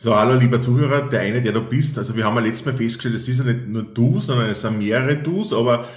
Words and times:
So, 0.00 0.14
hallo 0.14 0.38
lieber 0.38 0.60
Zuhörer, 0.60 1.08
der 1.08 1.22
eine, 1.22 1.42
der 1.42 1.50
du 1.50 1.60
bist. 1.60 1.98
Also 1.98 2.14
wir 2.14 2.24
haben 2.24 2.36
ja 2.36 2.42
letztes 2.42 2.66
Mal 2.66 2.72
festgestellt, 2.72 3.16
es 3.16 3.26
ist 3.26 3.40
ja 3.40 3.44
nicht 3.44 3.66
nur 3.66 3.82
du, 3.82 4.20
sondern 4.20 4.48
es 4.48 4.60
sind 4.60 4.78
mehrere 4.78 5.16
Dus, 5.16 5.52
aber 5.52 5.88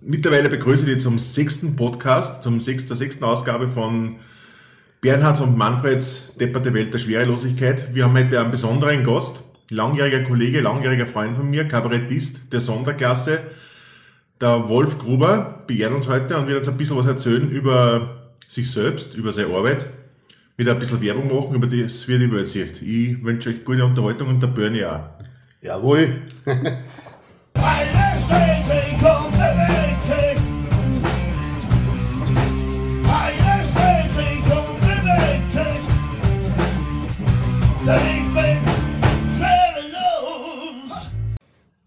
mittlerweile 0.00 0.48
begrüße 0.48 0.82
ich 0.82 0.94
dich 0.94 1.00
zum 1.04 1.20
sechsten 1.20 1.76
Podcast, 1.76 2.42
zum 2.42 2.60
sechsten, 2.60 2.88
der 2.88 2.96
sechsten 2.96 3.22
Ausgabe 3.22 3.68
von 3.68 4.16
Bernhards 5.00 5.40
und 5.40 5.56
Manfreds 5.56 6.34
Depperte 6.34 6.74
Welt 6.74 6.92
der 6.92 6.98
Schwerelosigkeit. 6.98 7.94
Wir 7.94 8.02
haben 8.02 8.18
heute 8.18 8.40
einen 8.40 8.50
besonderen 8.50 9.04
Gast, 9.04 9.44
langjähriger 9.70 10.24
Kollege, 10.24 10.60
langjähriger 10.60 11.06
Freund 11.06 11.36
von 11.36 11.48
mir, 11.48 11.68
Kabarettist 11.68 12.52
der 12.52 12.60
Sonderklasse, 12.60 13.38
der 14.40 14.68
Wolf 14.68 14.98
Gruber, 14.98 15.62
beehrt 15.68 15.92
uns 15.92 16.08
heute 16.08 16.36
und 16.38 16.48
wird 16.48 16.58
uns 16.58 16.68
ein 16.68 16.76
bisschen 16.76 16.96
was 16.96 17.06
erzählen 17.06 17.48
über 17.48 18.32
sich 18.48 18.68
selbst, 18.68 19.14
über 19.14 19.30
seine 19.30 19.54
Arbeit 19.54 19.86
wieder 20.56 20.72
ein 20.72 20.78
bisschen 20.78 21.00
Werbung 21.00 21.34
machen, 21.34 21.54
über 21.54 21.66
das 21.66 22.06
wie 22.06 22.18
die 22.18 22.30
Welt 22.30 22.48
sieht. 22.48 22.80
Ich 22.82 23.22
wünsche 23.24 23.50
euch 23.50 23.64
gute 23.64 23.84
Unterhaltung 23.84 24.28
und 24.28 24.42
der 24.42 24.48
Bernie 24.48 24.84
auch. 24.84 25.00
Jawohl. 25.60 26.22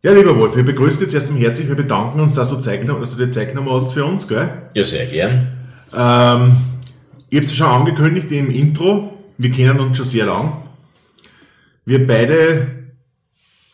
Ja, 0.04 0.13
lieber 0.13 0.38
Wolf, 0.38 0.55
wir 0.55 0.63
begrüßen 0.63 1.04
dich 1.04 1.12
jetzt 1.12 1.34
herzlich. 1.34 1.68
Wir 1.68 1.76
bedanken 1.76 2.20
uns, 2.20 2.34
dass 2.34 2.49
du, 2.49 2.57
Zeit, 2.57 2.88
dass 2.88 3.15
du 3.15 3.26
dir 3.26 3.31
Zeit 3.31 3.49
genommen 3.49 3.71
hast 3.71 3.93
für 3.93 4.05
uns, 4.05 4.27
gell? 4.27 4.49
Ja, 4.73 4.84
sehr 4.84 5.05
gern. 5.07 5.48
Ähm, 5.93 6.55
ich 7.30 7.38
habe 7.38 7.45
es 7.45 7.55
schon 7.55 7.67
angekündigt 7.67 8.31
im 8.31 8.52
Intro, 8.52 9.17
wir 9.38 9.52
kennen 9.52 9.80
uns 9.80 9.98
schon 9.98 10.05
sehr 10.05 10.26
lang. 10.26 10.63
Wir 11.85 12.05
beide 12.05 12.94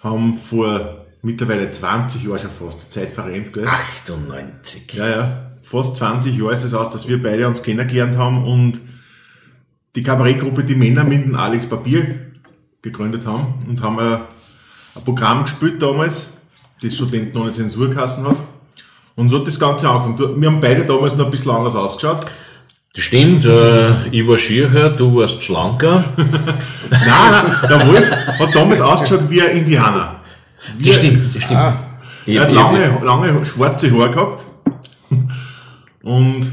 haben 0.01 0.37
vor 0.37 1.05
mittlerweile 1.21 1.71
20 1.71 2.23
Jahren 2.23 2.39
schon 2.39 2.49
fast, 2.49 2.83
die 2.83 2.89
Zeit 2.89 3.11
verrennt, 3.11 3.53
gell? 3.53 3.67
98. 3.67 4.93
Ja, 4.93 5.09
ja, 5.09 5.51
fast 5.61 5.95
20 5.95 6.37
Jahre 6.37 6.53
ist 6.53 6.63
es 6.63 6.73
aus, 6.73 6.89
dass 6.89 7.07
wir 7.07 7.21
beide 7.21 7.47
uns 7.47 7.63
kennengelernt 7.63 8.17
haben 8.17 8.43
und 8.43 8.81
die 9.95 10.03
Kabarettgruppe 10.03 10.63
Die 10.63 10.75
Männer 10.75 11.03
mit 11.03 11.23
dem 11.23 11.35
Alex 11.35 11.67
Papier 11.67 12.31
gegründet 12.81 13.25
haben 13.25 13.65
und 13.67 13.81
haben 13.81 13.99
ein, 13.99 14.21
ein 14.95 15.03
Programm 15.03 15.43
gespielt 15.43 15.81
damals, 15.81 16.37
das 16.81 16.95
Studenten 16.95 17.37
ohne 17.37 17.51
Zensurkassen 17.51 18.27
hat. 18.27 18.37
Und 19.15 19.29
so 19.29 19.39
hat 19.39 19.47
das 19.47 19.59
Ganze 19.59 19.87
angefangen. 19.89 20.41
Wir 20.41 20.49
haben 20.49 20.59
beide 20.59 20.85
damals 20.85 21.15
noch 21.15 21.25
ein 21.25 21.31
bisschen 21.31 21.51
anders 21.51 21.75
ausgeschaut. 21.75 22.25
Das 22.95 23.05
stimmt, 23.05 23.43
äh, 23.43 24.07
ich 24.09 24.27
war 24.27 24.37
schierher, 24.37 24.91
du 24.91 25.15
warst 25.15 25.43
schlanker. 25.43 26.03
nein, 26.17 27.01
nein, 27.01 27.45
der 27.67 27.87
Wolf 27.87 28.11
hat 28.11 28.55
damals 28.55 28.81
ausgeschaut 28.81 29.27
wie 29.31 29.41
ein 29.41 29.57
Indianer. 29.57 30.21
Wie 30.77 30.89
das 30.89 30.97
stimmt, 30.97 31.35
das 31.35 31.43
stimmt. 31.43 31.59
Ah, 31.59 31.79
er 32.27 32.41
hat 32.41 32.51
lange, 32.51 32.99
lange 33.03 33.45
schwarze 33.47 33.91
Haare 33.91 34.11
gehabt. 34.11 34.45
Und 36.03 36.51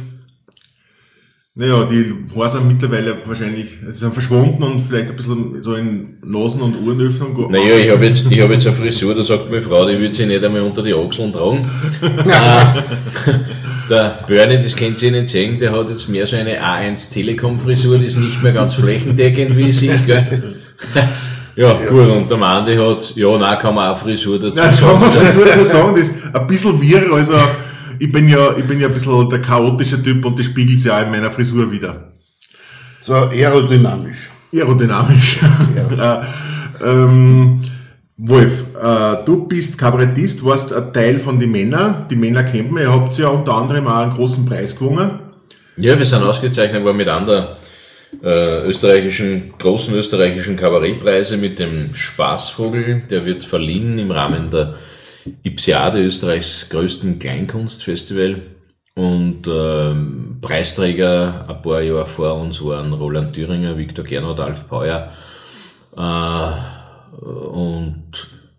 naja, 1.56 1.84
die 1.84 2.14
Haare 2.36 2.60
mittlerweile 2.60 3.16
wahrscheinlich, 3.26 3.66
sie 3.88 3.98
sind 3.98 4.12
verschwunden 4.12 4.62
und 4.62 4.80
vielleicht 4.80 5.10
ein 5.10 5.16
bisschen 5.16 5.62
so 5.62 5.74
in 5.74 6.18
Nasen- 6.24 6.62
und 6.62 6.76
Ohrenöffnungen. 6.80 7.50
Naja, 7.50 7.76
ich 7.76 7.90
habe 7.90 8.06
jetzt, 8.06 8.24
ich 8.30 8.40
hab 8.40 8.50
jetzt 8.50 8.68
eine 8.68 8.76
Frisur, 8.76 9.16
da 9.16 9.24
sagt 9.24 9.50
meine 9.50 9.60
Frau, 9.60 9.84
die 9.84 9.98
würde 9.98 10.14
sie 10.14 10.26
nicht 10.26 10.44
einmal 10.44 10.62
unter 10.62 10.82
die 10.82 10.94
Achseln 10.94 11.32
tragen. 11.32 11.68
Äh, 12.02 13.30
der 13.90 14.24
Bernie, 14.28 14.62
das 14.62 14.76
kennt 14.76 15.02
ihr 15.02 15.10
nicht 15.10 15.28
sehen, 15.28 15.58
der 15.58 15.72
hat 15.72 15.88
jetzt 15.88 16.08
mehr 16.08 16.24
so 16.24 16.36
eine 16.36 16.62
A1 16.62 17.12
Telekom-Frisur, 17.12 17.98
die 17.98 18.06
ist 18.06 18.16
nicht 18.16 18.40
mehr 18.44 18.52
ganz 18.52 18.74
flächendeckend 18.74 19.56
wie 19.56 19.72
sich, 19.72 20.06
gell? 20.06 20.54
Ja, 21.56 21.80
ja, 21.80 21.86
gut, 21.90 22.08
und 22.08 22.30
der 22.30 22.38
Mandy 22.38 22.76
hat, 22.76 23.12
ja, 23.16 23.36
nein, 23.36 23.58
kann 23.58 23.74
man 23.74 23.90
auch 23.90 23.98
Frisur 23.98 24.38
dazu 24.38 24.54
nein, 24.54 24.72
sagen. 24.72 24.92
kann 24.92 25.00
man 25.00 25.10
Frisur 25.10 25.44
dazu 25.44 25.64
sagen, 25.64 25.94
das 25.96 26.08
ist 26.08 26.14
ein 26.32 26.46
bisschen 26.46 26.80
wirr, 26.80 27.12
also 27.12 27.34
ich 28.00 28.10
bin 28.10 28.28
ja, 28.28 28.56
ich 28.56 28.64
bin 28.64 28.80
ja 28.80 28.88
ein 28.88 28.94
bisschen 28.94 29.28
der 29.28 29.42
chaotische 29.42 30.02
Typ 30.02 30.24
und 30.24 30.38
das 30.38 30.46
spiegelt 30.46 30.80
sich 30.80 30.90
auch 30.90 31.02
in 31.02 31.10
meiner 31.10 31.30
Frisur 31.30 31.70
wieder. 31.70 32.12
So 33.02 33.14
aerodynamisch. 33.14 34.30
Aerodynamisch. 34.54 35.38
Ja. 35.96 36.26
ähm, 36.84 37.60
Wolf, 38.16 38.64
äh, 38.82 39.24
du 39.24 39.46
bist 39.46 39.76
Kabarettist, 39.76 40.42
warst 40.44 40.72
ein 40.72 40.92
Teil 40.94 41.18
von 41.18 41.38
den 41.38 41.52
Männern. 41.52 42.06
Die 42.10 42.16
Männer 42.16 42.42
kennt 42.42 42.72
man, 42.72 42.82
ihr 42.82 42.92
habt 42.92 43.16
ja 43.18 43.28
unter 43.28 43.54
anderem 43.54 43.86
auch 43.86 43.98
einen 43.98 44.12
großen 44.12 44.46
Preis 44.46 44.78
gewonnen. 44.78 45.18
Ja, 45.76 45.98
wir 45.98 46.06
sind 46.06 46.22
ausgezeichnet 46.22 46.82
worden 46.82 46.96
mit 46.96 47.08
anderen 47.08 47.56
äh, 48.22 48.66
österreichischen, 48.66 49.52
großen 49.58 49.94
österreichischen 49.94 50.56
Kabarettpreise 50.56 51.36
mit 51.36 51.58
dem 51.58 51.94
Spaßvogel. 51.94 53.02
Der 53.10 53.26
wird 53.26 53.44
verliehen 53.44 53.98
im 53.98 54.10
Rahmen 54.10 54.50
der 54.50 54.74
Ipsiade, 55.42 56.00
Österreichs 56.00 56.68
größten 56.68 57.18
Kleinkunstfestival. 57.18 58.42
Und 58.94 59.46
ähm, 59.46 60.38
Preisträger 60.40 61.46
ein 61.48 61.62
paar 61.62 61.80
Jahre 61.80 62.06
vor 62.06 62.34
uns 62.34 62.62
waren 62.62 62.92
Roland 62.92 63.32
Thüringer, 63.32 63.78
Viktor 63.78 64.04
Gernot, 64.04 64.40
Alf 64.40 64.68
Pauer. 64.68 65.12
Äh, 65.96 67.24
und 67.24 68.04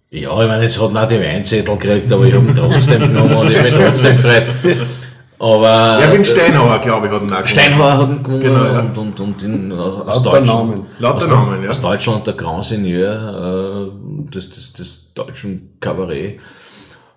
ja, 0.10 0.42
ich 0.42 0.48
meine, 0.48 0.64
jetzt 0.64 0.82
hat 0.82 0.94
noch 0.94 1.08
die 1.08 1.20
Weinzettel 1.20 1.78
gekriegt, 1.78 2.12
aber 2.12 2.26
ich 2.26 2.34
habe 2.34 2.48
ihn 2.48 2.56
trotzdem 2.56 3.02
genommen 3.02 3.36
und 3.36 3.52
ich 3.52 3.62
mich 3.62 3.74
trotzdem 3.74 4.18
gefreut. 4.18 4.46
Aber. 5.42 6.00
Ja, 6.00 6.16
wie 6.16 6.24
Steinhauer, 6.24 6.78
glaube 6.78 7.08
ich, 7.08 7.14
hat 7.14 7.24
ihn 7.24 7.34
auch 7.34 7.48
Steinhauer 7.48 7.98
hat 7.98 8.10
ihn 8.10 8.22
gewonnen 8.22 8.42
genau, 8.42 8.64
ja. 8.64 8.80
und, 8.82 8.96
und, 8.96 9.20
und 9.20 9.42
in, 9.42 9.72
aus 9.72 10.22
Deutschland. 10.22 10.46
Namen. 10.46 10.86
Lauter 11.00 11.28
Namen, 11.28 11.64
ja. 11.64 11.72
Aus 11.72 11.82
Deutschland 11.82 12.28
der 12.28 12.36
Grand 12.36 12.64
Seigneur 12.64 13.90
äh, 13.90 14.32
des, 14.32 14.52
des, 14.52 14.74
des 14.74 15.12
deutschen 15.16 15.78
Kabarett. 15.80 16.40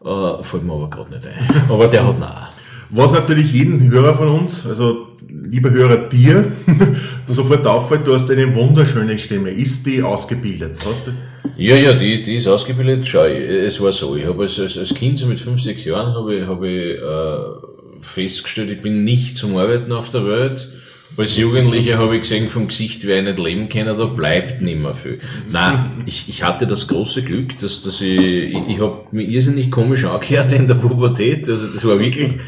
Äh, 0.02 0.42
fällt 0.42 0.64
mir 0.64 0.72
aber 0.72 0.88
gerade 0.88 1.10
nicht 1.10 1.26
ein. 1.26 1.64
Aber 1.68 1.86
der 1.86 2.06
hat 2.06 2.18
noch. 2.18 2.48
Was 2.88 3.12
natürlich 3.12 3.52
jeden 3.52 3.90
Hörer 3.90 4.14
von 4.14 4.28
uns, 4.28 4.66
also 4.66 5.08
lieber 5.28 5.70
Hörer 5.70 6.08
dir, 6.08 6.50
sofort 7.26 7.66
auffällt, 7.66 8.06
du 8.06 8.14
hast 8.14 8.30
eine 8.30 8.54
wunderschöne 8.54 9.18
Stimme. 9.18 9.50
Ist 9.50 9.84
die 9.84 10.02
ausgebildet? 10.02 10.78
Hast 10.78 11.08
du? 11.08 11.10
Ja, 11.58 11.76
ja, 11.76 11.92
die, 11.92 12.22
die 12.22 12.36
ist 12.36 12.48
ausgebildet. 12.48 13.06
Schau, 13.06 13.24
es 13.24 13.78
war 13.82 13.92
so, 13.92 14.16
ich 14.16 14.24
habe 14.24 14.44
als, 14.44 14.58
als 14.58 14.94
Kind, 14.94 15.18
so 15.18 15.26
mit 15.26 15.40
fünf, 15.40 15.60
sechs 15.60 15.84
Jahren, 15.84 16.14
habe 16.14 16.36
ich, 16.36 16.46
habe 16.46 16.68
ich 16.68 16.96
äh, 16.96 17.73
festgestellt, 18.04 18.70
ich 18.70 18.80
bin 18.80 19.04
nicht 19.04 19.36
zum 19.36 19.56
Arbeiten 19.56 19.92
auf 19.92 20.10
der 20.10 20.26
Welt. 20.26 20.68
Als 21.16 21.36
Jugendlicher 21.36 21.98
habe 21.98 22.16
ich 22.16 22.22
gesehen, 22.22 22.48
vom 22.48 22.66
Gesicht, 22.66 23.06
wer 23.06 23.22
nicht 23.22 23.38
leben 23.38 23.68
kann, 23.68 23.86
da 23.86 24.04
bleibt 24.04 24.60
nicht 24.60 24.80
mehr 24.80 24.94
viel. 24.94 25.20
Nein, 25.50 26.02
ich, 26.06 26.28
ich 26.28 26.42
hatte 26.42 26.66
das 26.66 26.88
große 26.88 27.22
Glück, 27.22 27.56
dass, 27.60 27.82
dass 27.82 28.00
ich, 28.00 28.18
ich, 28.18 28.68
ich 28.68 28.80
habe 28.80 29.06
mich 29.12 29.28
irrsinnig 29.28 29.70
komisch 29.70 30.04
angehört 30.04 30.52
in 30.52 30.66
der 30.66 30.74
Pubertät. 30.74 31.48
Also 31.48 31.68
das 31.68 31.84
war 31.84 32.00
wirklich, 32.00 32.40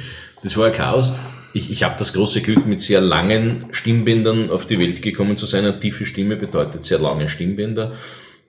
das 0.42 0.56
war 0.56 0.66
ein 0.66 0.72
Chaos. 0.72 1.12
Ich, 1.52 1.70
ich 1.70 1.84
habe 1.84 1.94
das 1.96 2.12
große 2.12 2.42
Glück, 2.42 2.66
mit 2.66 2.80
sehr 2.80 3.00
langen 3.00 3.66
Stimmbändern 3.70 4.50
auf 4.50 4.66
die 4.66 4.80
Welt 4.80 5.00
gekommen 5.00 5.36
zu 5.36 5.46
sein. 5.46 5.64
Eine 5.64 5.78
tiefe 5.78 6.04
Stimme 6.04 6.34
bedeutet 6.34 6.84
sehr 6.84 6.98
lange 6.98 7.28
Stimmbänder. 7.28 7.92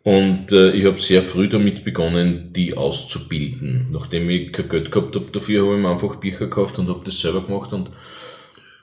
Und 0.07 0.53
äh, 0.53 0.71
ich 0.71 0.85
habe 0.85 0.97
sehr 0.99 1.21
früh 1.21 1.49
damit 1.49 1.83
begonnen, 1.83 2.53
die 2.53 2.77
auszubilden. 2.77 3.87
Nachdem 3.91 4.29
ich 4.29 4.53
kein 4.53 4.69
Geld 4.69 4.89
gehabt 4.89 5.13
habe 5.17 5.25
dafür, 5.33 5.65
habe 5.65 5.75
ich 5.75 5.81
mir 5.81 5.89
einfach 5.89 6.15
Bücher 6.15 6.45
gekauft 6.45 6.79
und 6.79 6.87
habe 6.87 7.01
das 7.03 7.19
selber 7.19 7.41
gemacht. 7.41 7.73
Und, 7.73 7.89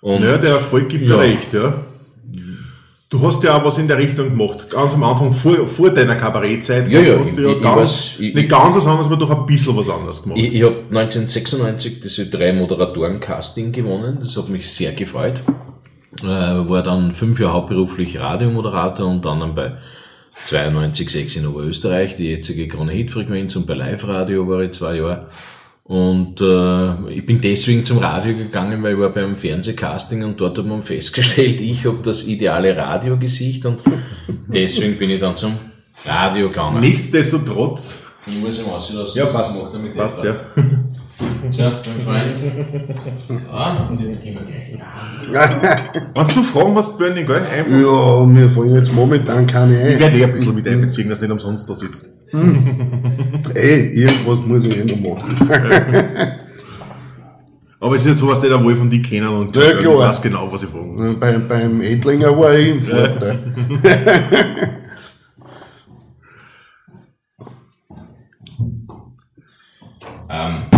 und 0.03 0.23
ja, 0.23 0.37
der 0.37 0.57
Erfolg 0.57 0.91
gibt 0.91 1.09
ja. 1.09 1.17
recht, 1.17 1.55
ja. 1.55 1.83
Du 3.09 3.27
hast 3.27 3.43
ja 3.43 3.57
auch 3.57 3.65
was 3.65 3.79
in 3.79 3.89
der 3.89 3.97
Richtung 3.97 4.37
gemacht. 4.37 4.69
Ganz 4.69 4.93
am 4.93 5.03
Anfang, 5.03 5.33
vor, 5.33 5.67
vor 5.67 5.89
deiner 5.89 6.17
Kabarettzeit, 6.17 6.91
ja, 6.91 7.01
ja, 7.01 7.19
hast 7.19 7.35
du 7.39 7.41
ja 7.41 7.57
ich, 7.57 7.63
ganz, 7.63 8.17
ich, 8.19 8.35
nicht 8.35 8.51
ganz 8.51 8.77
was 8.77 8.87
anderes, 8.87 9.07
aber 9.07 9.17
doch 9.17 9.31
ein 9.31 9.47
bisschen 9.47 9.75
was 9.79 9.89
anderes 9.89 10.25
gemacht. 10.25 10.39
Ich, 10.39 10.53
ich 10.53 10.63
habe 10.63 10.77
1996 10.91 12.01
diese 12.01 12.27
drei 12.27 12.53
Moderatoren-Casting 12.53 13.73
gewonnen. 13.73 14.19
Das 14.21 14.37
hat 14.37 14.51
mich 14.51 14.71
sehr 14.71 14.93
gefreut. 14.93 15.41
Äh, 16.21 16.27
war 16.27 16.83
dann 16.83 17.15
fünf 17.15 17.41
Jahre 17.41 17.55
hauptberuflich 17.55 18.19
Radiomoderator 18.19 19.07
und 19.07 19.25
dann 19.25 19.55
bei 19.55 19.73
92,6 20.47 21.39
in 21.39 21.47
Oberösterreich, 21.47 22.17
die 22.17 22.29
jetzige 22.29 22.69
Krone-Hit-Frequenz 22.69 23.57
und 23.57 23.67
bei 23.67 23.75
Live-Radio 23.75 24.47
war 24.49 24.61
ich 24.61 24.73
zwei 24.73 24.97
Jahre. 24.97 25.27
Und 25.85 26.41
äh, 26.41 27.11
ich 27.13 27.27
bin 27.27 27.41
deswegen 27.41 27.85
zum 27.85 27.99
Radio 27.99 28.35
gegangen, 28.35 28.83
weil 28.83 28.95
ich 28.95 28.99
war 28.99 29.11
beim 29.11 29.37
Fernsehcasting 29.37 30.25
und 30.25 30.41
dort 30.41 30.59
hat 30.59 30.65
man 30.65 30.83
festgestellt, 30.83 31.61
ich 31.61 31.85
habe 31.85 31.99
das 32.03 32.25
ideale 32.27 32.75
Radiogesicht 32.75 33.67
und 33.67 33.81
deswegen 34.47 34.97
bin 34.97 35.11
ich 35.11 35.21
dann 35.21 35.37
zum 35.37 35.57
Radio 36.07 36.49
gegangen. 36.49 36.81
Nichtsdestotrotz. 36.81 38.03
Ich 38.27 38.35
muss 38.37 38.59
ihm 38.59 38.67
auslassen. 38.67 39.19
Ja, 39.19 39.27
passt. 39.27 39.55
Passt, 39.95 40.25
ja. 40.25 40.37
Tja, 41.51 41.81
mein 41.87 42.01
Freund. 42.01 42.37
So, 43.29 43.35
ah, 43.53 43.89
und 43.89 44.01
jetzt 44.01 44.23
gehen 44.23 44.35
wir 44.35 44.43
gleich. 44.43 44.65
Ja. 45.33 45.77
Wenn 46.15 46.25
du 46.25 46.43
fragen 46.43 46.75
was, 46.77 46.97
Bernie, 46.99 47.25
gell? 47.25 47.37
Einfach. 47.37 47.71
Ja, 47.71 48.27
mir 48.27 48.51
fallen 48.51 48.75
jetzt 48.75 48.93
momentan 48.93 49.47
keine 49.47 49.79
ein. 49.79 49.93
Ich 49.93 49.99
werde 49.99 50.19
eh 50.19 50.25
ein 50.25 50.33
bisschen 50.33 50.55
mit 50.55 50.69
einbeziehen, 50.69 51.09
dass 51.09 51.19
du 51.19 51.25
nicht 51.25 51.33
umsonst 51.33 51.69
da 51.69 51.75
sitzt. 51.75 52.11
Ey, 53.55 53.91
irgendwas 53.95 54.39
muss 54.47 54.67
ich 54.67 54.79
eh 54.79 54.85
noch 54.85 55.17
machen. 55.17 55.35
Aber 57.81 57.97
es 57.97 58.03
ist 58.03 58.09
jetzt 58.09 58.21
sowas, 58.21 58.41
der 58.41 58.51
da 58.51 58.63
wohl 58.63 58.77
von 58.77 58.89
dir 58.89 59.03
kennen 59.03 59.29
und 59.29 59.55
ja, 59.57 59.63
äh, 59.63 59.79
ich 59.79 59.87
weiß 59.87 60.23
genau, 60.23 60.51
was 60.51 60.63
ich 60.63 60.69
fragen 60.71 60.95
muss. 60.95 61.15
Bei, 61.17 61.37
beim 61.37 61.81
Edlinger 61.81 62.39
war 62.39 62.55
ich 62.55 62.69
im 62.69 62.83
Vorteil. 62.83 63.39
ähm, 70.31 70.74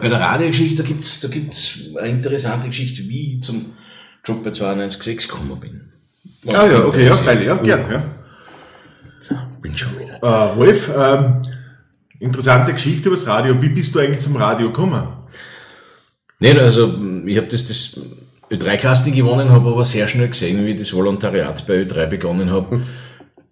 bei, 0.00 0.08
der 0.08 0.20
Radiogeschichte, 0.20 0.82
da 0.82 0.88
gibt's 0.88 1.20
da 1.20 1.28
gibt's 1.28 1.90
eine 1.98 2.08
interessante 2.08 2.68
Geschichte, 2.68 3.02
wie 3.08 3.34
ich 3.34 3.42
zum 3.42 3.74
Job 4.24 4.42
bei 4.44 4.50
92.6 4.50 5.28
gekommen 5.28 5.58
bin. 5.60 5.92
Ah 6.46 6.66
ja, 6.66 6.84
okay, 6.84 7.06
ja, 7.06 7.16
geil, 7.16 7.44
ja, 7.44 7.56
gern, 7.56 7.90
ja. 7.90 8.04
Bin 9.60 9.76
schon 9.76 9.98
wieder. 9.98 10.16
Äh, 10.22 10.56
Wolf, 10.56 10.90
ähm, 10.96 11.42
interessante 12.20 12.72
Geschichte 12.72 13.08
über 13.08 13.16
das 13.16 13.26
Radio. 13.26 13.60
Wie 13.60 13.68
bist 13.68 13.94
du 13.94 13.98
eigentlich 13.98 14.20
zum 14.20 14.36
Radio 14.36 14.68
gekommen? 14.68 15.08
Nicht, 16.38 16.58
also 16.58 16.94
ich 17.26 17.36
habe 17.36 17.48
das, 17.48 17.66
das 17.66 18.00
Ö3-Casting 18.50 19.14
gewonnen, 19.14 19.50
habe 19.50 19.70
aber 19.70 19.84
sehr 19.84 20.06
schnell 20.06 20.28
gesehen, 20.28 20.64
wie 20.64 20.70
ich 20.70 20.78
das 20.78 20.92
Volontariat 20.92 21.66
bei 21.66 21.82
Ö3 21.82 22.06
begonnen 22.06 22.50
habe. 22.50 22.82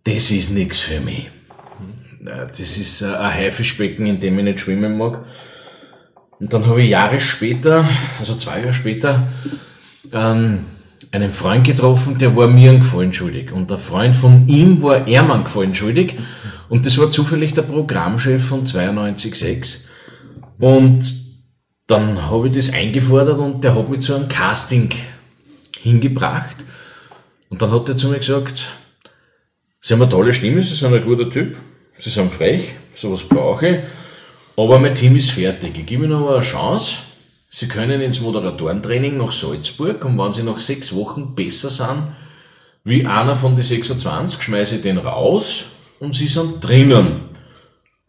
Das 0.05 0.31
ist 0.31 0.51
nichts 0.51 0.81
für 0.81 1.01
mich. 1.01 1.29
Äh, 2.25 2.47
Das 2.47 2.61
ist 2.61 3.03
äh, 3.03 3.07
ein 3.07 3.35
Haifischbecken, 3.35 4.07
in 4.07 4.21
dem 4.21 4.39
ich 4.39 4.45
nicht 4.45 4.61
schwimmen 4.61 4.97
mag. 4.97 5.25
Und 6.39 6.53
dann 6.53 6.67
habe 6.67 6.83
ich 6.83 6.91
Jahre 6.91 7.21
später, 7.21 7.89
also 8.19 8.35
zwei 8.35 8.61
Jahre 8.61 8.75
später, 8.75 9.29
ähm, 10.13 10.67
einen 11.13 11.31
Freund 11.31 11.65
getroffen, 11.65 12.19
der 12.19 12.37
war 12.37 12.47
mir 12.47 12.71
einen 12.71 12.81
Gefallen 12.81 13.13
schuldig. 13.13 13.53
Und 13.53 13.71
der 13.71 13.79
Freund 13.79 14.15
von 14.15 14.47
ihm 14.49 14.83
war 14.83 15.07
er 15.07 15.23
mir 15.23 15.35
einen 15.35 15.45
Gefallen 15.45 15.75
schuldig. 15.75 16.15
Und 16.69 16.85
das 16.85 16.99
war 16.99 17.11
zufällig 17.11 17.55
der 17.55 17.63
Programmchef 17.63 18.45
von 18.45 18.67
92.6. 18.67 19.85
Und 20.59 21.27
dann 21.87 22.29
habe 22.31 22.49
ich 22.49 22.55
das 22.55 22.73
eingefordert 22.73 23.39
und 23.39 23.63
der 23.63 23.75
hat 23.75 23.89
mich 23.89 24.01
zu 24.01 24.15
einem 24.15 24.29
Casting 24.29 24.91
hingebracht. 25.81 26.57
Und 27.49 27.63
dann 27.63 27.71
hat 27.71 27.89
er 27.89 27.97
zu 27.97 28.09
mir 28.09 28.19
gesagt, 28.19 28.69
Sie 29.81 29.95
haben 29.95 30.03
eine 30.03 30.11
tolle 30.11 30.35
Stimme, 30.35 30.63
Sie 30.63 30.75
sind 30.75 30.93
ein 30.93 31.05
guter 31.05 31.31
Typ, 31.31 31.57
Sie 31.99 32.11
sind 32.11 32.33
frech, 32.33 32.75
sowas 32.93 33.23
brauche 33.23 33.69
ich, 33.69 33.79
aber 34.57 34.79
mein 34.79 34.95
Team 34.95 35.17
ist 35.17 35.31
fertig. 35.31 35.79
Ich 35.79 35.87
gebe 35.87 36.05
Ihnen 36.05 36.15
aber 36.15 36.37
eine 36.37 36.41
Chance. 36.41 36.97
Sie 37.51 37.69
können 37.69 38.01
ins 38.01 38.21
Moderatorentraining 38.21 39.17
nach 39.17 39.33
Salzburg 39.33 40.05
und 40.05 40.19
wenn 40.19 40.33
Sie 40.33 40.43
nach 40.43 40.59
sechs 40.59 40.95
Wochen 40.95 41.35
besser 41.35 41.71
sind 41.71 42.09
wie 42.85 43.05
einer 43.07 43.35
von 43.35 43.55
den 43.55 43.63
26, 43.63 44.43
schmeiße 44.43 44.77
ich 44.77 44.83
den 44.83 44.99
raus 44.99 45.65
und 46.01 46.15
Sie 46.15 46.29
sind 46.29 46.61
drinnen. 46.61 47.23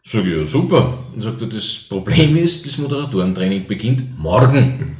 Sag 0.04 0.24
ich, 0.24 0.36
ja 0.36 0.46
super. 0.46 0.98
Dann 1.12 1.22
sagt 1.22 1.42
er, 1.42 1.48
das 1.48 1.76
Problem 1.88 2.36
ist, 2.36 2.64
das 2.64 2.78
Moderatorentraining 2.78 3.66
beginnt 3.66 4.18
morgen. 4.18 4.96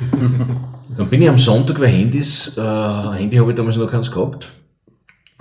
Dann 0.96 1.08
bin 1.08 1.22
ich 1.22 1.28
am 1.28 1.38
Sonntag, 1.38 1.78
weil 1.80 1.88
Handys, 1.88 2.56
äh, 2.56 2.60
Handy 2.60 3.36
habe 3.36 3.50
ich 3.50 3.56
damals 3.56 3.76
noch 3.76 3.90
keins 3.90 4.10
gehabt. 4.10 4.48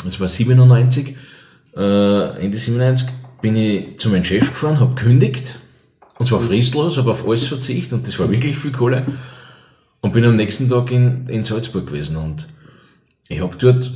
Das 0.05 0.19
war 0.19 0.27
97. 0.27 1.15
Äh, 1.75 2.43
Ende 2.43 2.57
97 2.57 3.18
bin 3.41 3.55
ich 3.55 3.99
zu 3.99 4.09
meinem 4.09 4.25
Chef 4.25 4.49
gefahren, 4.49 4.79
habe 4.79 4.95
gekündigt. 4.95 5.59
Und 6.17 6.27
zwar 6.27 6.41
fristlos, 6.41 6.97
habe 6.97 7.11
auf 7.11 7.25
alles 7.25 7.47
verzichtet 7.47 7.93
und 7.93 8.07
das 8.07 8.19
war 8.19 8.29
wirklich 8.29 8.57
viel 8.57 8.71
Kohle. 8.71 9.05
Und 10.01 10.13
bin 10.13 10.25
am 10.25 10.35
nächsten 10.35 10.69
Tag 10.69 10.91
in, 10.91 11.27
in 11.27 11.43
Salzburg 11.43 11.87
gewesen 11.87 12.17
und 12.17 12.47
ich 13.27 13.41
habe 13.41 13.55
dort 13.57 13.91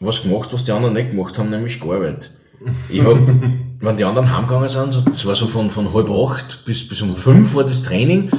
was 0.00 0.22
gemacht, 0.22 0.50
was 0.52 0.64
die 0.64 0.72
anderen 0.72 0.94
nicht 0.94 1.10
gemacht 1.10 1.38
haben, 1.38 1.50
nämlich 1.50 1.80
gearbeitet. 1.80 2.32
Ich 2.88 3.02
hab, 3.02 3.18
wenn 3.80 3.96
die 3.96 4.04
anderen 4.04 4.34
heimgegangen 4.34 4.68
sind, 4.68 5.02
das 5.06 5.26
war 5.26 5.34
so 5.34 5.46
von, 5.46 5.70
von 5.70 5.92
halb 5.92 6.10
acht 6.10 6.64
bis, 6.64 6.86
bis 6.86 7.02
um 7.02 7.14
fünf 7.14 7.54
war 7.54 7.64
das 7.64 7.82
Training 7.82 8.30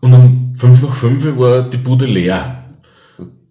und 0.00 0.12
um 0.12 0.54
fünf 0.56 0.82
nach 0.82 0.94
fünf 0.94 1.24
war 1.36 1.62
die 1.62 1.76
Bude 1.76 2.06
leer. 2.06 2.64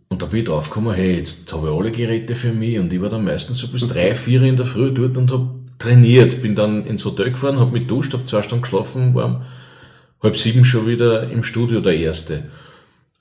Und 0.10 0.22
da 0.22 0.28
bin 0.28 0.40
ich 0.40 0.46
draufgekommen, 0.46 0.94
hey, 0.94 1.18
jetzt 1.18 1.52
habe 1.52 1.68
ich 1.68 1.74
alle 1.74 1.92
Geräte 1.92 2.36
für 2.36 2.54
mich 2.54 2.80
und 2.80 2.92
ich 2.92 3.02
war 3.02 3.10
dann 3.10 3.24
meistens 3.24 3.58
so 3.58 3.68
bis 3.68 3.88
drei, 3.88 4.14
vier 4.16 4.42
in 4.44 4.56
der 4.56 4.66
Früh 4.66 4.92
dort 4.92 5.18
und 5.18 5.32
habe 5.32 5.55
trainiert. 5.78 6.42
Bin 6.42 6.56
dann 6.56 6.86
ins 6.86 7.06
Hotel 7.06 7.32
gefahren, 7.32 7.60
habe 7.60 7.72
mich 7.72 7.88
duscht, 7.88 8.14
habe 8.14 8.26
zwei 8.26 8.42
Stunden 8.44 8.64
geschlafen, 8.64 9.14
war 9.16 9.26
um 9.26 9.42
halb 10.24 10.38
sieben 10.38 10.66
schon 10.66 10.88
wieder 10.88 11.30
im 11.30 11.44
Studio 11.44 11.82
der 11.82 11.96
Erste. 11.98 12.46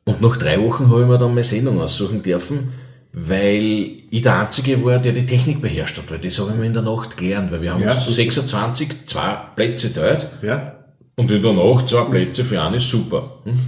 Und 0.05 0.21
nach 0.21 0.37
drei 0.37 0.61
Wochen 0.61 0.89
habe 0.91 1.03
ich 1.03 1.09
mir 1.09 1.19
dann 1.19 1.31
meine 1.31 1.45
Sendung 1.45 1.81
aussuchen 1.81 2.23
dürfen, 2.23 2.69
weil 3.13 3.93
ich 4.11 4.23
der 4.23 4.41
Einzige 4.41 4.85
war, 4.85 4.99
der 4.99 5.13
die 5.13 5.25
Technik 5.27 5.61
beherrscht 5.63 5.97
hat, 5.99 6.11
weil 6.11 6.19
das 6.19 6.39
habe 6.39 6.51
ich 6.51 6.57
mir 6.57 6.67
in 6.67 6.73
der 6.73 6.83
Nacht 6.83 7.17
gelernt, 7.17 7.51
weil 7.53 7.63
wir 7.63 7.73
haben 7.73 7.83
Ja. 7.83 7.93
uns 7.95 8.07
26 8.15 9.07
zwei 9.07 9.37
Plätze 9.55 9.93
teilt 9.95 10.29
Ja? 10.43 10.75
und 11.17 11.31
in 11.31 11.43
der 11.43 11.53
Nacht 11.53 11.89
zwei 11.89 12.03
Plätze 12.05 12.45
für 12.45 12.61
einen 12.61 12.75
ist 12.77 12.91
super. 12.91 13.39
Hm? 13.45 13.59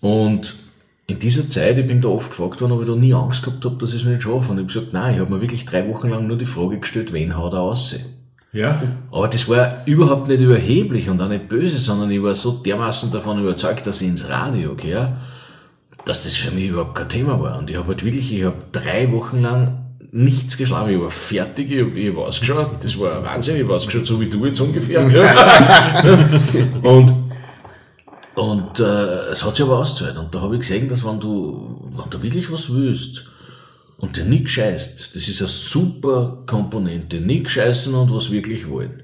Und 0.00 0.56
in 1.10 1.18
dieser 1.18 1.48
Zeit, 1.48 1.76
ich 1.76 1.86
bin 1.86 2.00
da 2.00 2.08
oft 2.08 2.30
gefragt 2.30 2.60
worden, 2.60 2.72
ob 2.72 2.82
ich 2.82 2.86
da 2.86 2.94
nie 2.94 3.12
Angst 3.12 3.42
gehabt 3.42 3.64
habe, 3.64 3.76
dass 3.76 3.92
ich 3.92 4.02
es 4.02 4.08
nicht 4.08 4.22
schaffe. 4.22 4.52
Und 4.52 4.58
ich 4.58 4.62
habe 4.62 4.66
gesagt, 4.66 4.92
nein, 4.92 5.14
ich 5.14 5.20
habe 5.20 5.32
mir 5.32 5.40
wirklich 5.40 5.64
drei 5.64 5.88
Wochen 5.88 6.08
lang 6.08 6.26
nur 6.26 6.38
die 6.38 6.46
Frage 6.46 6.78
gestellt, 6.78 7.12
wen 7.12 7.36
haut 7.36 7.52
er 7.52 7.60
aus? 7.60 7.98
Ja? 8.52 8.82
Aber 9.10 9.28
das 9.28 9.48
war 9.48 9.86
überhaupt 9.86 10.28
nicht 10.28 10.40
überheblich 10.40 11.08
und 11.08 11.20
auch 11.20 11.28
nicht 11.28 11.48
böse, 11.48 11.78
sondern 11.78 12.10
ich 12.10 12.22
war 12.22 12.34
so 12.34 12.52
dermaßen 12.52 13.10
davon 13.10 13.40
überzeugt, 13.40 13.86
dass 13.86 14.00
ich 14.02 14.08
ins 14.08 14.28
Radio 14.28 14.74
gehe, 14.74 15.16
dass 16.04 16.24
das 16.24 16.36
für 16.36 16.52
mich 16.52 16.68
überhaupt 16.68 16.94
kein 16.94 17.08
Thema 17.08 17.40
war. 17.40 17.58
Und 17.58 17.70
ich 17.70 17.76
habe 17.76 17.88
halt 17.88 18.04
wirklich, 18.04 18.32
ich 18.32 18.44
habe 18.44 18.56
drei 18.72 19.10
Wochen 19.10 19.42
lang 19.42 19.78
nichts 20.12 20.56
geschlafen. 20.56 20.92
Ich 20.92 21.00
war 21.00 21.10
fertig, 21.10 21.70
ich 21.70 21.96
ich 21.96 22.10
hab 22.10 22.18
ausgeschaut. 22.18 22.70
Das 22.82 22.98
war 22.98 23.24
Wahnsinn, 23.24 23.56
ich 23.56 23.62
habe 23.64 23.74
ausgeschaut, 23.74 24.06
so 24.06 24.20
wie 24.20 24.26
du 24.26 24.46
jetzt 24.46 24.60
ungefähr. 24.60 25.00
und 26.82 27.29
und 28.34 28.80
äh, 28.80 29.28
es 29.30 29.44
hat 29.44 29.56
sich 29.56 29.64
aber 29.64 29.78
ausgezahlt. 29.78 30.16
Und 30.16 30.34
da 30.34 30.40
habe 30.40 30.54
ich 30.54 30.60
gesehen, 30.60 30.88
dass 30.88 31.04
wenn 31.04 31.20
du, 31.20 31.88
wenn 31.90 32.10
du 32.10 32.22
wirklich 32.22 32.50
was 32.50 32.72
willst 32.72 33.24
und 33.98 34.16
dir 34.16 34.24
nicht 34.24 34.50
scheißt, 34.50 35.14
das 35.14 35.28
ist 35.28 35.40
eine 35.40 35.48
super 35.48 36.42
Komponente. 36.46 37.20
Nicht 37.20 37.50
scheißen 37.50 37.94
und 37.94 38.14
was 38.14 38.30
wirklich 38.30 38.68
wollen. 38.68 39.02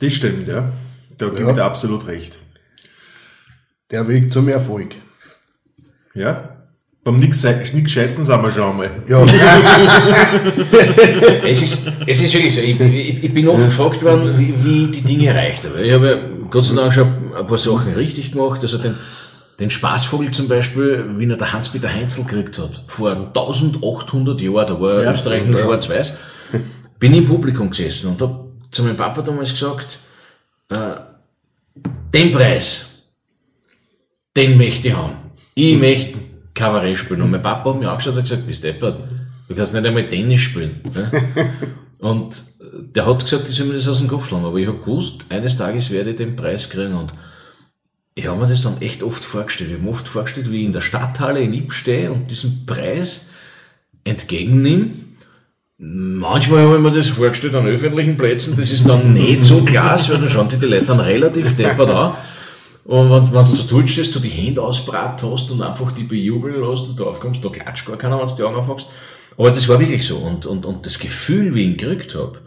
Das 0.00 0.12
stimmt, 0.12 0.48
ja. 0.48 0.72
Da 1.18 1.28
gebe 1.28 1.42
Ja. 1.42 1.48
ich 1.50 1.54
dir 1.54 1.64
absolut 1.64 2.06
recht. 2.06 2.38
Der 3.90 4.08
Weg 4.08 4.32
zum 4.32 4.48
Erfolg. 4.48 4.96
Ja? 6.14 6.53
Beim 7.04 7.18
nix, 7.18 7.44
nix 7.74 7.92
scheißen 7.92 8.24
sind 8.24 8.42
wir 8.42 8.50
schon 8.50 8.70
einmal. 8.70 8.90
Ja, 9.06 9.22
Es 11.44 11.62
ist, 11.62 11.86
es 12.06 12.22
ist 12.22 12.32
wirklich 12.32 12.54
so. 12.54 12.62
Ich, 12.62 12.80
ich, 12.80 13.24
ich 13.24 13.34
bin 13.34 13.46
oft 13.46 13.62
gefragt 13.66 14.02
worden, 14.02 14.38
wie, 14.38 14.54
wie 14.64 14.86
die 14.90 15.02
Dinge 15.02 15.26
erreicht 15.28 15.66
habe. 15.66 15.84
Ich 15.84 15.92
habe 15.92 16.08
ja 16.08 16.16
Gott 16.48 16.64
sei 16.64 16.74
Dank 16.74 16.94
schon 16.94 17.06
ein 17.38 17.46
paar 17.46 17.58
Sachen 17.58 17.92
richtig 17.92 18.32
gemacht. 18.32 18.62
Also 18.62 18.78
den, 18.78 18.94
den 19.60 19.70
Spaßvogel 19.70 20.30
zum 20.30 20.48
Beispiel, 20.48 21.04
wie 21.18 21.28
er 21.28 21.36
der 21.36 21.52
Hans-Peter 21.52 21.92
Heinzel 21.92 22.24
gekriegt 22.24 22.58
hat, 22.58 22.82
vor 22.86 23.10
1800 23.10 24.40
Jahren, 24.40 24.66
da 24.66 24.80
war 24.80 25.02
Ja. 25.02 25.12
Österreich 25.12 25.44
nur 25.46 25.58
schwarz-weiß, 25.58 26.16
bin 26.98 27.12
ich 27.12 27.18
im 27.18 27.26
Publikum 27.26 27.68
gesessen 27.68 28.12
und 28.12 28.22
habe 28.22 28.46
zu 28.70 28.82
meinem 28.82 28.96
Papa 28.96 29.20
damals 29.20 29.50
gesagt, 29.50 29.98
äh, 30.70 30.76
den 32.14 32.32
Preis, 32.32 32.86
den 34.34 34.56
möchte 34.56 34.88
ich 34.88 34.94
haben. 34.94 35.16
Ich 35.54 35.76
möchte 35.76 36.18
Kabarett 36.54 36.98
spielen. 36.98 37.22
Und 37.22 37.30
mein 37.30 37.42
Papa 37.42 37.70
hat 37.70 37.80
mir 37.80 37.90
angeschaut 37.90 38.14
und 38.14 38.22
gesagt, 38.22 38.46
bist 38.46 38.64
deppert, 38.64 38.98
du 39.48 39.54
kannst 39.54 39.74
nicht 39.74 39.86
einmal 39.86 40.08
Tennis 40.08 40.40
spielen. 40.40 40.80
Ne? 40.94 41.10
Und 42.00 42.34
äh, 42.60 42.82
der 42.94 43.06
hat 43.06 43.24
gesagt, 43.24 43.48
ich 43.48 43.56
soll 43.56 43.66
mir 43.66 43.74
das 43.74 43.88
aus 43.88 43.98
dem 43.98 44.08
Kopf 44.08 44.28
schlagen. 44.28 44.44
Aber 44.44 44.58
ich 44.58 44.66
habe 44.66 44.78
gewusst, 44.78 45.24
eines 45.28 45.56
Tages 45.56 45.90
werde 45.90 46.10
ich 46.10 46.16
den 46.16 46.36
Preis 46.36 46.68
kriegen. 46.68 46.94
Und 46.94 47.14
ich 48.14 48.26
habe 48.26 48.40
mir 48.40 48.46
das 48.46 48.62
dann 48.62 48.80
echt 48.80 49.02
oft 49.02 49.24
vorgestellt. 49.24 49.70
Ich 49.70 49.76
habe 49.76 49.84
mir 49.84 49.90
oft 49.90 50.06
vorgestellt, 50.06 50.50
wie 50.50 50.60
ich 50.60 50.66
in 50.66 50.72
der 50.72 50.80
Stadthalle 50.80 51.40
in 51.40 51.52
Ip 51.54 51.72
stehe 51.72 52.12
und 52.12 52.30
diesen 52.30 52.66
Preis 52.66 53.28
entgegennehme. 54.04 54.90
Manchmal 55.78 56.66
habe 56.66 56.76
ich 56.76 56.82
mir 56.82 56.92
das 56.92 57.08
vorgestellt 57.08 57.54
an 57.56 57.66
öffentlichen 57.66 58.16
Plätzen, 58.16 58.56
das 58.56 58.70
ist 58.70 58.88
dann 58.88 59.12
nicht 59.12 59.42
so 59.42 59.62
klasse, 59.64 60.12
weil 60.12 60.20
dann 60.20 60.28
schauen 60.28 60.48
die, 60.48 60.56
die 60.56 60.66
Leute 60.66 60.84
dann 60.84 61.00
relativ 61.00 61.56
deppert 61.56 61.90
an. 61.90 62.12
Und 62.84 63.10
wenn, 63.10 63.32
wenn 63.32 63.44
du 63.44 63.50
so 63.50 63.62
tut 63.62 63.88
stehst, 63.88 64.14
du 64.14 64.20
die 64.20 64.28
Hände 64.28 64.62
ausbrat 64.62 65.22
hast 65.22 65.50
und 65.50 65.62
einfach 65.62 65.92
die 65.92 66.04
bejubeln 66.04 66.60
lässt 66.60 66.84
und 66.84 67.00
drauf 67.00 67.18
kommst, 67.18 67.44
da 67.44 67.48
klatscht 67.48 67.86
gar 67.86 67.96
keiner, 67.96 68.18
wenn 68.18 68.28
du 68.28 68.34
die 68.34 68.42
Augen 68.42 68.56
aufmachst. 68.56 68.88
Aber 69.36 69.50
das 69.50 69.68
war 69.68 69.80
wirklich 69.80 70.06
so. 70.06 70.18
Und, 70.18 70.46
und, 70.46 70.66
und 70.66 70.84
das 70.84 70.98
Gefühl, 70.98 71.54
wie 71.54 71.62
ich 71.62 71.66
ihn 71.66 71.76
gekriegt 71.76 72.14
habe, 72.14 72.38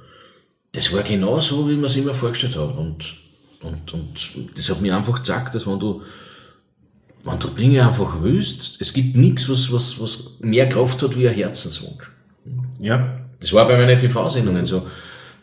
das 0.71 0.93
war 0.93 1.01
genau 1.01 1.39
so, 1.39 1.67
wie 1.67 1.75
man 1.75 1.85
es 1.85 1.95
immer 1.95 2.13
vorgestellt 2.13 2.55
hat. 2.55 2.77
Und, 2.77 3.15
und, 3.61 3.93
und 3.93 4.57
das 4.57 4.69
hat 4.69 4.79
mir 4.79 4.95
einfach 4.95 5.19
gesagt, 5.19 5.55
dass 5.55 5.65
wenn 5.65 5.79
du, 5.79 6.03
wenn 7.23 7.39
du 7.39 7.47
Dinge 7.49 7.85
einfach 7.85 8.21
willst, 8.21 8.77
es 8.79 8.93
gibt 8.93 9.15
nichts, 9.15 9.49
was, 9.49 9.71
was, 9.71 9.99
was 9.99 10.35
mehr 10.39 10.69
Kraft 10.69 11.01
hat 11.01 11.17
wie 11.17 11.27
ein 11.27 11.33
Herzenswunsch. 11.33 12.11
Ja? 12.79 13.21
Das 13.39 13.53
war 13.53 13.67
bei 13.67 13.75
meinen 13.75 13.99
TV-Sendungen 13.99 14.65
so. 14.65 14.85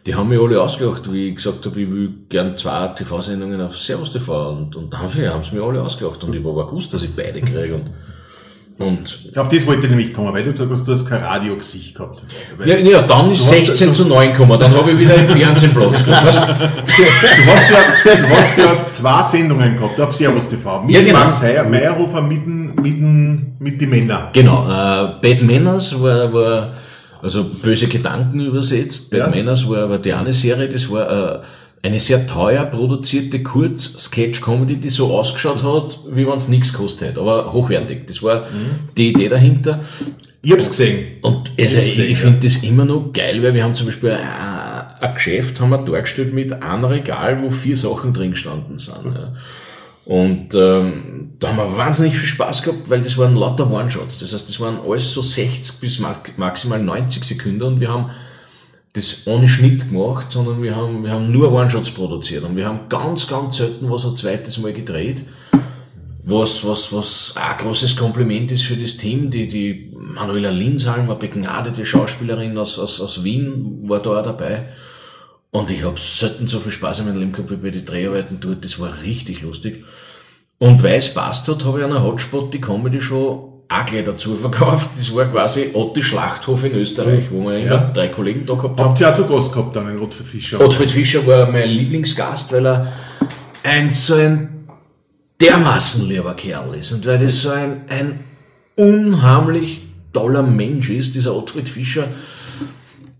Die 0.07 0.15
haben 0.15 0.29
mich 0.29 0.39
alle 0.39 0.61
ausgelacht, 0.61 1.11
wie 1.11 1.29
ich 1.31 1.37
gesagt 1.37 1.65
habe, 1.65 1.81
ich 1.81 1.91
will 1.91 2.11
gern 2.29 2.57
zwei 2.59 2.89
TV-Sendungen 2.89 3.59
auf 3.63 3.75
Servus 3.77 4.13
TV 4.13 4.51
und, 4.51 4.77
und 4.77 4.93
dann 4.93 5.01
haben 5.01 5.11
sie, 5.43 5.55
mich 5.55 5.65
alle 5.65 5.81
ausgelacht 5.83 6.23
und 6.25 6.35
ich 6.35 6.45
war 6.45 6.53
aber 6.53 6.67
gewusst, 6.67 6.93
dass 6.93 7.03
ich 7.05 7.11
beide 7.17 7.41
kriege 7.41 7.75
und, 7.75 7.91
und 8.77 9.39
Auf 9.39 9.49
das 9.49 9.67
wollte 9.67 9.85
ich 9.85 9.89
nämlich 9.91 10.13
kommen, 10.13 10.35
weil 10.35 10.45
du 10.45 10.51
gesagt 10.51 10.71
hast, 10.71 10.87
du 10.87 10.93
hast 10.93 11.09
kein 11.09 11.23
Radiogesicht 11.23 11.95
gehabt. 11.95 12.23
Ja, 12.67 12.77
ja, 12.77 13.01
dann 13.03 13.31
ist 13.31 13.41
Du 13.51 13.55
hast- 13.55 13.67
16 13.67 13.95
zu 13.95 14.05
9 14.07 14.33
gekommen, 14.33 14.59
dann 14.59 14.75
habe 14.77 14.91
ich 14.91 14.99
wieder 14.99 15.15
im 15.15 15.27
Fernsehen 15.29 15.73
Platz 15.73 16.05
gehabt. 16.05 16.27
weißt 16.27 16.49
du? 16.49 16.53
Du 16.53 17.51
hast 17.53 17.71
ja, 17.71 18.17
du 18.17 18.29
hast 18.37 18.59
ja 18.59 18.89
zwei 18.89 19.23
Sendungen 19.23 19.75
gehabt 19.77 19.99
auf 20.01 20.15
Servus 20.15 20.49
TV. 20.49 20.83
Mit 20.83 20.97
Ja, 20.97 21.03
genau. 21.03 21.19
Max 21.21 21.41
Meyerhofer, 21.41 22.21
mit, 22.21 22.47
mit, 22.47 22.85
den- 22.85 23.57
mit 23.59 23.81
den 23.81 23.89
Männern. 23.89 24.29
Genau, 24.35 24.65
äh, 24.67 25.13
Bad 25.23 25.41
Manners 25.43 25.99
war, 26.03 26.31
war 26.33 26.73
Also 27.25 27.45
böse 27.45 27.87
Gedanken 27.87 28.41
übersetzt. 28.41 29.11
Bad 29.11 29.21
Ja. 29.21 29.29
Manners 29.29 29.67
war, 29.67 29.89
war 29.89 29.99
die 29.99 30.13
eine 30.13 30.33
Serie, 30.35 30.69
das 30.69 30.91
war 30.91 31.41
äh, 31.41 31.87
eine 31.87 31.99
sehr 31.99 32.27
teuer 32.27 32.67
produzierte 32.67 33.43
Kurz-Sketch-Comedy, 33.43 34.77
die 34.77 34.91
so 34.91 35.11
ausgeschaut 35.11 35.63
hat, 35.63 35.99
wie 36.11 36.27
wenn 36.27 36.37
es 36.37 36.49
nichts 36.49 36.73
gekostet 36.73 37.09
hätte, 37.09 37.21
aber 37.21 37.51
hochwertig. 37.53 38.07
Das 38.07 38.23
war 38.23 38.47
die 38.97 39.09
Idee 39.09 39.31
dahinter. 39.31 39.81
Ich 40.43 40.53
hab's 40.53 40.69
gesehen. 40.69 41.19
Und 41.23 41.51
also, 41.59 41.79
ich, 41.79 41.99
ich 41.99 42.19
finde 42.19 42.41
das 42.47 42.59
immer 42.59 42.85
noch 42.85 43.11
geil, 43.15 43.43
weil 43.43 43.55
wir 43.55 43.65
haben 43.65 43.75
zum 43.75 43.87
Beispiel 43.87 44.11
ein, 44.11 44.85
ein 45.01 45.15
Geschäft 45.15 45.61
haben 45.61 45.71
wir 45.71 45.79
dargestellt 45.79 46.35
mit 46.35 46.53
einem 46.53 46.85
Regal, 46.85 47.41
wo 47.43 47.49
vier 47.49 47.79
Sachen 47.79 48.13
drin 48.13 48.33
gestanden 48.33 48.79
sind. 48.79 49.15
Ja. 49.15 49.33
Und 50.07 50.55
ähm, 50.55 51.33
da 51.39 51.49
haben 51.49 51.57
wir 51.57 51.77
wahnsinnig 51.79 52.17
viel 52.17 52.29
Spaß 52.29 52.63
gehabt, 52.63 52.91
weil 52.91 53.01
das 53.03 53.17
waren 53.17 53.37
lauter 53.37 53.71
One-Shots. 53.71 54.21
Das 54.21 54.33
heißt, 54.35 54.49
das 54.49 54.61
waren 54.61 54.79
alles 54.87 55.13
so 55.13 55.23
60 55.23 55.81
bis 55.81 55.99
ma- 55.99 56.21
maximal 56.37 56.83
90 56.83 57.25
Sekunden 57.25 57.63
und 57.63 57.81
wir 57.81 57.89
haben 57.91 58.11
das 58.93 59.27
ohne 59.27 59.49
Schnitt 59.49 59.89
gemacht, 59.89 60.31
sondern 60.31 60.63
wir 60.63 60.77
haben, 60.77 61.03
wir 61.03 61.11
haben 61.11 61.33
nur 61.33 61.51
One-Shots 61.53 61.91
produziert 61.91 62.45
und 62.45 62.55
wir 62.55 62.67
haben 62.69 62.81
ganz, 62.89 63.27
ganz 63.27 63.57
selten 63.57 63.91
was 63.91 64.05
ein 64.05 64.17
zweites 64.17 64.59
Mal 64.59 64.73
gedreht. 64.73 65.25
Was, 66.27 66.65
was, 66.65 66.91
was 66.93 67.35
auch 67.37 67.41
ein 67.43 67.59
großes 67.59 67.97
Kompliment 67.97 68.51
ist 68.53 68.65
für 68.65 68.77
das 68.77 68.97
Team. 68.97 69.31
Die, 69.31 69.47
die 69.47 69.91
Manuela 69.95 70.51
Linshalm, 70.51 71.03
eine 71.11 71.17
begnadete 71.17 71.85
Schauspielerin 71.85 72.57
aus, 72.57 72.79
aus, 72.79 72.99
aus 73.01 73.25
Wien, 73.25 73.87
war 73.89 74.01
da 74.01 74.21
auch 74.21 74.25
dabei. 74.25 74.69
Und 75.51 75.71
ich 75.71 75.85
habe 75.85 76.01
selten 76.01 76.47
so 76.49 76.61
viel 76.61 76.73
Spaß 76.73 77.01
in 77.01 77.07
meinem 77.07 77.19
Leben 77.19 77.33
gehabt 77.33 77.51
wie 77.51 77.57
bei 77.57 77.71
den 77.71 77.85
Dreharbeiten 77.85 78.39
dort. 78.41 78.65
Das 78.65 78.81
war 78.81 79.03
richtig 79.03 79.43
lustig. 79.43 79.85
Und 80.59 80.83
weil 80.83 80.95
es 80.99 81.13
passt 81.13 81.49
hat, 81.49 81.65
habe 81.65 81.79
ich 81.81 81.85
an 81.85 81.91
einer 81.91 82.03
Hotspot 82.03 82.53
die 82.55 82.61
Comedy 82.61 83.01
Show 83.01 83.51
auch 83.69 83.87
gleich 83.87 84.05
dazu 84.05 84.37
verkauft. 84.37 84.91
Das 84.97 85.15
war 85.15 85.25
quasi 85.27 85.71
Otti 85.73 86.03
Schlachthof 86.03 86.65
in 86.65 86.75
Österreich, 86.75 87.25
wo 87.31 87.49
wir 87.49 87.59
Ja. 87.59 87.91
drei 87.93 88.09
Kollegen 88.09 88.47
da 88.47 88.55
gehabt 88.55 88.79
haben. 88.79 88.89
Habt 88.91 89.01
ihr 89.01 89.11
auch 89.11 89.15
zu 89.15 89.27
Gast 89.27 89.53
gehabt 89.53 89.75
dann, 89.77 89.87
den 89.89 89.99
Rotfried 89.99 90.27
Fischer? 90.27 90.61
Ottfried 90.61 90.91
Fischer 90.91 91.27
war 91.27 91.51
mein 91.51 91.69
Lieblingsgast, 91.69 92.53
weil 92.53 92.67
er 92.67 92.93
ein 93.65 93.91
so 93.91 94.15
ein 94.15 94.67
dermaßen 95.41 96.09
lieber 96.09 96.35
Kerl 96.35 96.75
ist 96.75 96.93
und 96.93 97.05
weil 97.07 97.19
das 97.19 97.41
so 97.43 97.51
ein, 97.51 97.83
ein 97.89 98.21
unheimlich 98.77 99.83
toller 100.13 100.43
Mensch 100.43 100.91
ist, 100.91 101.15
dieser 101.15 101.35
Ottfried 101.35 101.69
Fischer. 101.69 102.09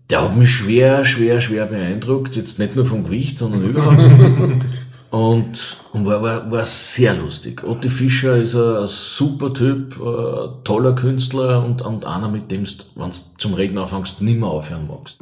Der 0.09 0.21
hat 0.21 0.37
mich 0.37 0.51
schwer, 0.51 1.03
schwer, 1.03 1.41
schwer 1.41 1.65
beeindruckt, 1.65 2.35
jetzt 2.35 2.59
nicht 2.59 2.75
nur 2.75 2.85
vom 2.85 3.03
Gewicht, 3.05 3.39
sondern 3.39 3.63
überhaupt. 3.63 3.97
Und, 5.15 5.77
und 5.93 6.05
war, 6.05 6.21
war, 6.21 6.51
war 6.51 6.65
sehr 6.65 7.13
lustig. 7.13 7.63
Otti 7.63 7.89
Fischer 7.89 8.35
ist 8.35 8.53
ein, 8.53 8.85
super 8.87 9.53
Typ, 9.53 9.95
ein 10.01 10.61
toller 10.65 10.93
Künstler 10.93 11.63
und, 11.63 11.81
und 11.83 12.03
einer, 12.03 12.27
mit 12.27 12.51
dem 12.51 12.65
du, 12.65 12.73
wenn 12.95 13.11
du 13.11 13.17
zum 13.37 13.53
Reden 13.53 13.77
anfängst, 13.77 14.21
nimmer 14.21 14.47
aufhören 14.47 14.87
magst. 14.87 15.21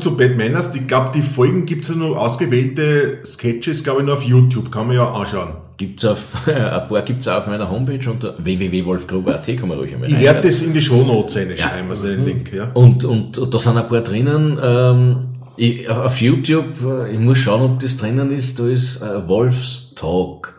Zu 0.00 0.16
Bad 0.16 0.36
Manners, 0.36 0.74
ich 0.74 0.86
glaube, 0.86 1.10
die 1.14 1.22
Folgen 1.22 1.66
gibt's 1.66 1.88
ja 1.88 1.94
nur 1.94 2.20
ausgewählte 2.20 3.18
Sketches, 3.24 3.84
glaube 3.84 4.00
ich, 4.00 4.06
nur 4.06 4.14
auf 4.14 4.22
YouTube, 4.22 4.70
kann 4.70 4.86
man 4.86 4.96
ja 4.96 5.10
anschauen. 5.10 5.54
Gibt's 5.76 6.04
auf, 6.04 6.36
ein 6.46 6.88
paar 6.88 7.02
gibt's 7.02 7.28
auch 7.28 7.38
auf 7.38 7.46
meiner 7.46 7.70
Homepage 7.70 8.10
unter 8.10 8.34
www.wolfgruber.at, 8.38 9.46
kann 9.56 9.68
man 9.68 9.78
ruhig 9.78 9.94
einmal 9.94 10.08
Ich 10.08 10.18
werde 10.18 10.42
das 10.42 10.62
in 10.62 10.72
die 10.72 10.82
Shownotes 10.82 11.36
reinschreiben, 11.36 11.90
also 11.90 12.06
den 12.06 12.24
Link, 12.24 12.52
ja. 12.52 12.70
Und, 12.74 13.04
und, 13.04 13.38
und 13.38 13.54
da 13.54 13.58
sind 13.58 13.76
ein 13.76 13.88
paar 13.88 14.00
drinnen, 14.00 14.58
ähm, 14.62 15.16
ich, 15.56 15.88
auf 15.88 16.20
YouTube, 16.20 16.82
äh, 16.84 17.12
ich 17.12 17.18
muss 17.18 17.38
schauen, 17.38 17.62
ob 17.62 17.80
das 17.80 17.96
drinnen 17.96 18.30
ist, 18.30 18.58
da 18.58 18.66
ist 18.66 19.02
äh, 19.02 19.28
Wolfs 19.28 19.94
Talk. 19.94 20.54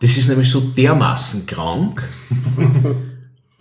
Das 0.00 0.16
ist 0.16 0.28
nämlich 0.28 0.50
so 0.50 0.60
dermaßen 0.60 1.46
krank. 1.46 2.02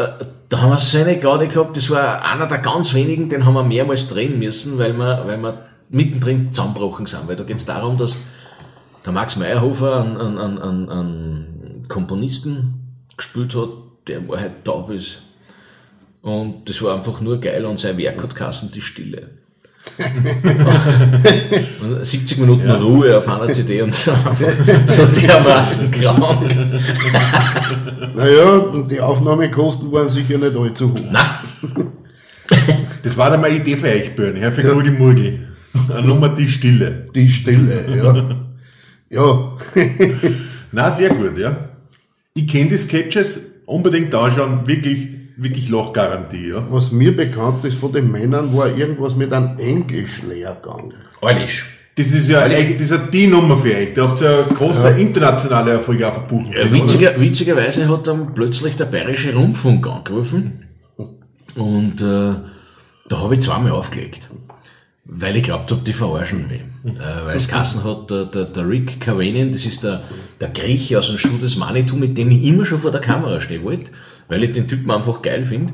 Äh, 0.01 0.25
da 0.49 0.61
haben 0.61 0.71
wir 0.71 0.77
so 0.77 0.97
eine 0.97 1.17
gerade 1.17 1.47
gehabt, 1.47 1.77
das 1.77 1.89
war 1.89 2.25
einer 2.25 2.47
der 2.47 2.57
ganz 2.57 2.93
wenigen, 2.93 3.29
den 3.29 3.45
haben 3.45 3.53
wir 3.53 3.63
mehrmals 3.63 4.09
drehen 4.09 4.37
müssen, 4.37 4.77
weil 4.77 4.93
wir, 4.93 5.23
weil 5.25 5.37
wir 5.37 5.65
mittendrin 5.89 6.51
zusammenbrochen 6.53 7.05
sind. 7.05 7.27
Weil 7.27 7.35
da 7.35 7.43
geht 7.43 7.57
es 7.57 7.65
darum, 7.65 7.97
dass 7.97 8.17
der 9.05 9.13
Max 9.13 9.35
Meyerhofer 9.35 10.01
einen, 10.01 10.17
einen, 10.17 10.59
einen, 10.59 10.89
einen, 10.89 11.85
Komponisten 11.87 12.95
gespielt 13.17 13.53
hat, 13.55 13.69
der 14.07 14.19
in 14.19 14.29
Wahrheit 14.29 14.63
taub 14.63 14.89
ist. 14.91 15.21
Und 16.21 16.69
das 16.69 16.81
war 16.81 16.95
einfach 16.95 17.19
nur 17.19 17.41
geil 17.41 17.65
und 17.65 17.79
sein 17.79 17.97
Werk 17.97 18.23
hat 18.23 18.35
Kassen 18.35 18.71
die 18.71 18.81
Stille. 18.81 19.31
Und 21.81 22.05
70 22.05 22.37
Minuten 22.39 22.69
Ruhe 22.69 23.17
auf 23.17 23.27
einer 23.27 23.51
CD 23.51 23.81
und 23.81 23.93
so, 23.93 24.11
einfach 24.11 24.51
so 24.87 25.05
dermaßen 25.05 25.91
krank. 25.91 26.55
Naja, 28.15 28.49
und 28.57 28.89
die 28.89 28.99
Aufnahmekosten 28.99 29.91
waren 29.91 30.07
sicher 30.09 30.37
nicht 30.37 30.55
allzu 30.55 30.91
hoch. 30.91 30.99
Na, 31.11 31.41
Das 33.03 33.15
war 33.17 33.29
dann 33.29 33.41
meine 33.41 33.55
Idee 33.57 33.77
für 33.77 33.87
euch, 33.87 34.11
Herr 34.17 34.51
für 34.51 34.63
Gurgi 34.63 34.91
Murgel. 34.91 35.47
Eine 35.89 36.05
Nummer 36.05 36.29
die 36.29 36.47
Stille. 36.47 37.05
Die 37.15 37.29
Stille, 37.29 37.85
ja. 37.95 38.37
Ja, 39.13 39.57
Na, 40.71 40.89
sehr 40.89 41.09
gut, 41.09 41.37
ja. 41.37 41.69
Ich 42.33 42.47
kenne 42.47 42.69
die 42.69 42.77
Sketches, 42.77 43.55
unbedingt 43.65 44.15
anschauen, 44.15 44.65
wirklich, 44.65 45.09
wirklich 45.41 45.69
Lochgarantie, 45.69 46.49
ja. 46.49 46.65
was 46.69 46.91
mir 46.91 47.15
bekannt 47.15 47.65
ist 47.65 47.77
von 47.77 47.91
den 47.91 48.11
Männern, 48.11 48.55
war 48.55 48.67
irgendwas 48.67 49.15
mit 49.15 49.33
einem 49.33 49.57
Englischlehrgang. 49.57 50.93
Eilisch. 51.21 51.77
Das 51.95 52.13
ist 52.13 52.29
ja 52.29 52.41
eigentlich, 52.43 52.77
das 52.77 52.85
ist 52.85 52.91
ja 52.91 52.97
die 52.97 53.27
Nummer 53.27 53.57
für 53.57 53.75
euch. 53.75 53.93
Da 53.93 54.07
habt 54.07 54.21
ihr 54.21 54.31
ja 54.31 54.41
große 54.43 54.89
internationale 54.91 55.71
Erfolge 55.71 56.07
auch 56.07 56.13
verbuchen. 56.13 56.51
Ja, 56.51 56.71
witziger, 56.71 57.19
witzigerweise 57.19 57.89
hat 57.89 58.07
dann 58.07 58.33
plötzlich 58.33 58.75
der 58.75 58.85
Bayerische 58.85 59.33
Rundfunk 59.35 59.85
angerufen 59.87 60.65
und 61.55 62.01
äh, 62.01 62.35
da 63.09 63.19
habe 63.19 63.35
ich 63.35 63.41
zweimal 63.41 63.71
aufgelegt. 63.71 64.29
Weil 65.03 65.35
ich 65.35 65.43
glaubt 65.43 65.69
habe, 65.71 65.81
die 65.81 65.91
verarschen 65.91 66.47
mich. 66.47 66.61
Äh, 66.95 67.25
weil 67.25 67.35
es 67.35 67.49
Kassen 67.49 67.83
hat, 67.83 68.09
der, 68.09 68.25
der, 68.25 68.45
der 68.45 68.69
Rick 68.69 69.01
Cavanian, 69.01 69.51
das 69.51 69.65
ist 69.65 69.83
der, 69.83 70.03
der 70.39 70.49
Grieche 70.49 70.97
aus 70.97 71.07
dem 71.07 71.17
Schuh 71.17 71.37
des 71.37 71.57
Manitou, 71.57 71.97
mit 71.97 72.17
dem 72.17 72.31
ich 72.31 72.43
immer 72.43 72.65
schon 72.65 72.79
vor 72.79 72.91
der 72.91 73.01
Kamera 73.01 73.41
stehen 73.41 73.63
wollte, 73.63 73.91
weil 74.31 74.45
ich 74.45 74.53
den 74.53 74.65
Typen 74.65 74.89
einfach 74.89 75.21
geil 75.21 75.45
finde. 75.45 75.73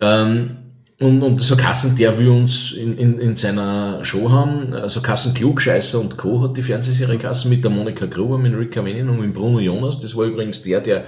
Ähm, 0.00 0.56
und, 0.98 1.22
und 1.22 1.40
so 1.40 1.56
Kassen, 1.56 1.94
der 1.94 2.18
will 2.18 2.30
uns 2.30 2.72
in, 2.72 2.98
in, 2.98 3.20
in 3.20 3.36
seiner 3.36 4.04
Show 4.04 4.28
haben, 4.28 4.74
also 4.74 5.00
Kassen 5.00 5.34
Klugscheißer 5.34 6.00
und 6.00 6.16
Co. 6.16 6.42
hat 6.42 6.56
die 6.56 6.62
Fernsehserie 6.62 7.16
Kassen 7.16 7.48
mit 7.48 7.62
der 7.62 7.70
Monika 7.70 8.06
Gruber, 8.06 8.38
mit 8.38 8.54
Rick 8.54 8.72
Cavanian 8.72 9.08
und 9.08 9.20
mit 9.20 9.32
Bruno 9.32 9.60
Jonas. 9.60 10.00
Das 10.00 10.16
war 10.16 10.24
übrigens 10.24 10.62
der, 10.62 10.80
der 10.80 11.04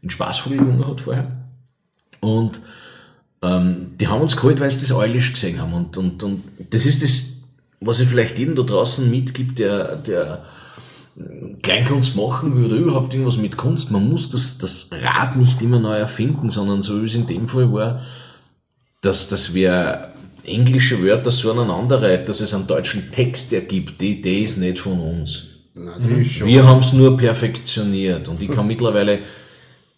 in 0.00 0.08
Spaßvogel 0.08 0.58
gewonnen 0.58 0.86
hat 0.86 1.02
vorher. 1.02 1.26
Und 2.20 2.58
ähm, 3.42 3.88
die 4.00 4.08
haben 4.08 4.22
uns 4.22 4.34
geholt, 4.34 4.60
weil 4.60 4.72
sie 4.72 4.80
das 4.80 4.96
Eilish 4.96 5.34
gesehen 5.34 5.60
haben. 5.60 5.74
Und, 5.74 5.98
und, 5.98 6.22
und 6.22 6.42
das 6.70 6.86
ist 6.86 7.02
das, 7.02 7.42
was 7.80 8.00
ich 8.00 8.08
vielleicht 8.08 8.38
jedem 8.38 8.54
da 8.54 8.62
draußen 8.62 9.10
mitgibt, 9.10 9.58
der, 9.58 9.96
der 9.96 10.44
Kleinkunst 11.62 12.16
machen 12.16 12.56
will 12.56 12.66
oder 12.66 12.76
überhaupt 12.76 13.12
irgendwas 13.12 13.36
mit 13.36 13.56
Kunst. 13.56 13.90
Man 13.90 14.08
muss 14.08 14.30
das, 14.30 14.58
das 14.58 14.88
Rad 14.90 15.36
nicht 15.36 15.60
immer 15.62 15.78
neu 15.78 15.96
erfinden, 15.96 16.50
sondern 16.50 16.82
so 16.82 17.02
wie 17.02 17.06
es 17.06 17.14
in 17.14 17.26
dem 17.26 17.48
Fall 17.48 17.72
war, 17.72 18.02
dass, 19.02 19.28
dass 19.28 19.54
wir 19.54 20.12
englische 20.44 21.02
Wörter 21.02 21.30
so 21.30 21.52
aneinander 21.52 22.00
reiht, 22.02 22.28
dass 22.28 22.40
es 22.40 22.54
einen 22.54 22.66
deutschen 22.66 23.10
Text 23.12 23.52
ergibt, 23.52 24.00
die 24.00 24.18
Idee 24.18 24.42
ist 24.42 24.56
nicht 24.56 24.78
von 24.78 25.00
uns. 25.00 25.46
Schon. 26.28 26.46
Wir 26.46 26.66
haben 26.66 26.80
es 26.80 26.92
nur 26.92 27.16
perfektioniert 27.16 28.28
und 28.28 28.42
ich 28.42 28.50
kann 28.50 28.66
mittlerweile 28.66 29.20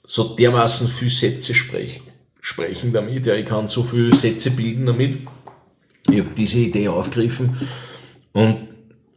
so 0.05 0.35
dermaßen 0.37 0.87
viel 0.89 1.11
Sätze 1.11 1.55
sprechen, 1.55 2.03
sprechen 2.41 2.93
damit. 2.93 3.27
Ja, 3.27 3.35
ich 3.35 3.47
kann 3.47 3.69
so 3.69 3.83
viele 3.83 4.15
Sätze 4.15 4.51
bilden 4.51 4.87
damit. 4.87 5.19
Ich 6.11 6.19
habe 6.19 6.31
diese 6.37 6.59
Idee 6.59 6.89
aufgegriffen 6.89 7.57
und 8.33 8.62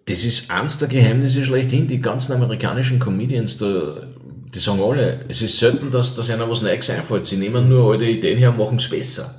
das 0.05 0.23
ist 0.23 0.51
eins 0.51 0.77
der 0.77 0.87
Geheimnisse 0.87 1.43
schlechthin. 1.43 1.87
Die 1.87 1.99
ganzen 1.99 2.33
amerikanischen 2.33 2.99
Comedians, 2.99 3.57
da, 3.57 4.07
die 4.53 4.59
sagen 4.59 4.81
alle, 4.81 5.25
es 5.27 5.41
ist 5.41 5.57
selten, 5.57 5.91
dass, 5.91 6.15
dass 6.15 6.29
einer 6.29 6.49
was 6.49 6.61
Neues 6.61 6.89
einfällt. 6.89 7.25
Sie 7.25 7.37
nehmen 7.37 7.67
nur 7.67 7.91
alte 7.91 8.05
Ideen 8.05 8.37
her 8.37 8.51
und 8.51 8.57
machen 8.57 8.77
es 8.77 8.89
besser. 8.89 9.35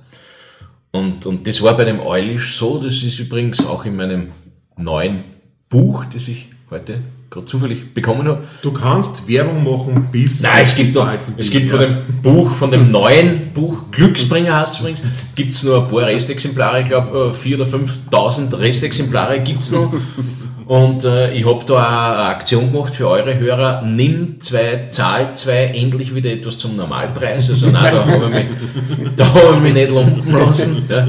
Und, 0.90 1.24
und 1.26 1.46
das 1.46 1.62
war 1.62 1.76
bei 1.76 1.84
dem 1.84 2.00
Eilish 2.00 2.56
so, 2.56 2.78
das 2.82 3.02
ist 3.02 3.18
übrigens 3.18 3.64
auch 3.64 3.84
in 3.84 3.96
meinem 3.96 4.28
neuen 4.76 5.24
Buch, 5.68 6.04
das 6.06 6.26
ich 6.26 6.48
heute 6.70 7.02
gerade 7.30 7.46
zufällig 7.46 7.92
bekommen 7.92 8.26
habe. 8.26 8.44
Du 8.62 8.72
kannst 8.72 9.28
Werbung 9.28 9.62
machen 9.62 10.08
bis. 10.10 10.42
Nein, 10.42 10.62
es 10.62 10.74
gibt 10.74 10.94
noch, 10.94 11.08
es 11.36 11.50
gibt 11.50 11.70
von 11.70 11.80
dem 11.80 11.98
Buch, 12.22 12.50
von 12.50 12.70
dem 12.70 12.90
neuen 12.90 13.52
Buch, 13.52 13.84
Glücksbringer 13.92 14.60
heißt 14.60 14.74
es 14.74 14.80
übrigens, 14.80 15.02
gibt's 15.34 15.62
nur 15.62 15.84
ein 15.84 15.90
paar 15.90 16.02
Restexemplare, 16.06 16.82
ich 16.82 16.88
glaube 16.88 17.32
4.000 17.34 17.54
oder 17.54 17.64
5.000 17.64 18.58
Restexemplare 18.58 19.40
gibt's 19.40 19.70
noch. 19.70 19.92
Und 20.66 21.04
äh, 21.04 21.32
ich 21.32 21.46
habe 21.46 21.64
da 21.64 22.12
eine 22.12 22.22
Aktion 22.24 22.72
gemacht 22.72 22.94
für 22.94 23.08
eure 23.08 23.38
Hörer, 23.38 23.82
nimm 23.82 24.40
zwei, 24.40 24.88
zahl 24.90 25.34
zwei, 25.34 25.66
endlich 25.66 26.12
wieder 26.12 26.30
etwas 26.30 26.58
zum 26.58 26.74
Normalpreis. 26.74 27.48
Also 27.50 27.66
nein, 27.66 27.94
da 27.94 28.04
habe 28.04 28.24
ich 28.24 28.30
mich, 28.30 29.10
da 29.16 29.32
hab 29.32 29.54
ich 29.54 29.60
mich 29.60 29.72
nicht 29.74 29.90
lumpen 29.90 30.32
lassen. 30.32 30.84
Ja. 30.88 31.06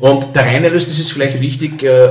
Und 0.00 0.34
der 0.34 0.46
reine 0.46 0.66
Erlös, 0.68 0.86
das 0.86 0.98
ist 0.98 1.12
vielleicht 1.12 1.40
wichtig, 1.42 1.82
äh, 1.82 2.08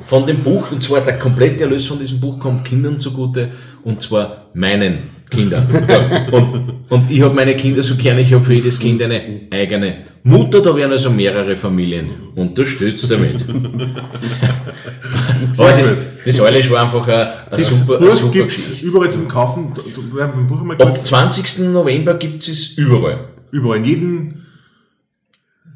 von 0.00 0.26
dem 0.26 0.42
Buch, 0.42 0.70
und 0.70 0.84
zwar 0.84 1.00
der 1.00 1.18
komplette 1.18 1.64
Erlös 1.64 1.86
von 1.86 1.98
diesem 1.98 2.20
Buch 2.20 2.38
kommt 2.38 2.66
Kindern 2.66 2.98
zugute, 2.98 3.52
und 3.82 4.02
zwar 4.02 4.48
meinen 4.52 5.15
Kindern. 5.30 5.66
Ja. 5.88 6.26
Und, 6.30 6.72
und 6.88 7.10
ich 7.10 7.20
habe 7.20 7.34
meine 7.34 7.56
Kinder 7.56 7.82
so 7.82 7.96
gern, 7.96 8.18
ich 8.18 8.32
habe 8.32 8.44
für 8.44 8.54
jedes 8.54 8.78
Kind 8.78 9.02
eine 9.02 9.40
eigene 9.52 10.04
Mutter, 10.22 10.60
da 10.60 10.74
werden 10.74 10.92
also 10.92 11.10
mehrere 11.10 11.56
Familien 11.56 12.10
unterstützt 12.34 13.10
damit. 13.10 13.44
Aber 15.58 15.72
das, 15.72 15.96
das 16.24 16.40
alles 16.40 16.70
war 16.70 16.82
einfach 16.82 17.06
eine, 17.08 17.50
eine 17.50 17.62
super, 17.62 17.98
eine 17.98 18.06
Buch 18.06 18.14
super 18.14 18.32
gibt's 18.32 18.56
Geschichte. 18.56 18.86
überall 18.86 19.10
zum 19.10 19.28
Kaufen. 19.28 19.72
Du, 19.74 19.82
du, 20.00 20.16
wir 20.16 20.24
haben 20.24 20.40
ein 20.40 20.46
Buch 20.46 20.60
einmal 20.60 20.76
Ab 20.80 20.94
kurz. 20.94 21.08
20. 21.08 21.58
November 21.70 22.14
gibt's 22.14 22.48
es 22.48 22.78
überall. 22.78 23.28
Überall. 23.50 23.78
In 23.78 23.84
jedem. 23.84 24.34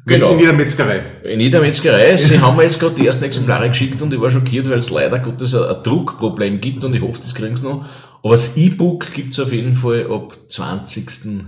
Genau. 0.05 0.31
In 0.31 0.39
jeder 0.39 0.53
Metzgerei. 0.53 0.99
In 1.23 1.39
jeder 1.39 1.61
Metzgerei. 1.61 2.17
Sie 2.17 2.39
haben 2.39 2.57
mir 2.57 2.63
jetzt 2.63 2.79
gerade 2.79 2.95
die 2.95 3.05
ersten 3.05 3.23
Exemplare 3.23 3.69
geschickt 3.69 4.01
und 4.01 4.11
ich 4.13 4.19
war 4.19 4.31
schockiert, 4.31 4.69
weil 4.69 4.79
es 4.79 4.89
leider 4.89 5.19
Gottes 5.19 5.53
ein, 5.53 5.63
ein 5.63 5.83
Druckproblem 5.83 6.59
gibt 6.59 6.83
und 6.83 6.93
ich 6.95 7.01
hoffe, 7.01 7.19
das 7.21 7.35
kriegen 7.35 7.55
sie 7.55 7.65
noch. 7.65 7.85
Aber 8.23 8.33
das 8.33 8.55
E-Book 8.57 9.13
gibt's 9.13 9.39
auf 9.39 9.51
jeden 9.51 9.73
Fall 9.73 10.11
ab 10.11 10.37
20. 10.47 11.45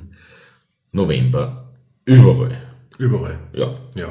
November. 0.91 1.69
Überall. 2.05 2.57
Überall. 2.97 3.39
Ja. 3.53 3.75
Ja. 3.95 4.09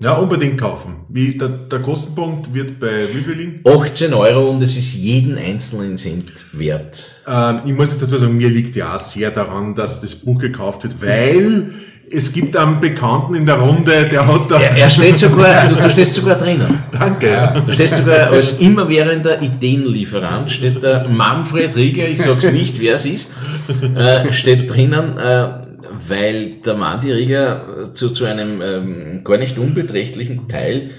Ja, 0.00 0.14
unbedingt 0.14 0.60
kaufen. 0.60 1.04
Wie, 1.08 1.36
der, 1.36 1.48
der 1.48 1.80
Kostenpunkt 1.80 2.54
wird 2.54 2.78
bei 2.78 3.02
wie 3.12 3.22
viel 3.22 3.34
liegen? 3.34 3.60
18 3.64 4.14
Euro 4.14 4.50
und 4.50 4.62
es 4.62 4.76
ist 4.76 4.94
jeden 4.94 5.36
einzelnen 5.36 5.96
Cent 5.96 6.32
wert. 6.52 7.10
Ähm, 7.26 7.60
ich 7.64 7.74
muss 7.74 7.90
jetzt 7.90 8.02
dazu 8.02 8.16
sagen, 8.16 8.36
mir 8.36 8.48
liegt 8.48 8.76
ja 8.76 8.94
auch 8.94 9.00
sehr 9.00 9.30
daran, 9.32 9.74
dass 9.74 10.00
das 10.00 10.14
Buch 10.14 10.38
gekauft 10.38 10.84
wird, 10.84 11.02
weil 11.02 11.72
es 12.10 12.32
gibt 12.32 12.56
einen 12.56 12.80
Bekannten 12.80 13.34
in 13.34 13.46
der 13.46 13.56
Runde, 13.56 14.08
der 14.10 14.26
hat 14.26 14.50
da. 14.50 14.60
Er, 14.60 14.76
er 14.76 14.90
steht 14.90 15.18
sogar, 15.18 15.68
du, 15.68 15.76
du 15.76 15.90
stehst 15.90 16.14
sogar 16.14 16.36
drinnen. 16.36 16.78
Danke. 16.92 17.62
Du 17.66 17.72
stehst 17.72 17.96
sogar 17.96 18.30
als 18.30 18.58
immerwährender 18.58 19.40
Ideenlieferant, 19.42 20.50
steht 20.50 20.82
der 20.82 21.08
Manfred 21.08 21.74
Rieger, 21.76 22.08
ich 22.08 22.22
sag's 22.22 22.50
nicht, 22.52 22.80
wer 22.80 22.96
es 22.96 23.06
ist, 23.06 23.30
äh, 23.96 24.32
steht 24.32 24.70
drinnen, 24.70 25.18
äh, 25.18 25.48
weil 26.08 26.56
der 26.64 26.74
Mandy 26.74 27.12
Rieger 27.12 27.90
zu, 27.92 28.10
zu 28.10 28.24
einem 28.24 28.62
ähm, 28.62 29.24
gar 29.24 29.38
nicht 29.38 29.58
unbeträchtlichen 29.58 30.48
Teil 30.48 30.90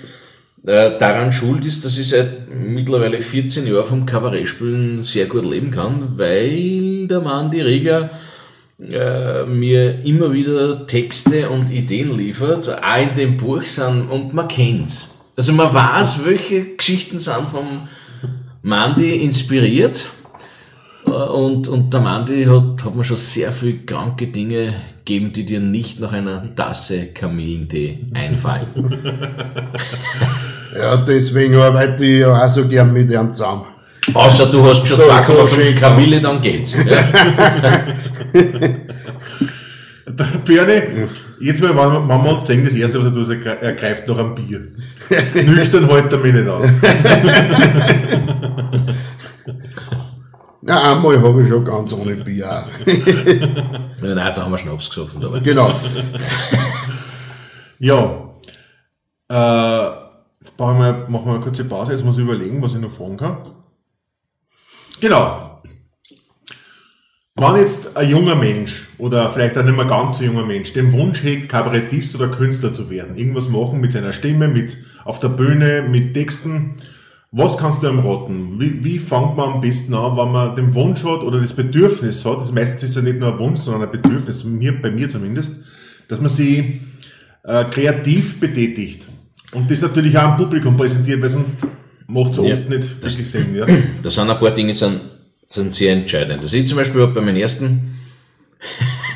äh, 0.65 0.98
daran 1.00 1.32
schuld 1.32 1.65
ist, 1.65 1.86
dass 1.86 1.98
ich 1.98 2.10
seit 2.10 2.50
mittlerweile 2.54 3.22
14 3.22 3.65
Jahren 3.65 3.86
vom 3.86 4.06
Kabarettspielen 4.06 5.04
sehr 5.04 5.26
gut 5.28 5.45
leben 5.45 5.72
kann, 5.72 6.17
weil 6.17 7.08
der 7.08 7.22
Mandy 7.22 7.62
Rieger 7.62 8.10
äh, 8.82 9.44
mir 9.46 10.04
immer 10.06 10.32
wieder 10.32 10.86
Texte 10.88 11.50
und 11.50 11.70
Ideen 11.70 12.18
liefert, 12.18 12.70
auch 12.70 12.98
in 13.02 13.15
dem 13.18 13.38
Buch 13.38 13.63
sind, 13.63 14.10
und 14.10 14.34
man 14.34 14.48
kennt's. 14.48 15.15
Also 15.36 15.54
man 15.54 15.74
weiß, 15.74 16.26
welche 16.26 16.76
Geschichten 16.76 17.20
sind 17.20 17.48
vom 17.48 17.88
Mandy 18.62 19.24
inspiriert. 19.24 20.08
Äh, 21.06 21.10
Und, 21.10 21.68
und 21.68 21.94
der 21.94 22.02
Mandy 22.02 22.46
hat, 22.46 22.84
hat 22.84 22.96
mir 22.96 23.04
schon 23.04 23.18
sehr 23.18 23.52
viel 23.52 23.86
kranke 23.86 24.28
Dinge 24.28 24.74
gegeben, 24.98 25.34
die 25.34 25.46
dir 25.46 25.60
nicht 25.60 26.00
nach 26.00 26.13
einer 26.13 26.56
Tasse 26.56 27.08
Kamillentee 27.08 28.00
einfallen. 28.13 28.68
Ja, 30.76 30.98
deswegen 30.98 31.56
arbeite 31.56 32.06
ich 32.06 32.24
auch 32.24 32.48
so 32.48 32.68
gern 32.68 32.94
mit 32.94 33.10
ihm 33.10 33.34
zusammen. 33.34 33.63
Außer 34.13 34.45
du 34.47 34.65
hast 34.65 34.88
schon 34.88 34.97
So- 34.97 35.03
2,5 35.03 35.25
so 35.25 35.47
schön 35.47 35.75
Kamille, 35.75 36.21
dann 36.21 36.41
geht's. 36.41 36.75
Ja. 36.85 36.93
Björne, 40.45 41.07
jetzt 41.39 41.62
mal, 41.62 41.69
wenn 41.69 41.77
wir 41.77 42.09
wenn 42.09 42.23
wir 42.23 42.33
uns 42.33 42.45
sehen, 42.47 42.63
das 42.65 42.73
erste, 42.73 42.99
was 42.99 43.05
er 43.05 43.13
tut, 43.13 43.45
er 43.62 43.71
greift 43.73 44.07
nach 44.07 44.17
einem 44.17 44.33
Bier. 44.35 44.62
Nüchtern 45.45 45.88
hält 45.88 46.12
er 46.12 46.17
mich 46.19 46.33
nicht 46.33 46.47
aus. 46.47 46.65
Ja, 50.62 50.91
einmal 50.91 51.19
habe 51.21 51.41
ich 51.41 51.47
schon 51.49 51.63
ganz 51.63 51.93
ohne 51.93 52.15
Bier. 52.17 52.49
auch. 52.51 52.65
Nein, 52.85 54.15
da 54.15 54.35
haben 54.35 54.51
wir 54.51 54.57
Schnaps 54.57 54.89
gesoffen. 54.89 55.23
Aber. 55.23 55.39
genau. 55.39 55.71
Ja. 57.79 58.29
Äh, 59.29 59.89
jetzt 60.41 60.57
brauchen 60.57 60.79
wir, 60.79 61.05
machen 61.07 61.25
wir 61.25 61.31
eine 61.35 61.39
kurze 61.39 61.63
Pause, 61.63 61.93
jetzt 61.93 62.03
muss 62.05 62.17
ich 62.17 62.23
überlegen, 62.23 62.62
was 62.62 62.75
ich 62.75 62.81
noch 62.81 62.91
fragen 62.91 63.15
kann. 63.17 63.38
Genau. 65.01 65.62
Wenn 67.35 67.55
jetzt 67.55 67.95
ein 67.95 68.09
junger 68.09 68.35
Mensch 68.35 68.88
oder 68.97 69.29
vielleicht 69.29 69.57
ein 69.57 69.65
nicht 69.65 69.77
mehr 69.77 69.85
ganz 69.85 70.17
so 70.17 70.25
junger 70.25 70.45
Mensch 70.45 70.73
den 70.73 70.91
Wunsch 70.91 71.23
hegt, 71.23 71.47
Kabarettist 71.47 72.13
oder 72.15 72.27
Künstler 72.27 72.73
zu 72.73 72.89
werden, 72.89 73.15
irgendwas 73.15 73.47
machen 73.47 73.79
mit 73.79 73.93
seiner 73.93 74.12
Stimme, 74.12 74.49
mit 74.49 74.75
auf 75.05 75.21
der 75.21 75.29
Bühne, 75.29 75.85
mit 75.89 76.13
Texten, 76.13 76.75
was 77.31 77.57
kannst 77.57 77.83
du 77.83 77.88
ihm 77.88 77.99
raten? 77.99 78.59
Wie, 78.59 78.83
wie 78.83 78.99
fängt 78.99 79.38
man 79.38 79.53
am 79.53 79.62
besten 79.62 79.93
an, 79.93 80.17
wenn 80.17 80.31
man 80.31 80.55
den 80.55 80.73
Wunsch 80.73 81.03
hat 81.03 81.21
oder 81.21 81.39
das 81.39 81.53
Bedürfnis 81.53 82.25
hat? 82.25 82.38
Das 82.38 82.51
meistens 82.51 82.83
ist 82.83 82.95
ja 82.95 83.03
nicht 83.03 83.19
nur 83.19 83.31
ein 83.31 83.39
Wunsch, 83.39 83.62
sondern 83.62 83.83
ein 83.83 83.91
Bedürfnis, 83.91 84.43
bei 84.81 84.91
mir 84.91 85.07
zumindest, 85.07 85.63
dass 86.07 86.19
man 86.19 86.29
sich 86.29 86.81
äh, 87.43 87.65
kreativ 87.65 88.39
betätigt. 88.39 89.07
Und 89.51 89.69
das 89.69 89.81
natürlich 89.81 90.17
auch 90.17 90.23
am 90.23 90.38
Publikum 90.38 90.75
präsentiert, 90.75 91.21
weil 91.21 91.29
sonst 91.29 91.57
macht 92.10 92.32
es 92.32 92.38
Ja. 92.38 92.43
oft 92.54 92.69
nicht 92.69 93.04
wirklich 93.04 93.30
Sinn. 93.30 93.56
Ja. 93.56 93.65
Da 94.04 94.10
sind 94.12 94.30
ein 94.30 94.39
paar 94.39 94.52
Dinge 94.52 94.74
sind, 94.74 95.02
sind 95.48 95.74
sehr 95.74 95.93
entscheidend. 95.93 96.41
Also 96.41 96.58
ich 96.58 96.67
zum 96.67 96.78
Beispiel 96.78 97.06
bei 97.08 97.22
meinem 97.22 97.38
ersten, 97.38 97.98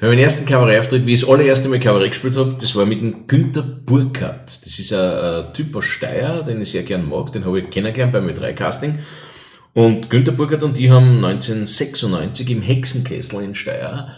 bei 0.00 0.06
meinem 0.08 0.18
ersten 0.18 0.44
Kabarettauftritt, 0.46 1.06
wie 1.06 1.14
ich 1.14 1.20
das 1.22 1.28
allererste 1.30 1.68
Mal 1.68 1.80
Kabarett 1.80 2.10
gespielt 2.10 2.36
habe, 2.36 2.56
das 2.60 2.74
war 2.76 2.84
mit 2.86 3.00
dem 3.00 3.26
Günther 3.26 3.62
Burkhardt. 3.62 4.64
Das 4.64 4.78
ist 4.78 4.92
ein, 4.92 5.00
ein 5.00 5.54
Typ 5.54 5.74
aus 5.76 5.84
Steyr, 5.84 6.42
den 6.42 6.60
ich 6.60 6.70
sehr 6.70 6.82
gern 6.82 7.08
mag, 7.08 7.32
den 7.32 7.44
habe 7.44 7.60
ich 7.60 7.70
kennengelernt 7.70 8.12
beim 8.12 8.28
Ö3-Casting. 8.28 8.98
Und 9.74 10.08
Günther 10.10 10.32
Burkhardt 10.32 10.62
und 10.62 10.78
ich 10.78 10.90
haben 10.90 11.24
1996 11.24 12.48
im 12.50 12.62
Hexenkessel 12.62 13.42
in 13.42 13.54
Steyr, 13.54 14.08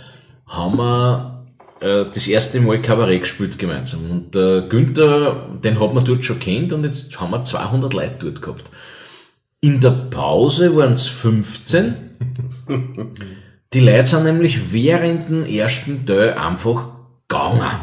haben 0.46 0.76
wir 0.78 1.37
äh, 1.80 2.04
das 2.12 2.26
erste 2.26 2.60
Mal 2.60 2.82
Kabarett 2.82 3.22
gespielt 3.22 3.58
gemeinsam. 3.58 4.10
Und 4.10 4.34
der 4.34 4.62
Günther, 4.62 5.48
den 5.62 5.80
hat 5.80 5.94
man 5.94 6.04
dort 6.04 6.24
schon 6.24 6.38
kennt 6.38 6.72
und 6.72 6.84
jetzt 6.84 7.20
haben 7.20 7.30
wir 7.30 7.42
200 7.42 7.92
Leute 7.92 8.16
dort 8.20 8.42
gehabt. 8.42 8.70
In 9.60 9.80
der 9.80 9.90
Pause 9.90 10.76
waren 10.76 10.92
es 10.92 11.06
15. 11.06 11.94
Die 13.72 13.80
Leute 13.80 14.06
sind 14.06 14.24
nämlich 14.24 14.72
während 14.72 15.28
dem 15.28 15.44
ersten 15.44 16.06
Teil 16.06 16.34
einfach 16.34 16.90
gegangen. 17.28 17.80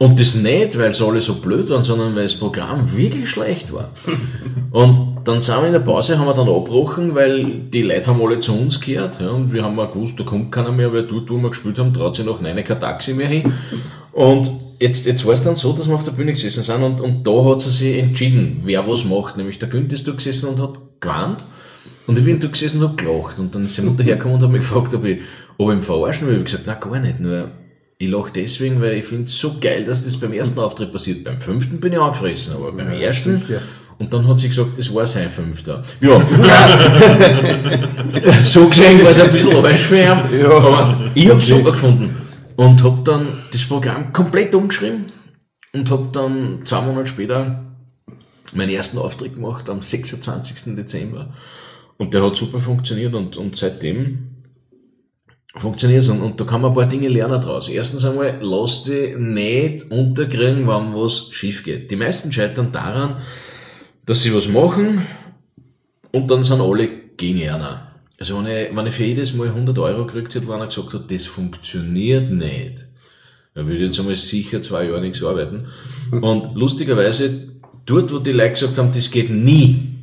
Und 0.00 0.20
das 0.20 0.36
nicht, 0.36 0.78
weil 0.78 0.94
sie 0.94 1.04
alle 1.04 1.20
so 1.20 1.34
blöd 1.34 1.70
waren, 1.70 1.82
sondern 1.82 2.14
weil 2.14 2.22
das 2.22 2.36
Programm 2.36 2.96
wirklich 2.96 3.28
schlecht 3.28 3.72
war. 3.72 3.90
Und 4.70 5.18
dann 5.24 5.40
sind 5.40 5.60
wir 5.60 5.66
in 5.66 5.72
der 5.72 5.80
Pause, 5.80 6.18
haben 6.18 6.26
wir 6.28 6.34
dann 6.34 6.48
abgebrochen, 6.48 7.16
weil 7.16 7.62
die 7.72 7.82
Leute 7.82 8.08
haben 8.08 8.22
alle 8.22 8.38
zu 8.38 8.52
uns 8.52 8.80
gehört. 8.80 9.20
Ja, 9.20 9.30
und 9.30 9.52
wir 9.52 9.64
haben 9.64 9.78
auch 9.78 9.92
gewusst, 9.92 10.18
da 10.20 10.24
kommt 10.24 10.52
keiner 10.52 10.72
mehr, 10.72 10.92
weil 10.92 11.06
dort, 11.06 11.28
wo 11.30 11.36
wir 11.36 11.48
gespielt 11.48 11.78
haben, 11.78 11.92
traut 11.92 12.14
sich 12.14 12.24
noch 12.24 12.40
nein, 12.40 12.62
kein 12.62 12.78
Taxi 12.78 13.12
mehr 13.12 13.28
hin. 13.28 13.52
Und 14.12 14.50
jetzt, 14.78 15.04
jetzt 15.04 15.26
war 15.26 15.32
es 15.32 15.42
dann 15.42 15.56
so, 15.56 15.72
dass 15.72 15.88
wir 15.88 15.94
auf 15.94 16.04
der 16.04 16.12
Bühne 16.12 16.32
gesessen 16.32 16.62
sind 16.62 16.82
und, 16.82 17.00
und 17.00 17.26
da 17.26 17.44
hat 17.44 17.62
sie 17.62 17.70
sich 17.70 17.98
entschieden, 17.98 18.60
wer 18.64 18.86
was 18.86 19.04
macht. 19.04 19.36
Nämlich 19.36 19.58
der 19.58 19.68
Günther 19.68 19.94
ist 19.94 20.06
da 20.06 20.12
gesessen 20.12 20.50
und 20.50 20.62
hat 20.62 20.78
gewarnt. 21.00 21.44
Und 22.06 22.18
ich 22.18 22.24
bin 22.24 22.40
da 22.40 22.48
gesessen 22.48 22.82
und 22.82 22.90
hab 22.90 22.96
gelacht. 22.96 23.38
Und 23.38 23.54
dann 23.54 23.64
ist 23.64 23.74
seine 23.74 23.90
Mutter 23.90 24.04
hergekommen 24.04 24.36
und 24.36 24.44
hat 24.44 24.50
mich 24.50 24.60
gefragt, 24.60 24.94
ob 24.94 25.04
ich, 25.04 25.18
ob 25.56 25.70
ich 25.70 25.76
ihn 25.76 25.82
verarschen 25.82 26.28
will. 26.28 26.34
Ich 26.34 26.40
hab 26.40 26.64
gesagt, 26.64 26.64
na 26.66 26.74
gar 26.74 27.00
nicht. 27.00 27.20
Nur, 27.20 27.50
ich 27.98 28.08
lach 28.08 28.30
deswegen, 28.30 28.80
weil 28.80 28.94
ich 28.94 29.04
finde 29.04 29.24
es 29.24 29.36
so 29.38 29.56
geil, 29.60 29.84
dass 29.84 30.04
das 30.04 30.16
beim 30.16 30.32
ersten 30.32 30.58
Auftritt 30.60 30.92
passiert. 30.92 31.24
Beim 31.24 31.40
fünften 31.40 31.80
bin 31.80 31.92
ich 31.92 31.98
angefressen, 31.98 32.54
aber 32.54 32.70
beim 32.72 32.92
ersten. 32.92 33.40
sicher. 33.40 33.60
Und 33.98 34.12
dann 34.12 34.28
hat 34.28 34.38
sie 34.38 34.48
gesagt, 34.48 34.78
es 34.78 34.94
war 34.94 35.04
sein 35.04 35.28
fünfter. 35.28 35.82
Ja. 36.00 36.20
so 38.44 38.68
gesehen 38.68 39.02
war 39.02 39.10
es 39.10 39.20
ein 39.20 39.32
bisschen 39.32 39.50
ihn. 39.50 40.40
Ja. 40.40 40.50
Aber 40.50 41.10
ich 41.14 41.28
hab's 41.28 41.48
super 41.48 41.72
gefunden. 41.72 42.16
Und 42.54 42.84
hab 42.84 43.04
dann 43.04 43.42
das 43.50 43.64
Programm 43.64 44.12
komplett 44.12 44.54
umgeschrieben 44.54 45.06
und 45.72 45.90
hab 45.90 46.12
dann 46.12 46.60
zwei 46.64 46.80
Monate 46.82 47.08
später 47.08 47.64
meinen 48.52 48.70
ersten 48.70 48.98
Auftritt 48.98 49.34
gemacht 49.34 49.68
am 49.68 49.82
26. 49.82 50.76
Dezember. 50.76 51.34
Und 51.96 52.14
der 52.14 52.24
hat 52.24 52.36
super 52.36 52.60
funktioniert 52.60 53.14
und, 53.14 53.36
und 53.36 53.56
seitdem 53.56 54.27
funktioniert 55.54 56.02
es. 56.02 56.08
Und, 56.08 56.20
und 56.20 56.40
da 56.40 56.44
kann 56.44 56.60
man 56.60 56.70
ein 56.70 56.74
paar 56.74 56.86
Dinge 56.86 57.08
lernen 57.08 57.40
draus. 57.40 57.68
Erstens 57.68 58.04
einmal, 58.04 58.38
lass 58.40 58.84
dich 58.84 59.16
nicht 59.16 59.90
unterkriegen, 59.90 60.66
wenn 60.66 60.94
was 60.94 61.28
schief 61.30 61.64
geht. 61.64 61.90
Die 61.90 61.96
meisten 61.96 62.32
scheitern 62.32 62.72
daran, 62.72 63.18
dass 64.06 64.22
sie 64.22 64.34
was 64.34 64.48
machen 64.48 65.02
und 66.12 66.30
dann 66.30 66.44
sind 66.44 66.60
alle 66.60 66.88
gegen 67.16 67.48
einer. 67.48 67.92
Also 68.18 68.38
wenn 68.38 68.46
ich, 68.46 68.74
wenn 68.74 68.86
ich 68.86 68.94
für 68.94 69.04
jedes 69.04 69.34
Mal 69.34 69.48
100 69.48 69.78
Euro 69.78 70.06
gekriegt 70.06 70.34
hätte, 70.34 70.48
wenn 70.48 70.56
einer 70.56 70.66
gesagt 70.66 70.92
hat, 70.92 71.10
das 71.10 71.26
funktioniert 71.26 72.30
nicht, 72.30 72.86
dann 73.54 73.66
würde 73.66 73.76
ich 73.76 73.88
jetzt 73.88 74.00
einmal 74.00 74.16
sicher 74.16 74.62
zwei 74.62 74.84
Jahre 74.84 75.00
nichts 75.00 75.22
arbeiten. 75.22 75.66
Und 76.10 76.54
lustigerweise, 76.54 77.48
dort, 77.86 78.12
wo 78.12 78.18
die 78.18 78.32
Leute 78.32 78.52
gesagt 78.52 78.78
haben, 78.78 78.92
das 78.92 79.10
geht 79.10 79.30
nie, 79.30 79.97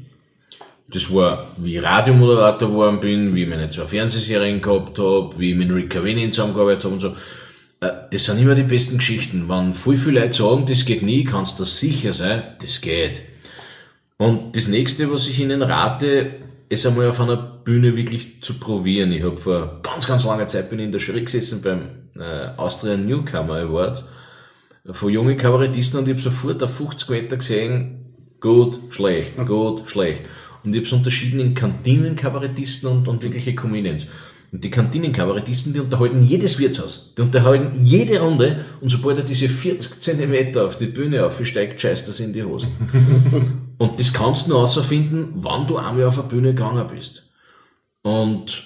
das 0.87 1.11
war, 1.13 1.47
wie 1.57 1.77
ich 1.77 1.83
Radiomoderator 1.83 2.69
geworden 2.69 2.99
bin, 2.99 3.33
wie 3.33 3.43
ich 3.43 3.49
meine 3.49 3.69
zwei 3.69 3.87
Fernsehserien 3.87 4.61
gehabt 4.61 4.97
habe, 4.99 5.37
wie 5.37 5.51
ich 5.51 5.57
mit 5.57 5.71
Rick 5.71 5.89
Cavani 5.89 6.29
zusammengearbeitet 6.29 6.83
habe 6.83 6.93
und 6.93 6.99
so. 6.99 7.15
Äh, 7.81 7.91
Das 8.11 8.25
sind 8.25 8.39
immer 8.39 8.55
die 8.55 8.63
besten 8.63 8.97
Geschichten. 8.97 9.49
Wenn 9.49 9.73
viel, 9.73 9.97
viele 9.97 10.21
Leute 10.21 10.33
sagen, 10.33 10.65
das 10.67 10.85
geht 10.85 11.01
nie, 11.01 11.23
kannst 11.23 11.59
du 11.59 11.63
sicher 11.63 12.13
sein, 12.13 12.43
das 12.61 12.81
geht. 12.81 13.21
Und 14.17 14.55
das 14.55 14.67
nächste, 14.67 15.11
was 15.11 15.27
ich 15.27 15.39
Ihnen 15.39 15.61
rate, 15.61 16.31
ist 16.69 16.85
einmal 16.85 17.09
auf 17.09 17.19
einer 17.19 17.35
Bühne 17.35 17.95
wirklich 17.95 18.41
zu 18.41 18.59
probieren. 18.59 19.11
Ich 19.11 19.23
habe 19.23 19.37
vor 19.37 19.79
ganz, 19.83 20.07
ganz 20.07 20.23
langer 20.25 20.47
Zeit 20.47 20.69
bin 20.69 20.79
ich 20.79 20.85
in 20.85 20.91
der 20.91 21.01
Jury 21.01 21.21
gesessen 21.21 21.61
beim 21.61 21.81
äh, 22.19 22.49
Austrian 22.57 23.05
Newcomer 23.05 23.55
Award 23.55 24.03
von 24.91 25.11
jungen 25.11 25.37
Kabarettisten 25.37 25.99
und 25.99 26.05
ich 26.05 26.13
habe 26.13 26.21
sofort 26.21 26.61
auf 26.63 26.75
50 26.75 27.09
Meter 27.09 27.37
gesehen, 27.37 28.05
gut, 28.39 28.79
schlecht, 28.93 29.35
gut, 29.45 29.89
schlecht. 29.89 30.21
Und 30.65 30.73
ich 30.73 30.80
habe 30.80 30.88
es 30.88 30.93
unterschieden 30.93 31.39
in 31.39 31.54
Kantinenkabarettisten 31.54 32.89
und, 32.89 33.08
und 33.08 33.21
wirkliche 33.21 33.56
Comedians. 33.56 34.10
Und 34.51 34.63
die 34.63 34.69
Kantinenkabarettisten, 34.69 35.73
die 35.73 35.80
unterhalten 35.80 36.23
jedes 36.23 36.58
Wirtshaus. 36.60 37.13
Die 37.17 37.21
unterhalten 37.21 37.84
jede 37.84 38.19
Runde 38.19 38.65
und 38.80 38.89
sobald 38.89 39.17
er 39.17 39.23
diese 39.23 39.49
40 39.49 40.01
Zentimeter 40.01 40.65
auf 40.65 40.78
die 40.78 40.86
Bühne 40.86 41.25
aufsteigt, 41.25 41.82
scheißt 41.82 42.08
das 42.08 42.19
in 42.19 42.34
die 42.34 42.43
Hose. 42.43 42.67
und 43.78 43.99
das 43.99 44.13
kannst 44.13 44.45
du 44.47 44.51
nur 44.51 44.60
herausfinden, 44.60 45.34
wann 45.36 45.67
du 45.67 45.78
einmal 45.78 46.06
auf 46.06 46.15
der 46.15 46.23
Bühne 46.23 46.54
gegangen 46.54 46.88
bist. 46.93 47.32
Und 48.01 48.63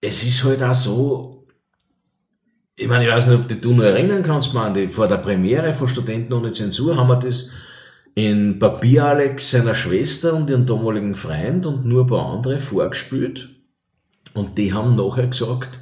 es 0.00 0.22
ist 0.22 0.44
halt 0.44 0.62
auch 0.62 0.74
so, 0.74 1.46
ich 2.76 2.86
meine, 2.86 3.06
ich 3.06 3.12
weiß 3.12 3.26
nicht, 3.26 3.40
ob 3.40 3.48
du 3.48 3.56
dich 3.56 3.64
nur 3.64 3.84
erinnern 3.84 4.22
kannst, 4.22 4.54
man, 4.54 4.88
vor 4.90 5.08
der 5.08 5.16
Premiere 5.16 5.72
von 5.72 5.88
Studenten 5.88 6.32
ohne 6.32 6.52
Zensur 6.52 6.96
haben 6.96 7.08
wir 7.08 7.16
das 7.16 7.50
in 8.18 8.58
Papier-Alex 8.58 9.52
seiner 9.52 9.74
Schwester 9.76 10.34
und 10.34 10.50
ihren 10.50 10.66
damaligen 10.66 11.14
Freund 11.14 11.66
und 11.66 11.84
nur 11.84 12.02
ein 12.02 12.06
paar 12.08 12.32
andere 12.32 12.58
vorgespielt. 12.58 13.48
Und 14.34 14.58
die 14.58 14.72
haben 14.72 14.96
nachher 14.96 15.28
gesagt, 15.28 15.78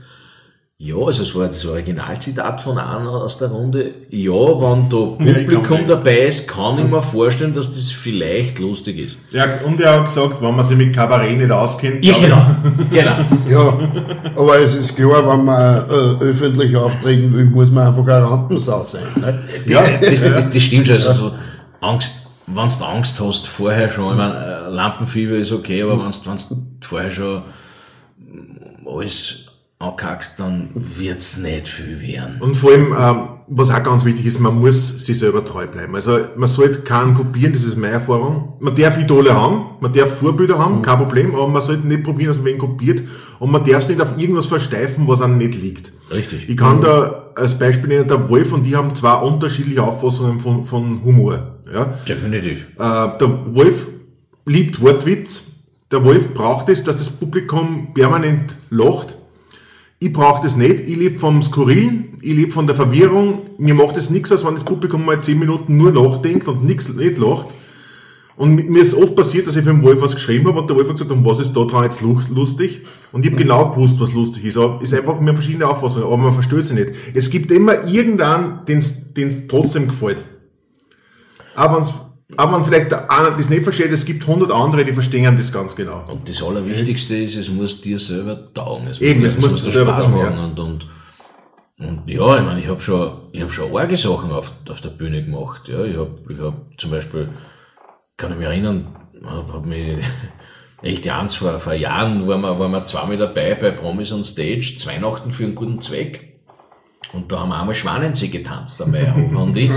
ja, 0.79 0.97
also 0.97 1.23
es 1.23 1.35
war 1.35 1.47
das 1.47 1.65
Originalzitat 1.65 2.61
von 2.61 2.77
einer 2.77 3.09
aus 3.11 3.39
der 3.39 3.49
Runde, 3.49 3.91
ja, 4.11 4.33
wenn 4.35 4.91
da 4.91 4.97
Ja, 5.25 5.33
Publikum 5.33 5.79
mich- 5.79 5.87
dabei 5.87 6.19
ist, 6.27 6.47
kann 6.47 6.79
ich 6.79 6.85
mir 6.85 7.01
vorstellen, 7.01 7.55
dass 7.55 7.73
das 7.75 7.91
vielleicht 7.91 8.59
lustig 8.59 8.99
ist. 8.99 9.17
Ja, 9.31 9.47
und 9.65 9.81
er 9.81 9.95
hat 9.95 10.05
gesagt, 10.05 10.43
wenn 10.43 10.55
man 10.55 10.63
sich 10.63 10.77
mit 10.77 10.95
Kabarett 10.95 11.39
nicht 11.39 11.51
auskennt, 11.51 12.05
Ja, 12.05 12.15
genau, 12.21 12.47
genau. 12.91 13.17
Ja, 13.49 14.33
aber 14.37 14.59
es 14.61 14.75
ist 14.75 14.95
klar, 14.95 15.27
wenn 15.27 15.47
man 15.47 15.89
äh, 15.89 16.23
öffentlich 16.25 16.77
auftreten 16.77 17.33
will, 17.33 17.47
muss 17.47 17.71
man 17.71 17.87
einfach 17.87 18.07
ein 18.07 18.23
Rampensau 18.25 18.85
sein. 18.85 19.05
Ne? 19.19 19.43
Ja, 19.65 19.83
das, 20.03 20.21
das, 20.21 20.51
das 20.51 20.63
stimmt 20.63 20.87
schon. 20.89 20.97
Also, 20.97 21.15
so 21.15 21.33
Angst, 21.81 22.26
wenn 22.47 22.69
du 22.69 22.85
Angst 22.85 23.21
hast, 23.21 23.47
vorher 23.47 23.91
schon, 23.91 24.13
ich 24.13 24.19
meine, 24.19 24.35
äh, 24.35 24.69
Lampenfieber 24.71 25.37
ist 25.37 25.53
okay, 25.53 25.83
aber 25.83 25.99
wenn 25.99 26.11
du 26.11 26.87
vorher 26.87 27.11
schon 27.11 27.43
alles 28.87 29.47
ankackst, 29.79 30.41
dann 30.41 30.71
wird's 30.75 31.37
nicht 31.37 31.69
viel 31.69 32.01
werden. 32.01 32.37
Und 32.41 32.57
vor 32.57 32.71
allem, 32.71 32.95
ähm, 32.99 33.29
was 33.49 33.71
auch 33.71 33.83
ganz 33.83 34.05
wichtig 34.05 34.25
ist, 34.27 34.41
man 34.41 34.59
muss 34.59 35.05
sich 35.05 35.19
selber 35.19 35.45
treu 35.45 35.67
bleiben. 35.67 35.95
Also 35.95 36.19
man 36.37 36.49
sollte 36.49 36.81
keinen 36.81 37.15
kopieren, 37.15 37.53
das 37.53 37.65
ist 37.65 37.77
meine 37.77 37.95
Erfahrung. 37.95 38.55
Man 38.59 38.75
darf 38.75 38.99
Idole 38.99 39.35
haben, 39.35 39.77
man 39.81 39.93
darf 39.93 40.19
Vorbilder 40.19 40.59
haben, 40.59 40.83
kein 40.83 40.97
Problem, 40.97 41.35
aber 41.35 41.47
man 41.47 41.61
sollte 41.61 41.87
nicht 41.87 42.05
probieren, 42.05 42.29
dass 42.29 42.39
man 42.39 42.47
wen 42.47 42.59
kopiert 42.59 43.03
und 43.39 43.51
man 43.51 43.65
darf 43.65 43.83
es 43.83 43.89
nicht 43.89 44.01
auf 44.01 44.17
irgendwas 44.19 44.47
versteifen, 44.47 45.07
was 45.07 45.21
einem 45.21 45.37
nicht 45.37 45.55
liegt. 45.55 45.93
Richtig. 46.11 46.49
Ich 46.49 46.57
kann 46.57 46.81
da 46.81 47.33
als 47.35 47.59
Beispiel 47.59 47.89
nennen, 47.89 48.09
der 48.09 48.29
Wolf 48.31 48.53
und 48.53 48.65
die 48.65 48.75
haben 48.75 48.95
zwei 48.95 49.15
unterschiedliche 49.15 49.83
Auffassungen 49.83 50.41
von, 50.41 50.65
von 50.65 51.05
Humor. 51.05 51.56
Ja? 51.73 51.95
Definitiv. 52.09 52.67
Äh, 52.77 52.79
der 52.79 53.55
Wolf 53.55 53.89
liebt 54.45 54.81
Wortwitz. 54.81 55.43
Der 55.91 56.05
Wolf 56.05 56.35
braucht 56.35 56.69
es, 56.69 56.83
dass 56.85 56.97
das 56.97 57.11
Publikum 57.11 57.89
permanent 57.95 58.57
lacht. 58.71 59.15
Ich 59.99 60.13
brauche 60.13 60.43
das 60.43 60.57
nicht. 60.57 60.81
Ich 60.89 60.97
lebe 60.97 61.19
vom 61.19 61.41
Skurrilen, 61.43 62.17
ich 62.21 62.35
lebe 62.35 62.51
von 62.53 62.67
der 62.67 62.77
Verwirrung. 62.77 63.43
Mir 63.59 63.75
macht 63.75 63.97
es 63.97 64.11
nichts, 64.11 64.31
als 64.33 64.45
wenn 64.45 64.55
das 64.55 64.65
Publikum 64.65 65.05
mal 65.05 65.21
10 65.23 65.39
Minuten 65.39 65.77
nur 65.77 65.93
nachdenkt 65.93 66.49
und 66.49 66.65
nichts 66.65 66.89
nicht 66.95 67.19
lacht. 67.19 67.47
Und 68.37 68.69
mir 68.69 68.83
ist 68.83 68.93
oft 68.95 69.17
passiert, 69.17 69.47
dass 69.47 69.57
ich 69.57 69.65
für 69.65 69.71
den 69.73 69.83
Wolf 69.83 70.03
was 70.03 70.15
geschrieben 70.15 70.47
habe 70.49 70.61
und 70.61 70.69
der 70.69 70.77
Wolf 70.77 70.89
hat 70.89 70.97
gesagt, 70.97 71.11
um 71.11 71.25
was 71.25 71.41
ist 71.41 71.57
da 71.57 71.65
dran 71.65 71.85
jetzt 71.85 72.03
lust- 72.03 72.29
lustig? 72.29 72.83
Und 73.13 73.25
ich 73.25 73.31
habe 73.33 73.43
genau 73.43 73.71
gewusst, 73.71 73.99
was 73.99 74.13
lustig 74.13 74.45
ist. 74.45 74.59
Aber 74.59 74.83
ist 74.83 74.93
einfach 74.93 75.19
mehr 75.21 75.33
verschiedene 75.33 75.67
Auffassungen, 75.67 76.07
aber 76.07 76.19
man 76.19 76.33
versteht 76.35 76.65
sie 76.67 76.75
nicht. 76.75 76.91
Es 77.15 77.31
gibt 77.31 77.51
immer 77.51 77.87
irgendeinen, 77.89 78.59
den 78.67 78.79
es 78.81 79.47
trotzdem 79.49 79.89
gefällt. 79.89 80.23
Auch 81.57 81.75
wenn's, 81.75 81.93
auch 82.37 82.53
wenn 82.53 82.65
vielleicht 82.65 82.93
das 82.93 83.49
nicht 83.49 83.63
versteht, 83.63 83.93
es 83.93 84.05
gibt 84.05 84.23
100 84.27 84.51
andere, 84.51 84.85
die 84.85 84.93
verstehen 84.93 85.37
das 85.37 85.53
ganz 85.53 85.77
genau. 85.77 86.05
Und 86.09 86.29
das 86.29 86.43
Allerwichtigste 86.43 87.17
ist, 87.17 87.37
es 87.37 87.49
muss 87.49 87.81
dir 87.81 87.99
selber 87.99 88.53
taugen. 88.53 88.89
Es 88.89 89.01
Eben, 89.01 89.25
es 89.25 89.39
muss 89.39 89.55
dir 89.55 89.71
selber 89.71 89.93
Spaß 89.93 90.05
taugen, 90.05 90.19
machen. 90.19 90.37
ja. 90.37 90.45
Und, 90.45 90.59
und, 90.59 90.87
und 91.79 92.03
ja, 92.07 92.37
ich 92.37 92.45
meine, 92.45 92.61
ich 92.61 92.69
habe 92.69 92.81
schon, 92.81 93.29
ich 93.33 93.43
hab 93.43 93.53
schon 93.53 93.77
arge 93.77 93.97
Sachen 93.97 94.33
auf, 94.33 94.53
auf 94.69 94.81
der 94.81 94.91
Bühne 94.91 95.23
gemacht. 95.23 95.69
Ja, 95.69 95.85
ich 95.85 95.97
habe 95.97 96.15
ich 96.29 96.39
hab 96.39 96.55
zum 96.79 96.91
Beispiel, 96.91 97.29
kann 98.17 98.33
ich 98.33 98.39
mich 98.39 98.47
erinnern, 98.47 98.97
habe 99.25 99.53
hab 99.53 99.65
mich 99.65 100.03
echt 100.83 101.09
eins 101.09 101.37
vor, 101.37 101.59
vor 101.59 101.75
Jahren 101.75 102.27
waren 102.27 102.41
wir, 102.41 102.59
waren 102.59 102.73
wir 102.73 102.85
zweimal 102.87 103.19
dabei 103.19 103.55
bei 103.55 103.71
Promis 103.71 104.13
on 104.13 104.25
Stage, 104.25 104.77
Weihnachten 104.87 105.31
für 105.31 105.45
einen 105.45 105.55
guten 105.55 105.81
Zweck. 105.81 106.36
Und 107.17 107.33
da 107.33 107.41
haben 107.41 107.49
wir 107.49 107.59
einmal 107.59 107.75
Schwanensee 107.75 108.29
getanzt 108.29 108.83
am 108.83 108.91
Meierhof. 108.91 109.35
Und 109.35 109.57
ich, 109.57 109.71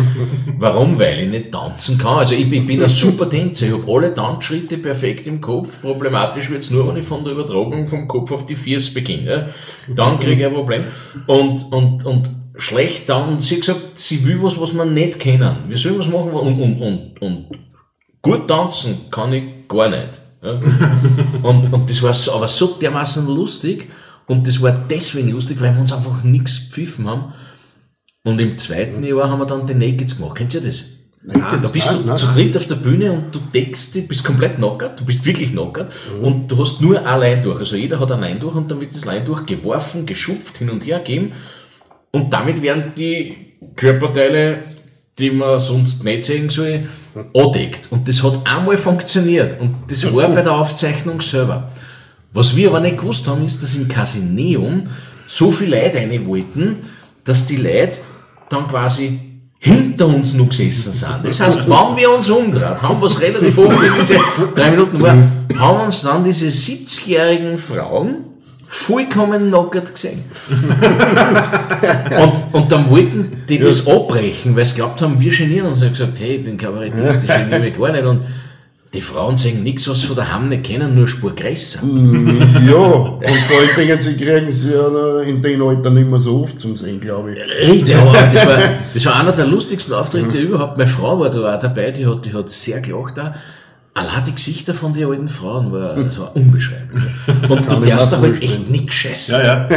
warum? 0.57 0.99
Weil 0.99 1.21
ich 1.21 1.29
nicht 1.29 1.51
tanzen 1.51 1.97
kann. 1.97 2.17
Also 2.17 2.35
ich 2.35 2.49
bin, 2.49 2.61
ich 2.61 2.67
bin 2.67 2.83
ein 2.83 2.89
super 2.89 3.29
Tänzer. 3.29 3.67
Ich 3.67 3.73
habe 3.73 3.91
alle 3.91 4.13
Tanzschritte 4.13 4.77
perfekt 4.77 5.25
im 5.27 5.39
Kopf. 5.39 5.81
Problematisch 5.81 6.49
wird's 6.49 6.69
nur, 6.69 6.89
wenn 6.89 6.97
ich 6.97 7.05
von 7.05 7.23
der 7.23 7.33
Übertragung 7.33 7.87
vom 7.87 8.07
Kopf 8.07 8.31
auf 8.31 8.45
die 8.45 8.55
Fiers 8.55 8.93
beginne. 8.93 9.49
Dann 9.95 10.19
kriege 10.19 10.41
ich 10.41 10.47
ein 10.47 10.53
Problem. 10.53 10.83
Und, 11.27 11.71
und, 11.71 12.05
und 12.05 12.29
schlecht 12.57 13.07
dann. 13.07 13.39
Sie 13.39 13.55
hat 13.55 13.61
gesagt, 13.61 13.81
sie 13.93 14.25
will 14.25 14.43
was, 14.43 14.59
was 14.59 14.73
wir 14.73 14.85
nicht 14.85 15.19
kennen. 15.19 15.55
Wir 15.67 15.77
sollen 15.77 15.99
was 15.99 16.09
machen 16.09 16.31
und, 16.31 16.59
und, 16.61 16.81
und, 16.81 17.21
und 17.21 17.45
gut 18.21 18.47
tanzen 18.47 19.09
kann 19.09 19.31
ich 19.31 19.67
gar 19.69 19.89
nicht. 19.89 20.21
Und, 21.41 21.73
und 21.73 21.89
das 21.89 22.01
war 22.01 22.13
so, 22.13 22.33
aber 22.33 22.47
so 22.47 22.67
dermaßen 22.67 23.27
lustig. 23.27 23.89
Und 24.29 24.47
das 24.47 24.61
war 24.61 24.71
deswegen 24.71 25.31
lustig, 25.31 25.59
weil 25.59 25.73
wir 25.73 25.81
uns 25.81 25.91
einfach 25.91 26.23
nichts 26.23 26.69
gepfiffen 26.69 27.09
haben. 27.09 27.33
Und 28.23 28.39
im 28.39 28.57
zweiten 28.57 29.03
Jahr 29.03 29.29
haben 29.29 29.39
wir 29.39 29.47
dann 29.47 29.65
die 29.65 29.73
Nakeds 29.73 30.17
gemacht. 30.17 30.35
Kennt 30.35 30.53
ihr 30.53 30.61
das? 30.61 30.83
da 31.21 31.67
bist 31.67 31.91
du 31.91 31.97
nein, 32.05 32.17
zu 32.17 32.27
dritt 32.27 32.55
auf 32.55 32.67
der 32.67 32.75
Bühne 32.75 33.11
und 33.11 33.35
du 33.35 33.39
deckst 33.53 33.93
dich, 33.93 34.07
bist 34.07 34.23
komplett 34.23 34.55
knockert, 34.55 34.99
du 34.99 35.03
bist 35.03 35.25
wirklich 35.25 35.51
knockert 35.51 35.91
und 36.21 36.47
du 36.47 36.57
hast 36.57 36.79
nur 36.79 37.05
ein 37.05 37.41
durch. 37.41 37.59
Also 37.59 37.75
jeder 37.75 37.99
hat 37.99 38.11
ein 38.11 38.39
durch 38.39 38.55
und 38.55 38.71
dann 38.71 38.79
wird 38.79 38.95
das 38.95 39.05
durch 39.25 39.45
geworfen, 39.45 40.05
geschupft, 40.05 40.59
hin 40.59 40.69
und 40.69 40.85
her 40.85 40.99
gegeben 40.99 41.33
und 42.11 42.31
damit 42.31 42.61
werden 42.61 42.93
die 42.97 43.35
Körperteile, 43.75 44.63
die 45.17 45.31
man 45.31 45.59
sonst 45.59 46.05
nicht 46.05 46.23
sehen 46.23 46.49
soll, 46.49 46.87
andeckt. 47.35 47.91
Und 47.91 48.07
das 48.07 48.23
hat 48.23 48.39
einmal 48.45 48.77
funktioniert 48.77 49.59
und 49.59 49.75
das 49.89 50.05
war 50.13 50.29
bei 50.29 50.41
der 50.41 50.53
Aufzeichnung 50.55 51.19
selber. 51.19 51.69
Was 52.33 52.55
wir 52.55 52.69
aber 52.69 52.79
nicht 52.79 52.97
gewusst 52.97 53.27
haben, 53.27 53.43
ist, 53.43 53.61
dass 53.63 53.75
im 53.75 53.87
Casineum 53.87 54.83
so 55.27 55.51
viele 55.51 55.81
Leute 55.81 55.97
rein 55.97 56.25
wollten, 56.27 56.77
dass 57.23 57.45
die 57.45 57.57
Leute 57.57 57.99
dann 58.49 58.67
quasi 58.67 59.19
hinter 59.59 60.07
uns 60.07 60.33
noch 60.33 60.49
gesessen 60.49 60.93
sind. 60.93 61.19
Das 61.23 61.39
heißt, 61.39 61.59
wenn 61.69 61.97
wir 61.97 62.11
uns 62.11 62.29
umdreht, 62.29 62.81
haben 62.81 63.01
was 63.01 63.19
relativ 63.19 63.57
oft 63.57 63.83
in 63.83 63.93
diese 63.99 64.19
drei 64.55 64.71
Minuten 64.71 65.01
war, 65.01 65.17
haben 65.57 65.85
uns 65.85 66.01
dann 66.01 66.23
diese 66.23 66.47
70-jährigen 66.47 67.57
Frauen 67.57 68.25
vollkommen 68.65 69.49
knockert 69.49 69.93
gesehen. 69.93 70.23
und, 72.21 72.33
und 72.53 72.71
dann 72.71 72.89
wollten 72.89 73.43
die 73.49 73.59
das 73.59 73.85
abbrechen, 73.87 74.55
weil 74.55 74.65
sie 74.65 74.75
glaubt 74.75 75.01
haben, 75.01 75.19
wir 75.19 75.31
genieren 75.31 75.67
uns. 75.67 75.81
Und 75.81 75.87
ich 75.87 75.93
gesagt, 75.93 76.19
hey, 76.19 76.35
ich 76.35 76.45
bin 76.45 76.55
Kabarettist, 76.55 77.23
ich 77.23 77.27
geniere 77.27 77.59
mich 77.59 77.77
gar 77.77 77.91
nicht. 77.91 78.05
Und 78.05 78.21
die 78.93 79.01
Frauen 79.01 79.37
sehen 79.37 79.61
nichts, 79.61 79.87
was 79.87 80.01
sie 80.01 80.07
von 80.07 80.15
daheim 80.15 80.49
nicht 80.49 80.63
kennen, 80.63 80.95
nur 80.95 81.07
Spur 81.07 81.35
größer. 81.35 81.81
Ja, 81.83 82.75
und 82.75 83.23
vor 83.23 83.57
allen 83.59 83.75
Dingen, 83.77 84.01
sie 84.01 84.17
kriegen 84.17 84.51
sie 84.51 84.71
ja 84.73 85.21
in 85.21 85.41
den 85.43 85.61
Alter 85.61 85.91
nicht 85.91 86.07
mehr 86.07 86.19
so 86.19 86.41
oft 86.41 86.59
zum 86.59 86.75
Sehen, 86.75 86.99
glaube 86.99 87.33
ich. 87.33 87.69
Richtig, 87.69 87.95
aber 87.95 88.13
das 88.33 88.45
war, 88.47 88.57
das 88.91 89.05
war 89.05 89.19
einer 89.19 89.31
der 89.31 89.45
lustigsten 89.45 89.93
Auftritte 89.93 90.39
überhaupt. 90.39 90.77
Meine 90.77 90.89
Frau 90.89 91.19
war 91.19 91.29
da 91.29 91.55
auch 91.55 91.59
dabei, 91.59 91.91
die 91.91 92.07
hat, 92.07 92.25
die 92.25 92.33
hat 92.33 92.49
sehr 92.49 92.81
gelacht 92.81 93.19
auch. 93.19 93.31
Allein 93.93 94.23
die 94.23 94.33
Gesichter 94.33 94.73
von 94.73 94.93
den 94.93 95.07
alten 95.07 95.27
Frauen 95.27 95.71
war, 95.71 96.09
so 96.11 96.27
unbeschreiblich. 96.33 97.03
Und 97.49 97.61
du 97.61 97.65
Kann 97.67 97.83
ich 97.83 97.89
darfst 97.89 98.11
da 98.11 98.19
halt 98.19 98.41
echt 98.41 98.69
nichts 98.69 98.95
scheißen. 98.95 99.35
Ja, 99.35 99.43
ja. 99.43 99.69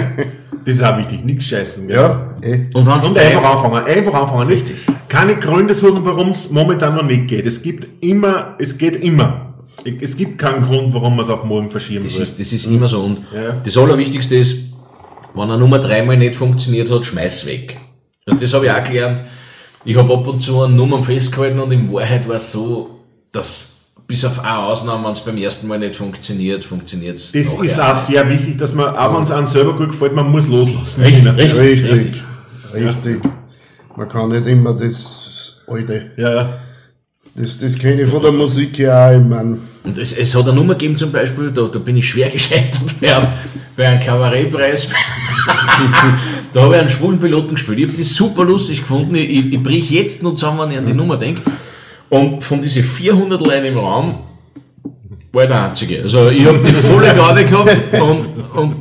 Das 0.64 0.74
ist 0.76 0.82
auch 0.82 0.96
wichtig, 0.98 1.24
nichts 1.24 1.44
scheißen. 1.46 1.86
gell? 1.88 1.96
Ja, 1.96 2.30
eh. 2.42 2.66
Und 2.74 2.86
Und 2.86 2.88
einfach 2.88 3.44
anfangen, 3.64 3.84
einfach 3.84 4.14
anfangen. 4.14 4.48
Richtig. 4.48 4.76
Keine 5.08 5.36
Gründe 5.36 5.74
suchen, 5.74 6.04
warum 6.04 6.30
es 6.30 6.50
momentan 6.50 6.94
noch 6.94 7.02
nicht 7.04 7.28
geht. 7.28 7.46
Es 7.46 7.62
gibt 7.62 7.86
immer, 8.02 8.54
es 8.58 8.78
geht 8.78 8.96
immer. 9.02 9.54
Es 10.00 10.16
gibt 10.16 10.38
keinen 10.38 10.64
Grund, 10.64 10.94
warum 10.94 11.16
man 11.16 11.24
es 11.24 11.30
auf 11.30 11.44
morgen 11.44 11.70
verschieben 11.70 12.04
Das 12.04 12.16
will. 12.16 12.22
ist, 12.22 12.38
das 12.38 12.52
ist 12.52 12.66
immer 12.66 12.86
so. 12.88 13.02
Und 13.02 13.18
Ja. 13.34 13.52
das 13.64 13.76
Allerwichtigste 13.76 14.36
ist, 14.36 14.56
wenn 15.34 15.42
eine 15.44 15.58
Nummer 15.58 15.78
dreimal 15.78 16.16
nicht 16.16 16.34
funktioniert 16.36 16.90
hat, 16.90 17.04
schmeiß 17.04 17.46
weg. 17.46 17.78
Also 18.26 18.38
das 18.38 18.52
habe 18.54 18.66
ich 18.66 18.70
auch 18.72 18.84
gelernt. 18.84 19.22
Ich 19.84 19.96
habe 19.96 20.12
ab 20.12 20.26
und 20.28 20.40
zu 20.40 20.60
an 20.62 20.76
Nummern 20.76 21.02
festgehalten 21.02 21.58
und 21.58 21.72
in 21.72 21.92
Wahrheit 21.92 22.28
war 22.28 22.36
es 22.36 22.52
so, 22.52 23.00
dass 23.32 23.80
bis 24.12 24.26
auf 24.26 24.40
eine 24.40 24.58
Ausnahme, 24.58 25.04
wenn 25.06 25.12
es 25.12 25.20
beim 25.20 25.38
ersten 25.38 25.66
Mal 25.68 25.78
nicht 25.78 25.96
funktioniert, 25.96 26.62
funktioniert 26.64 27.16
es. 27.16 27.32
Das 27.32 27.54
ist 27.54 27.80
auch 27.80 27.94
sehr 27.94 28.28
wichtig, 28.28 28.58
dass 28.58 28.74
man, 28.74 28.94
auch 28.94 29.16
wenn 29.16 29.22
es 29.22 29.30
einem 29.30 29.46
selber 29.46 29.74
gut 29.74 29.88
gefällt, 29.88 30.14
man 30.14 30.30
muss 30.30 30.48
loslassen. 30.48 31.02
Richtig, 31.02 31.24
Ja. 31.24 31.30
richtig, 31.32 31.58
Richtig, 31.58 31.90
richtig. 31.94 32.22
richtig. 32.74 33.22
Man 33.96 34.08
kann 34.10 34.28
nicht 34.28 34.46
immer 34.46 34.74
das 34.74 35.62
Alte. 35.66 36.10
Ja, 36.18 36.34
ja. 36.34 36.52
Das, 37.34 37.56
das 37.56 37.78
kenne 37.78 38.02
ich 38.02 38.10
von 38.10 38.20
der 38.20 38.32
Musik 38.32 38.78
ja 38.80 39.08
auch, 39.08 39.12
ich 39.18 39.26
mein, 39.26 39.60
Und 39.82 39.96
es, 39.96 40.12
es 40.12 40.34
hat 40.34 40.42
eine 40.44 40.52
Nummer 40.52 40.74
gegeben 40.74 40.94
zum 40.94 41.10
Beispiel, 41.10 41.50
da, 41.50 41.62
da 41.68 41.78
bin 41.78 41.96
ich 41.96 42.06
schwer 42.06 42.28
gescheitert 42.30 42.82
bei 43.00 43.16
einem, 43.16 43.28
bei 43.78 43.88
einem 43.88 44.00
Kabarettpreis. 44.02 44.88
da 46.52 46.60
habe 46.60 46.74
ich 46.74 46.80
einen 46.82 46.90
schwulen 46.90 47.18
Piloten 47.18 47.54
gespielt. 47.54 47.78
Ich 47.78 47.86
habe 47.88 47.96
das 47.96 48.14
super 48.14 48.44
lustig 48.44 48.80
gefunden. 48.82 49.14
Ich, 49.14 49.30
ich, 49.30 49.52
ich 49.54 49.62
brich 49.62 49.90
jetzt 49.90 50.22
nur 50.22 50.36
zusammen, 50.36 50.58
wenn 50.60 50.70
ich 50.72 50.76
an 50.78 50.86
die 50.86 50.92
Nummer 50.92 51.16
denke. 51.16 51.40
Und 52.12 52.44
von 52.44 52.60
diesen 52.60 52.84
400 52.84 53.40
Leuten 53.40 53.64
im 53.64 53.78
Raum 53.78 54.16
war 55.32 55.44
ich 55.44 55.48
der 55.48 55.64
Einzige. 55.64 56.02
Also 56.02 56.28
ich 56.28 56.44
habe 56.44 56.58
die 56.58 56.74
volle 56.74 57.14
Garde 57.14 57.46
gehabt 57.46 57.74
und, 57.94 58.26
und 58.54 58.76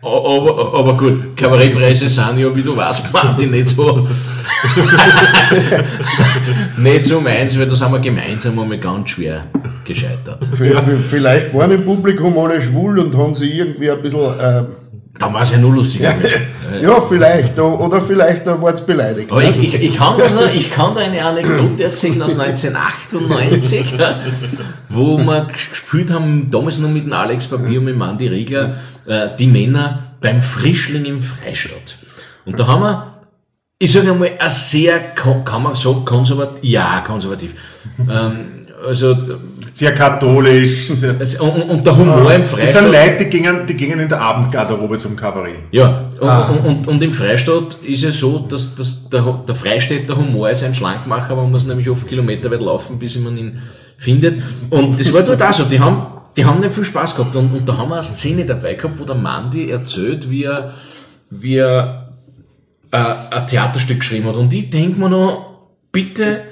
aber, 0.00 0.78
aber 0.78 0.96
gut, 0.96 1.36
Kabarettpreise 1.36 2.08
sind 2.08 2.38
ja, 2.38 2.56
wie 2.56 2.62
du 2.62 2.74
weißt, 2.74 3.08
Martin, 3.12 3.50
nicht 3.50 3.68
so, 3.68 3.98
nicht 6.78 7.04
so 7.04 7.20
meins, 7.20 7.58
weil 7.58 7.66
da 7.66 7.74
sind 7.74 7.92
wir 7.92 7.98
gemeinsam 7.98 8.58
einmal 8.58 8.78
ganz 8.78 9.10
schwer 9.10 9.44
gescheitert. 9.84 10.48
vielleicht 10.56 11.52
waren 11.52 11.72
im 11.72 11.84
Publikum 11.84 12.38
alle 12.38 12.62
schwul 12.62 12.98
und 12.98 13.14
haben 13.14 13.34
sie 13.34 13.50
irgendwie 13.50 13.90
ein 13.90 14.00
bisschen, 14.00 14.38
äh, 14.38 14.62
Dann 15.20 15.32
war 15.34 15.42
es 15.42 15.50
ja 15.52 15.58
nur 15.58 15.74
lustiger. 15.74 16.14
ja, 16.80 17.00
vielleicht, 17.00 17.58
o- 17.58 17.76
oder 17.76 18.00
vielleicht 18.00 18.46
da 18.46 18.60
war 18.60 18.72
es 18.72 18.80
beleidigt. 18.84 19.30
Aber 19.30 19.42
ich, 19.44 19.56
ich, 19.58 19.74
ich, 19.74 19.96
kann 19.96 20.18
da, 20.18 20.28
so- 20.30 20.40
ich 20.52 20.70
kann 20.70 20.94
da 20.94 21.02
eine 21.02 21.22
Anekdote 21.24 21.84
erzählen 21.84 22.20
aus 22.22 22.36
1998, 22.38 23.94
wo 24.88 25.18
wir 25.18 25.44
gespielt 25.46 26.10
haben, 26.10 26.50
damals 26.50 26.78
noch 26.78 26.88
mit 26.88 27.04
dem 27.04 27.12
Alex 27.12 27.46
Papier 27.48 27.78
und 27.78 27.84
mit 27.84 27.94
dem 27.94 28.02
Andi 28.02 28.28
Riegler, 28.28 28.76
äh, 29.06 29.28
die 29.38 29.46
Männer 29.46 30.14
beim 30.20 30.40
Frischling 30.40 31.04
im 31.04 31.20
Freistadt. 31.20 31.98
Und 32.44 32.58
da 32.58 32.66
haben 32.66 32.82
wir, 32.82 33.06
ich 33.78 33.92
sage 33.92 34.10
einmal, 34.12 34.30
ein 34.38 34.50
sehr, 34.50 35.00
kann 35.00 35.62
man 35.62 35.74
sagen, 35.74 36.04
konservativ, 36.04 36.64
ja, 36.64 37.02
konservativ. 37.06 37.54
ähm, 37.98 38.59
also, 38.86 39.16
Sehr 39.72 39.94
katholisch. 39.94 40.88
Sehr, 40.88 41.42
und, 41.42 41.70
und 41.70 41.86
der 41.86 41.96
Humor 41.96 42.32
im 42.32 42.42
es 42.42 42.50
Freistaat. 42.50 42.82
sind 42.82 42.92
Leute, 42.92 43.24
die 43.24 43.30
gingen, 43.30 43.66
die 43.66 43.74
gingen 43.74 44.00
in 44.00 44.08
der 44.08 44.20
Abendgarderobe 44.20 44.98
zum 44.98 45.16
Kabarett. 45.16 45.60
Ja, 45.70 46.08
und, 46.20 46.64
und, 46.64 46.88
und 46.88 47.02
im 47.02 47.12
Freistaat 47.12 47.76
ist 47.82 48.04
es 48.04 48.18
so, 48.18 48.38
dass, 48.40 48.74
dass 48.74 49.08
der, 49.08 49.42
der 49.46 49.54
Freistädter 49.54 50.16
Humor 50.16 50.50
ist 50.50 50.62
ein 50.62 50.74
Schlankmacher, 50.74 51.34
man 51.36 51.50
muss 51.50 51.66
nämlich 51.66 51.88
oft 51.88 52.08
Kilometer 52.08 52.50
weit 52.50 52.60
laufen, 52.60 52.98
bis 52.98 53.18
man 53.18 53.36
ihn 53.36 53.58
findet. 53.96 54.42
Und 54.70 54.98
das 54.98 55.12
war 55.12 55.22
dort 55.22 55.42
auch 55.42 55.52
so, 55.52 55.64
die 55.64 55.78
haben, 55.78 56.06
die 56.36 56.44
haben 56.44 56.60
nicht 56.60 56.72
viel 56.72 56.84
Spaß 56.84 57.16
gehabt. 57.16 57.36
Und, 57.36 57.52
und 57.52 57.68
da 57.68 57.76
haben 57.76 57.90
wir 57.90 57.94
eine 57.94 58.02
Szene 58.02 58.44
dabei 58.44 58.74
gehabt, 58.74 58.98
wo 58.98 59.04
der 59.04 59.14
Mandy 59.14 59.70
erzählt, 59.70 60.28
wie 60.30 60.44
er, 60.44 60.72
wie 61.30 61.56
er 61.56 62.12
äh, 62.92 62.96
ein 63.30 63.46
Theaterstück 63.46 64.00
geschrieben 64.00 64.26
hat. 64.26 64.36
Und 64.36 64.52
ich 64.52 64.70
denke 64.70 64.98
mir 64.98 65.08
noch, 65.08 65.50
bitte 65.92 66.42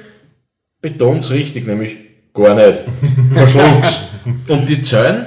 beton's 0.80 1.30
richtig, 1.30 1.66
nämlich 1.66 1.96
gar 2.34 2.54
nicht. 2.54 2.82
Verschluck's. 3.32 4.00
Und 4.46 4.68
die 4.68 4.82
Zahlen 4.82 5.26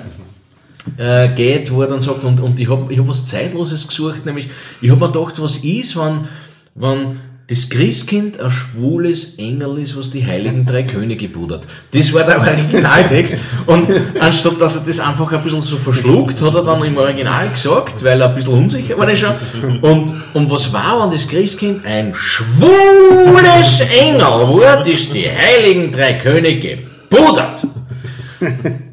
äh, 0.97 1.29
geht, 1.29 1.71
wo 1.71 1.81
er 1.81 1.87
dann 1.87 2.01
sagt, 2.01 2.23
und, 2.23 2.39
und 2.39 2.59
ich 2.59 2.69
habe 2.69 2.91
ich 2.91 2.99
hab 2.99 3.07
was 3.07 3.25
Zeitloses 3.25 3.87
gesucht, 3.87 4.25
nämlich, 4.25 4.49
ich 4.81 4.89
habe 4.89 4.99
mir 4.99 5.11
gedacht, 5.11 5.41
was 5.41 5.57
ist, 5.57 5.95
wenn, 5.95 6.27
wenn 6.75 7.19
das 7.51 7.69
Christkind 7.69 8.39
ein 8.39 8.49
schwules 8.49 9.35
Engel 9.35 9.79
ist, 9.79 9.97
was 9.97 10.09
die 10.09 10.25
heiligen 10.25 10.65
drei 10.65 10.83
Könige 10.83 11.27
budert. 11.27 11.67
Das 11.91 12.13
war 12.13 12.23
der 12.23 12.39
Originaltext. 12.39 13.35
Und 13.65 13.89
anstatt 14.21 14.61
dass 14.61 14.77
er 14.77 14.83
das 14.85 15.01
einfach 15.01 15.29
ein 15.33 15.43
bisschen 15.43 15.61
so 15.61 15.75
verschluckt, 15.75 16.41
hat 16.41 16.55
er 16.55 16.63
dann 16.63 16.81
im 16.85 16.95
Original 16.97 17.49
gesagt, 17.49 18.05
weil 18.05 18.21
er 18.21 18.29
ein 18.29 18.35
bisschen 18.35 18.53
unsicher 18.53 18.97
war. 18.97 19.13
Schon. 19.13 19.35
Und, 19.81 20.13
und 20.33 20.49
was 20.49 20.71
war, 20.71 21.03
wenn 21.03 21.11
das 21.11 21.27
Christkind 21.27 21.85
ein 21.85 22.13
schwules 22.13 23.81
Engel 23.99 24.21
war, 24.21 24.83
das 24.85 25.09
die 25.09 25.29
heiligen 25.29 25.91
drei 25.91 26.13
Könige 26.13 26.90
budert? 27.11 27.67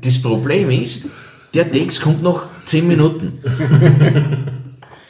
Das 0.03 0.21
Problem 0.21 0.71
ist, 0.71 1.07
der 1.55 1.71
Text 1.71 2.03
kommt 2.03 2.23
nach 2.23 2.49
10 2.67 2.87
Minuten. 2.87 3.39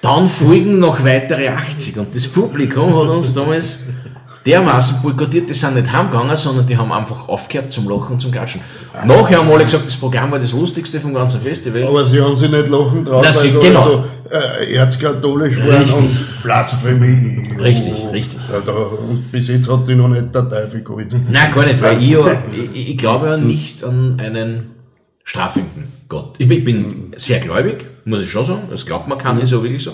Dann 0.01 0.29
folgen 0.29 0.79
noch 0.79 1.03
weitere 1.05 1.49
80 1.49 1.99
und 1.99 2.15
das 2.15 2.29
Publikum 2.29 2.95
hat 2.95 3.09
uns 3.09 3.35
damals 3.35 3.81
dermaßen 4.49 5.03
boykottiert, 5.03 5.49
die 5.49 5.53
sind 5.55 5.75
nicht 5.75 5.93
heimgegangen, 5.93 6.37
sondern 6.37 6.67
die 6.67 6.77
haben 6.77 6.91
einfach 6.91 7.29
aufgehört 7.29 7.71
zum 7.71 7.89
Lachen 7.89 8.13
und 8.15 8.21
zum 8.21 8.31
Klatschen. 8.33 8.61
Nachher 9.07 9.39
haben 9.39 9.51
alle 9.53 9.65
gesagt, 9.65 9.87
das 9.87 9.97
Programm 9.97 10.31
war 10.33 10.39
das 10.39 10.53
lustigste 10.53 10.99
vom 11.01 11.13
ganzen 11.15 11.41
Festival. 11.41 11.85
Aber 11.87 12.05
sie 12.05 12.21
haben 12.21 12.37
sich 12.37 12.51
nicht 12.51 12.69
lachen 12.69 13.05
drauf, 13.05 13.23
Na, 13.25 13.33
sie- 13.33 13.55
weil 13.55 13.61
sie 13.63 13.69
genau. 13.69 13.81
also, 13.81 14.05
äh, 14.31 14.75
erzkatholisch 14.75 15.57
waren 15.59 15.79
Richtig. 15.83 15.95
und 15.97 16.43
Blasphemie. 16.43 17.51
Richtig, 17.61 17.93
richtig. 18.13 18.39
Ja, 18.53 18.61
da, 18.65 18.73
und 18.73 19.31
bis 19.31 19.49
jetzt 19.49 19.71
hat 19.71 19.87
die 19.87 19.95
noch 19.95 20.09
nicht 20.09 20.35
der 20.35 20.49
Teufel 20.49 20.83
geholt. 20.83 21.13
Nein, 21.13 21.53
gar 21.55 21.65
nicht, 21.67 21.81
weil 21.83 22.03
ich, 22.03 22.09
ja, 22.11 22.27
ich, 22.75 22.89
ich 22.91 22.97
glaube 22.97 23.27
ja 23.27 23.37
nicht 23.37 23.85
an 23.85 24.19
einen 24.21 24.71
strafenden 25.25 25.93
Gott. 26.09 26.35
Ich 26.39 26.49
bin 26.49 27.13
sehr 27.17 27.41
gläubig, 27.41 27.85
muss 28.09 28.23
ich 28.23 28.31
schon 28.31 28.45
sagen. 28.45 28.69
Das 28.71 28.87
glaubt 28.87 29.09
man 29.09 29.19
kann, 29.19 29.41
ist 29.41 29.53
ja 29.53 29.63
wirklich 29.63 29.85
so. 29.85 29.93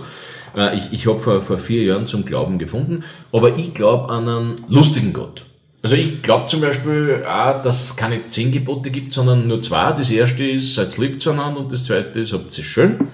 Äh, 0.56 0.78
Ich, 0.78 0.92
ich 0.92 1.06
habe 1.06 1.20
vor, 1.20 1.40
vor 1.40 1.58
vier 1.58 1.82
Jahren 1.82 2.06
zum 2.06 2.24
Glauben 2.24 2.58
gefunden, 2.58 3.04
aber 3.32 3.56
ich 3.58 3.74
glaube 3.74 4.08
an 4.08 4.28
einen 4.28 4.56
lustigen 4.68 5.12
Gott. 5.12 5.44
Also 5.82 5.96
ich 5.96 6.22
glaube 6.22 6.46
zum 6.46 6.62
Beispiel 6.62 7.24
auch, 7.28 7.62
dass 7.62 7.84
es 7.84 7.96
keine 7.96 8.26
zehn 8.28 8.50
Gebote 8.50 8.90
gibt, 8.90 9.12
sondern 9.12 9.46
nur 9.46 9.60
zwei. 9.60 9.92
Das 9.92 10.10
erste 10.10 10.42
ist, 10.42 10.74
seid 10.74 10.96
lieb 10.96 11.20
zueinander 11.20 11.60
und 11.60 11.70
das 11.70 11.84
zweite 11.84 12.20
ist, 12.20 12.32
habt 12.32 12.50
es 12.50 12.64
schön. 12.64 13.08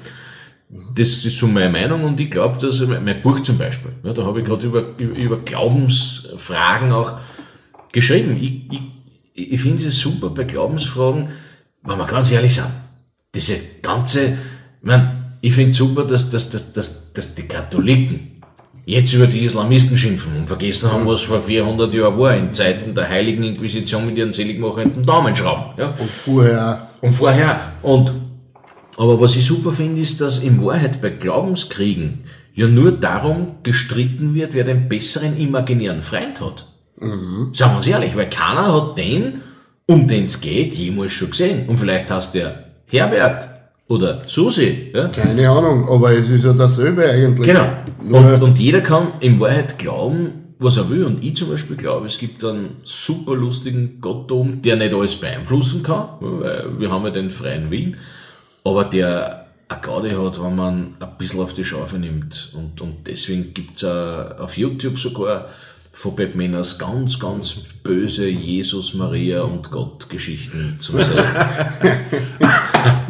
Das 0.95 1.25
ist 1.25 1.37
so 1.37 1.49
meine 1.49 1.69
Meinung 1.69 2.05
und 2.05 2.21
ich 2.21 2.31
glaube, 2.31 2.65
dass 2.65 2.79
mein 2.81 3.03
mein 3.05 3.21
Buch 3.23 3.41
zum 3.41 3.59
Beispiel, 3.59 3.91
ja, 4.05 4.13
da 4.13 4.25
habe 4.25 4.39
ich 4.39 4.47
gerade 4.47 4.65
über, 4.65 4.85
über, 4.99 5.17
über 5.17 5.37
Glaubensfragen 5.39 6.93
auch 6.93 7.19
geschrieben. 7.91 8.39
Ich, 8.41 8.71
ich, 8.71 9.53
ich 9.53 9.61
finde 9.61 9.89
es 9.89 9.99
super 9.99 10.31
bei 10.31 10.45
Glaubensfragen, 10.45 11.31
wenn 11.83 11.99
wir 11.99 12.07
ganz 12.07 12.31
ehrlich 12.31 12.55
sind. 12.55 12.71
Diese 13.35 13.57
ganze, 13.83 14.39
ich 14.81 14.87
mein, 14.87 15.35
ich 15.41 15.55
finde 15.55 15.73
super, 15.73 16.05
dass, 16.05 16.31
dass, 16.31 16.51
dass, 16.51 16.73
dass, 16.73 17.13
dass 17.13 17.35
die 17.35 17.43
Katholiken 17.43 18.43
jetzt 18.85 19.13
über 19.13 19.27
die 19.27 19.45
Islamisten 19.45 19.97
schimpfen 19.97 20.37
und 20.37 20.47
vergessen 20.47 20.91
haben, 20.91 21.07
was 21.07 21.23
vor 21.23 21.41
400 21.41 21.93
Jahren 21.95 22.19
war, 22.19 22.35
in 22.35 22.51
Zeiten 22.51 22.95
der 22.95 23.09
Heiligen 23.09 23.43
Inquisition 23.43 24.07
mit 24.07 24.19
ihren 24.19 24.33
seligmachenden 24.33 25.05
Daumenschrauben. 25.05 25.79
Ja? 25.79 25.95
Und 25.99 26.11
vorher, 26.11 26.89
Und 27.01 27.13
vorher. 27.13 27.73
Und, 27.83 28.13
aber 28.97 29.21
was 29.21 29.37
ich 29.37 29.47
super 29.47 29.73
finde, 29.73 30.01
ist, 30.01 30.21
dass 30.21 30.41
in 30.41 30.63
Wahrheit 30.65 31.01
bei 31.01 31.11
Glaubenskriegen 31.11 32.25
ja 32.55 32.67
nur 32.67 32.93
darum 32.93 33.57
gestritten 33.63 34.35
wird, 34.35 34.55
wer 34.55 34.65
den 34.65 34.89
besseren 34.89 35.39
imaginären 35.39 36.03
Freund 36.03 36.41
hat. 36.41 36.67
Sagen 37.55 37.73
wir 37.73 37.77
uns 37.79 37.87
ehrlich, 37.87 38.17
weil 38.17 38.29
keiner 38.29 38.75
hat 38.75 38.99
den, 38.99 39.41
um 39.87 40.07
den 40.07 40.25
es 40.25 40.41
geht, 40.41 40.75
jemals 40.75 41.13
schon 41.13 41.31
gesehen. 41.31 41.69
Und 41.69 41.77
vielleicht 41.77 42.11
heißt 42.11 42.35
der 42.35 42.65
Herbert 42.87 43.60
oder 43.91 44.23
Susi. 44.25 44.93
Ja? 44.95 45.09
keine 45.09 45.51
Ahnung, 45.51 45.89
aber 45.89 46.13
es 46.13 46.31
ist 46.31 46.45
ja 46.45 46.53
dasselbe 46.53 47.11
eigentlich. 47.11 47.47
Genau. 47.47 47.69
Und, 48.09 48.41
und 48.41 48.59
jeder 48.59 48.81
kann 48.83 49.15
in 49.19 49.41
Wahrheit 49.41 49.79
glauben, 49.79 50.55
was 50.61 50.77
er 50.77 50.89
will. 50.89 51.05
Und 51.05 51.25
ich 51.25 51.37
zum 51.37 51.51
Beispiel 51.51 51.77
glaube, 51.77 52.07
es 52.07 52.17
gibt 52.19 52.45
einen 52.45 52.77
super 52.85 53.35
lustigen 53.35 54.01
Gott 54.01 54.31
oben, 54.31 54.63
der 54.63 54.77
nicht 54.77 54.95
alles 54.95 55.17
beeinflussen 55.17 55.83
kann, 55.83 56.09
weil 56.21 56.79
wir 56.79 56.91
haben 56.91 57.05
ja 57.05 57.11
den 57.11 57.31
freien 57.31 57.71
Willen, 57.73 57.97
aber 58.63 58.85
der 58.85 59.47
eine 59.69 59.81
Gaudi 59.81 60.11
hat, 60.11 60.41
wenn 60.41 60.55
man 60.55 60.95
ein 61.01 61.09
bisschen 61.19 61.41
auf 61.41 61.53
die 61.55 61.65
Schafe 61.65 61.99
nimmt. 61.99 62.53
Und, 62.55 62.81
und 62.81 63.09
deswegen 63.09 63.53
gibt's 63.55 63.83
es 63.83 64.39
auf 64.39 64.57
YouTube 64.57 64.99
sogar 64.99 65.47
von 65.93 66.15
Pep 66.15 66.37
Menners 66.37 66.79
ganz, 66.79 67.19
ganz 67.19 67.57
böse 67.83 68.29
Jesus, 68.29 68.95
Maria 68.95 69.43
und 69.43 69.71
Gott 69.73 70.09
Geschichten 70.09 70.77
zum 70.79 70.99
Sehen. 71.03 71.25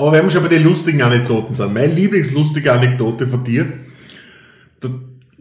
Aber 0.00 0.12
wenn 0.12 0.24
wir 0.24 0.30
schon 0.30 0.42
bei 0.42 0.48
den 0.48 0.64
lustigen 0.64 1.02
Anekdoten 1.02 1.54
sind, 1.54 1.74
meine 1.74 1.92
lieblingslustige 1.92 2.72
Anekdote 2.72 3.26
von 3.26 3.44
dir, 3.44 3.70
da, 4.80 4.88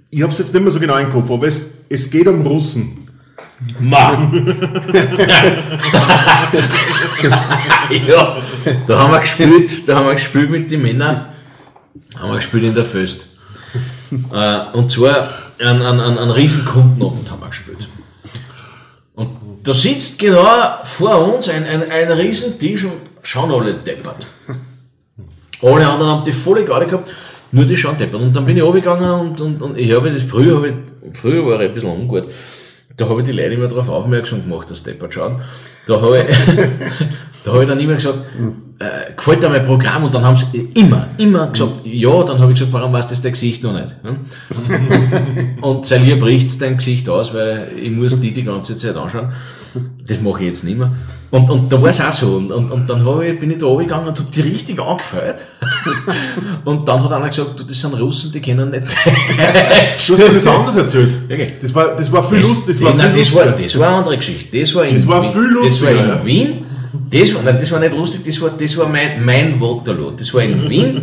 ich 0.09 0.21
habe 0.21 0.33
es 0.33 0.39
jetzt 0.39 0.53
nicht 0.53 0.61
mehr 0.61 0.71
so 0.71 0.81
genau 0.81 0.97
im 0.97 1.09
Kopf, 1.09 1.31
aber 1.31 1.47
es, 1.47 1.75
es 1.87 2.11
geht 2.11 2.27
um 2.27 2.41
Russen. 2.41 3.07
Ma. 3.79 4.11
ja, 8.05 8.37
da 8.85 8.99
haben 8.99 9.13
wir 9.13 9.19
gespielt, 9.19 9.87
da 9.87 9.95
haben 9.95 10.07
wir 10.07 10.15
gespielt 10.15 10.49
mit 10.49 10.69
den 10.69 10.81
Männern, 10.81 11.27
haben 12.17 12.29
wir 12.29 12.35
gespielt 12.35 12.65
in 12.65 12.75
der 12.75 12.83
Föst. 12.83 13.27
Äh, 14.11 14.59
und 14.73 14.91
zwar 14.91 15.35
an, 15.61 15.81
an, 15.81 16.01
an, 16.01 16.17
an 16.17 16.31
Riesenkundenabend 16.31 17.31
haben 17.31 17.39
wir 17.39 17.47
gespielt. 17.47 17.87
Und 19.15 19.29
da 19.63 19.73
sitzt 19.73 20.19
genau 20.19 20.79
vor 20.83 21.33
uns 21.33 21.47
ein, 21.47 21.63
ein, 21.65 21.89
ein 21.89 22.11
Riesentisch 22.11 22.83
und 22.83 23.08
schauen 23.29 23.51
alle 23.51 23.75
deppert. 23.75 24.25
Alle 25.61 25.87
anderen 25.87 26.11
haben 26.11 26.23
die 26.23 26.31
volle 26.31 26.65
Garde 26.65 26.87
gehabt, 26.87 27.09
nur 27.51 27.65
die 27.65 27.77
schauen 27.77 27.97
deppert. 27.97 28.21
Und 28.21 28.35
dann 28.35 28.45
bin 28.45 28.57
ich 28.57 28.63
runtergegangen 28.63 29.11
und, 29.11 29.41
und, 29.41 29.61
und 29.61 29.77
ich 29.77 29.93
habe 29.93 30.09
das, 30.09 30.23
früher 30.23 30.55
habe 30.55 30.69
ich, 30.69 31.19
früher 31.19 31.45
war 31.45 31.61
ich 31.61 31.69
ein 31.69 31.73
bisschen 31.73 31.91
ungut. 31.91 32.25
Da 32.97 33.07
habe 33.07 33.21
ich 33.21 33.27
die 33.27 33.33
Leute 33.33 33.53
immer 33.53 33.67
darauf 33.67 33.87
aufmerksam 33.87 34.41
gemacht, 34.41 34.69
dass 34.69 34.83
deppert 34.83 35.13
schauen. 35.13 35.41
Da 35.85 36.01
habe 36.01 36.25
ich, 36.27 36.35
da 37.43 37.61
ich 37.61 37.67
dann 37.67 37.79
immer 37.79 37.93
gesagt, 37.93 38.17
äh, 38.79 39.13
gefällt 39.15 39.43
dir 39.43 39.49
mein 39.49 39.65
Programm? 39.65 40.05
Und 40.05 40.13
dann 40.13 40.25
haben 40.25 40.35
sie 40.35 40.69
immer, 40.73 41.07
immer 41.17 41.47
gesagt, 41.47 41.85
ja, 41.85 42.23
dann 42.23 42.39
habe 42.39 42.51
ich 42.51 42.59
gesagt, 42.59 42.73
warum 42.73 42.91
weißt 42.91 43.11
du 43.11 43.13
das 43.13 43.21
dein 43.21 43.33
Gesicht 43.33 43.61
noch 43.61 43.73
nicht? 43.73 43.95
Ja? 44.03 44.15
Und 45.61 45.85
sein 45.85 46.03
Lieb 46.03 46.19
bricht's 46.19 46.57
dein 46.57 46.77
Gesicht 46.77 47.07
aus, 47.07 47.33
weil 47.33 47.71
ich 47.79 47.91
muss 47.91 48.19
die 48.19 48.33
die 48.33 48.43
ganze 48.43 48.75
Zeit 48.75 48.95
anschauen. 48.95 49.31
Das 50.07 50.19
mache 50.19 50.41
ich 50.41 50.47
jetzt 50.47 50.63
nicht 50.63 50.79
mehr. 50.79 50.91
Und, 51.31 51.47
und 51.49 51.71
da 51.71 51.79
war 51.79 51.89
es 51.89 52.01
auch 52.01 52.11
so. 52.11 52.37
Und, 52.37 52.51
und, 52.51 52.71
und 52.71 52.89
dann 52.89 53.21
ich, 53.21 53.39
bin 53.39 53.51
ich 53.51 53.59
da 53.59 53.67
runtergegangen 53.67 54.07
und 54.07 54.17
habe 54.17 54.29
die 54.33 54.41
richtig 54.41 54.79
angefeuert. 54.79 55.45
und 56.65 56.87
dann 56.87 57.03
hat 57.03 57.11
einer 57.11 57.29
gesagt, 57.29 57.59
du, 57.59 57.63
das 57.63 57.79
sind 57.79 57.93
Russen, 57.99 58.31
die 58.31 58.39
kennen 58.39 58.71
nicht 58.71 58.83
Deutsch. 58.83 60.07
Du 60.07 60.13
hast 60.13 60.27
mir 60.27 60.33
das 60.33 60.47
anders 60.47 60.75
erzählt. 60.75 61.11
Das 61.61 61.75
war, 61.75 61.95
das 61.95 62.11
war 62.11 62.23
viel 62.23 62.39
lustig. 62.39 62.77
Das 62.77 62.81
war 62.83 62.95
nein, 62.95 63.13
das 63.15 63.35
war, 63.35 63.45
das 63.45 63.77
war 63.77 63.87
eine 63.87 63.97
andere 63.97 64.17
Geschichte. 64.17 64.59
Das 64.59 64.73
war 64.73 64.85
in 64.85 64.95
Das 64.95 65.07
war 65.07 65.21
Wien. 65.21 65.31
viel 65.31 65.57
Das 65.63 65.81
war 65.83 65.91
in. 65.91 66.25
Wien. 66.25 66.65
Das 67.11 67.33
war, 67.33 67.43
nein, 67.43 67.57
das 67.59 67.71
war 67.71 67.79
nicht 67.79 67.95
lustig, 67.95 68.21
das 68.25 68.41
war, 68.41 68.51
das 68.51 68.77
war 68.77 68.87
mein, 68.87 69.23
mein 69.23 69.59
Waterloo. 69.59 70.11
Das 70.11 70.33
war 70.33 70.43
in 70.43 70.69
Wien. 70.69 71.01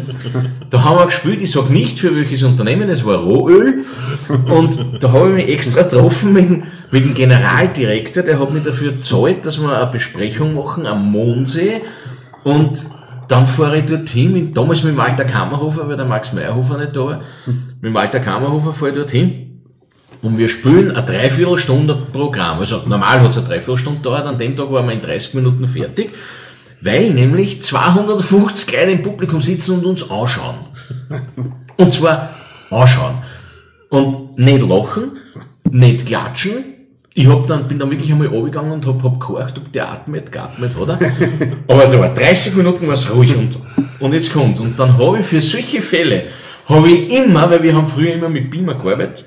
Da 0.71 0.83
haben 0.83 0.99
wir 0.99 1.07
gespielt, 1.07 1.41
ich 1.43 1.51
sag 1.51 1.71
nicht 1.71 1.99
für 1.99 2.15
welches 2.15 2.43
Unternehmen, 2.43 2.89
das 2.89 3.05
war 3.05 3.17
Rohöl. 3.17 3.85
Und 4.49 4.79
da 5.01 5.13
habe 5.13 5.29
ich 5.29 5.47
mich 5.47 5.55
extra 5.55 5.83
getroffen 5.83 6.33
mit, 6.33 6.63
mit 6.91 7.05
dem 7.05 7.15
Generaldirektor, 7.15 8.23
der 8.23 8.39
hat 8.39 8.53
mich 8.53 8.65
dafür 8.65 8.93
gezahlt, 8.93 9.45
dass 9.45 9.61
wir 9.61 9.77
eine 9.77 9.91
Besprechung 9.91 10.55
machen 10.55 10.87
am 10.87 11.11
Mondsee. 11.11 11.83
Und 12.45 12.87
dann 13.29 13.47
fahre 13.47 13.79
ich 13.79 13.87
dorthin, 13.87 14.55
damals 14.55 14.85
mit 14.85 14.93
dem 14.93 14.99
Walter 14.99 15.25
Kammerhofer, 15.25 15.89
weil 15.89 15.97
der 15.97 16.07
Max 16.07 16.33
Meyerhofer 16.33 16.79
nicht 16.79 16.95
da 16.95 17.01
war. 17.01 17.21
Mit 17.47 17.91
dem 17.91 17.95
Walter 17.95 18.21
Kammerhofer 18.21 18.73
fahre 18.73 18.91
ich 18.91 18.97
dorthin. 18.97 19.63
Und 20.23 20.39
wir 20.39 20.49
spielen 20.49 20.93
eine 20.93 21.05
Dreiviertelstunde 21.05 21.95
Programm. 22.13 22.59
Also 22.59 22.83
normal 22.87 23.21
hat 23.21 23.31
es 23.31 23.39
eine 23.39 23.47
Dreiviertelstunde 23.47 23.99
gedauert, 23.99 24.27
an 24.27 24.39
dem 24.39 24.57
Tag 24.57 24.71
waren 24.71 24.87
wir 24.87 24.95
in 24.95 25.01
30 25.01 25.35
Minuten 25.35 25.67
fertig, 25.69 26.11
weil 26.81 27.11
nämlich 27.11 27.63
250 27.63 28.73
Leute 28.73 28.91
im 28.93 29.03
Publikum 29.03 29.41
sitzen 29.41 29.79
und 29.79 29.85
uns 29.85 30.11
anschauen. 30.11 30.59
Und 31.77 31.93
zwar 31.93 32.35
anschauen. 32.71 33.19
Und 33.91 34.39
nicht 34.39 34.63
lachen, 34.63 35.13
nicht 35.71 36.07
klatschen, 36.07 36.76
ich 37.19 37.27
hab 37.27 37.47
dann, 37.47 37.67
bin 37.67 37.79
dann 37.79 37.91
wirklich 37.91 38.13
einmal 38.13 38.27
runtergegangen 38.27 38.73
und 38.73 38.87
hab, 38.87 39.03
hab 39.03 39.19
gehorcht, 39.19 39.57
ob 39.57 39.73
der 39.73 39.91
atmet, 39.91 40.31
geatmet 40.31 40.73
hat 40.79 40.89
er. 41.01 41.13
Aber 41.75 41.87
da 41.87 41.99
war 41.99 42.13
30 42.13 42.55
Minuten 42.57 42.87
war's 42.87 43.11
ruhig 43.11 43.35
und, 43.35 43.59
und 44.01 44.13
jetzt 44.13 44.31
kommt's. 44.31 44.61
Und 44.61 44.79
dann 44.79 44.99
habe 44.99 45.21
ich 45.21 45.25
für 45.25 45.41
solche 45.41 45.81
Fälle, 45.81 46.25
habe 46.69 46.91
ich 46.91 47.11
immer, 47.11 47.51
weil 47.51 47.63
wir 47.63 47.75
haben 47.75 47.87
früher 47.87 48.13
immer 48.13 48.29
mit 48.29 48.51
Beamer 48.51 48.75
gearbeitet, 48.75 49.25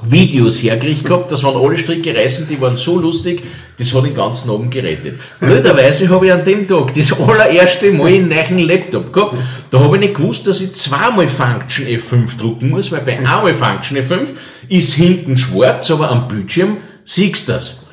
Videos 0.00 0.62
hergekriegt 0.62 1.04
gehabt, 1.04 1.32
das 1.32 1.42
waren 1.42 1.60
alle 1.60 1.76
Stricke 1.76 2.14
reißen, 2.14 2.46
die 2.48 2.60
waren 2.60 2.76
so 2.76 3.00
lustig, 3.00 3.42
das 3.78 3.92
hat 3.92 4.04
den 4.04 4.14
ganzen 4.14 4.48
Abend 4.50 4.70
gerettet. 4.70 5.18
Blöderweise 5.40 6.08
habe 6.08 6.26
ich 6.26 6.32
an 6.32 6.44
dem 6.44 6.68
Tag 6.68 6.94
das 6.94 7.12
allererste 7.18 7.90
Mal 7.90 8.06
einen 8.06 8.28
neuen 8.28 8.60
Laptop 8.60 9.12
gehabt. 9.12 9.38
Da 9.72 9.80
habe 9.80 9.96
ich 9.96 10.02
nicht 10.02 10.14
gewusst, 10.14 10.46
dass 10.46 10.60
ich 10.60 10.72
zweimal 10.72 11.26
Function 11.26 11.84
F5 11.86 12.38
drucken 12.38 12.70
muss, 12.70 12.92
weil 12.92 13.00
bei 13.00 13.18
einmal 13.18 13.54
Function 13.54 13.98
F5 13.98 14.28
ist 14.68 14.92
hinten 14.94 15.36
schwarz, 15.36 15.90
aber 15.90 16.10
am 16.10 16.28
Bildschirm 16.28 16.76
siehst 17.08 17.48
du 17.48 17.52
das. 17.52 17.84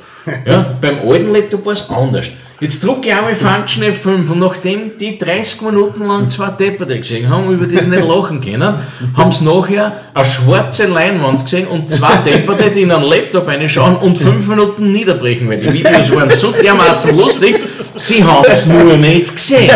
Ja, 0.45 0.78
beim 0.82 1.07
alten 1.07 1.34
Laptop 1.34 1.66
war 1.66 1.74
es 1.74 1.89
anders. 1.89 2.28
Jetzt 2.61 2.82
drucke 2.84 3.09
ich 3.09 3.13
einmal 3.13 3.36
Function 3.36 3.84
F5 3.84 4.32
und 4.32 4.39
nachdem 4.39 4.97
die 4.97 5.18
30 5.18 5.61
Minuten 5.61 6.07
lang 6.07 6.30
zwei 6.30 6.51
Depperte 6.51 6.97
gesehen 6.97 7.30
haben, 7.30 7.51
über 7.51 7.68
das 7.68 7.86
nicht 7.86 8.07
lachen 8.07 8.39
können, 8.39 8.76
haben 9.18 9.32
sie 9.32 9.43
nachher 9.43 9.93
eine 10.13 10.26
schwarze 10.26 10.88
Leinwand 10.88 11.43
gesehen 11.43 11.68
und 11.68 11.89
zwei 11.89 12.16
Depperte, 12.18 12.72
die 12.72 12.84
in 12.84 12.91
einen 12.91 13.03
Laptop 13.03 13.47
reinschauen 13.47 13.97
und 13.97 14.18
fünf 14.18 14.47
Minuten 14.47 14.91
niederbrechen, 14.93 15.49
weil 15.49 15.59
die 15.59 15.72
Videos 15.72 16.16
waren 16.16 16.32
so 16.32 16.51
dermaßen 16.51 17.16
lustig, 17.18 17.59
sie 17.95 18.24
haben 18.24 18.45
es 18.49 18.66
nur 18.66 18.97
nicht 18.97 19.36
gesehen. 19.36 19.70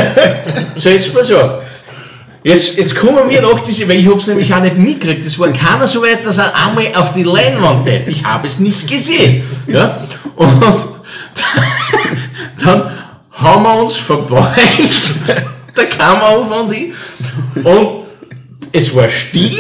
So, 0.78 0.90
jetzt 0.90 1.14
pass 1.14 1.32
auf. 1.34 1.64
Jetzt, 2.44 2.78
jetzt 2.78 2.96
kommen 2.96 3.30
wir 3.30 3.42
nach 3.42 3.60
diese, 3.60 3.88
weil 3.90 4.00
ich 4.00 4.08
hab's 4.08 4.28
nämlich 4.28 4.54
auch 4.54 4.62
nicht 4.62 4.78
mitgekriegt. 4.78 5.26
Es 5.26 5.38
war 5.38 5.52
keiner 5.52 5.88
so 5.88 6.02
weit, 6.02 6.26
dass 6.26 6.38
er 6.38 6.54
einmal 6.56 6.94
auf 6.96 7.12
die 7.14 7.24
Leinwand 7.24 7.86
tät. 7.86 8.10
Ich 8.10 8.24
habe 8.24 8.48
es 8.48 8.60
nicht 8.60 8.88
gesehen. 8.88 9.44
Ja? 9.68 10.00
Und 10.36 10.64
dann 12.64 12.92
haben 13.34 13.64
wir 13.64 13.74
uns 13.82 13.96
verbeugt, 13.96 14.58
der 15.78 15.86
Kamera 15.86 16.44
von 16.44 16.70
die, 16.70 16.94
und 17.64 18.08
es 18.72 18.96
war 18.96 19.10
still. 19.10 19.60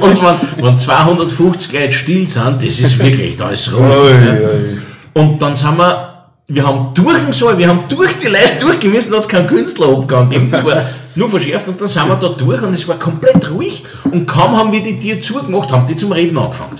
Und 0.00 0.22
wenn, 0.22 0.64
wenn 0.64 0.78
250 0.78 1.72
Leute 1.72 1.92
still 1.92 2.28
sind, 2.28 2.62
das 2.62 2.78
ist 2.78 2.98
wirklich, 2.98 3.36
da 3.36 3.50
ist 3.50 3.72
ui. 3.72 4.80
Und 5.12 5.40
dann 5.40 5.54
sind 5.54 5.76
wir, 5.76 6.05
wir 6.48 6.66
haben 6.66 6.94
durch 6.94 7.18
den 7.18 7.32
Saal, 7.32 7.58
wir 7.58 7.68
haben 7.68 7.88
durch 7.88 8.18
die 8.18 8.28
Leute 8.28 8.56
durchgemessen, 8.60 9.10
da 9.10 9.16
hat 9.16 9.24
es 9.24 9.28
keinen 9.28 9.48
Künstlerabgang 9.48 10.30
gegeben. 10.30 10.50
Es 10.52 10.64
war 10.64 10.84
nur 11.16 11.28
verschärft 11.28 11.66
und 11.66 11.80
dann 11.80 11.88
sind 11.88 12.08
wir 12.08 12.16
da 12.16 12.28
durch 12.28 12.62
und 12.62 12.74
es 12.74 12.86
war 12.86 12.98
komplett 12.98 13.50
ruhig 13.50 13.84
und 14.04 14.26
kaum 14.26 14.56
haben 14.56 14.70
wir 14.70 14.82
die 14.82 14.98
Tür 14.98 15.20
zugemacht, 15.20 15.72
haben 15.72 15.86
die 15.86 15.96
zum 15.96 16.12
Reden 16.12 16.38
angefangen. 16.38 16.78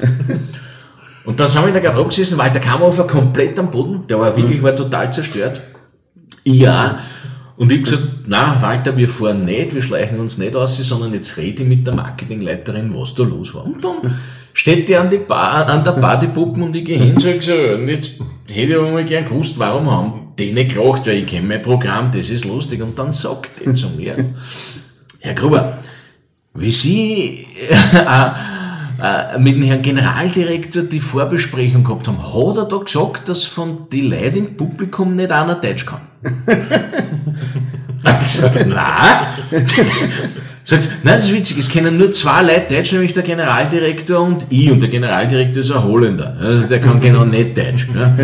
Und 1.25 1.41
dann 1.41 1.49
sind 1.49 1.63
wir 1.63 1.69
in 1.69 1.73
der 1.73 1.83
Garderobe 1.83 2.11
gesessen, 2.11 2.39
weil 2.39 2.53
der 2.53 2.61
Kammerhofer 2.61 3.05
komplett 3.05 3.59
am 3.59 3.71
Boden, 3.71 4.07
der 4.07 4.21
war 4.21 4.37
wirklich, 4.37 4.63
war 4.63 4.77
total 4.77 5.13
zerstört. 5.13 5.61
Ja. 6.45 7.01
Und 7.57 7.73
ich 7.73 7.79
hab 7.79 7.85
gesagt, 7.85 8.03
na 8.27 8.63
Walter, 8.63 8.97
wir 8.97 9.09
fahren 9.09 9.45
nicht, 9.45 9.75
wir 9.75 9.83
schleichen 9.83 10.21
uns 10.21 10.39
nicht 10.39 10.55
aus, 10.55 10.77
sondern 10.77 11.13
jetzt 11.15 11.37
rede 11.37 11.65
ich 11.65 11.69
mit 11.69 11.85
der 11.85 11.95
Marketingleiterin, 11.95 12.95
was 12.95 13.15
da 13.17 13.25
los 13.25 13.53
war. 13.55 13.65
Und 13.65 13.83
dann 13.83 14.21
steht 14.57 14.89
die 14.89 14.97
an, 14.97 15.11
die 15.11 15.19
Bar, 15.19 15.69
an 15.69 15.85
der 15.85 15.93
Bar 15.93 16.19
die 16.19 16.29
Puppen 16.29 16.63
und 16.63 16.75
ich 16.75 16.85
gehe 16.85 16.99
hin 16.99 17.15
und 17.15 17.21
sag 17.21 17.43
so, 17.43 17.53
und 17.53 17.89
jetzt 17.89 18.19
hätte 18.49 18.73
ich 18.73 18.77
aber 18.77 18.91
mal 18.91 19.05
gern 19.05 19.27
gewusst, 19.27 19.59
warum 19.59 19.91
haben 19.91 20.33
die 20.39 20.51
nicht 20.53 20.75
gelacht, 20.75 21.07
weil 21.07 21.19
ich 21.19 21.27
kenne 21.27 21.47
mein 21.47 21.63
Programm, 21.63 22.11
das 22.11 22.31
ist 22.31 22.47
lustig. 22.47 22.83
Und 22.83 22.99
dann 22.99 23.13
sagt 23.13 23.51
die 23.61 23.75
zu 23.75 23.91
mir, 23.91 24.17
Herr 25.21 25.35
Gruber, 25.35 25.79
wie 26.55 26.71
Sie 26.71 27.47
äh, 27.69 28.31
äh, 29.03 29.39
mit 29.39 29.57
dem 29.57 29.63
Herrn 29.63 29.83
Generaldirektor 29.83 30.85
die 30.85 31.01
Vorbesprechung 31.01 31.85
gehabt 31.85 32.09
haben, 32.09 32.19
hat 32.19 32.57
er 32.57 32.65
da 32.65 32.79
gesagt, 32.79 33.29
dass 33.29 33.45
von 33.45 33.89
die 33.93 34.03
Leuten 34.03 34.39
im 34.39 34.57
Publikum 34.57 35.17
nicht 35.17 35.33
einer 35.33 35.57
Deutsch 35.57 35.85
kann? 35.85 36.01
Ich 38.05 38.23
gesagt, 38.23 38.67
nein. 38.67 39.27
Sagt 40.69 40.91
nein, 41.05 41.15
das 41.15 41.29
ist 41.29 41.33
witzig, 41.33 41.59
es 41.59 41.69
kennen 41.69 41.97
nur 41.97 42.11
zwei 42.11 42.43
Leute 42.43 42.75
Deutsch, 42.75 42.91
nämlich 42.91 43.15
der 43.15 43.23
Generaldirektor 43.23 44.21
und 44.21 44.47
ich. 44.51 44.69
Und 44.69 44.83
der 44.83 44.89
Generaldirektor 44.89 45.63
ist 45.63 45.71
ein 45.71 45.85
Holländer. 45.85 46.37
Also 46.41 46.67
der 46.67 46.81
kann 46.81 46.99
genau 46.99 47.25
nicht 47.25 47.57
Deutsch. 47.57 47.87
Ja. 47.95 48.17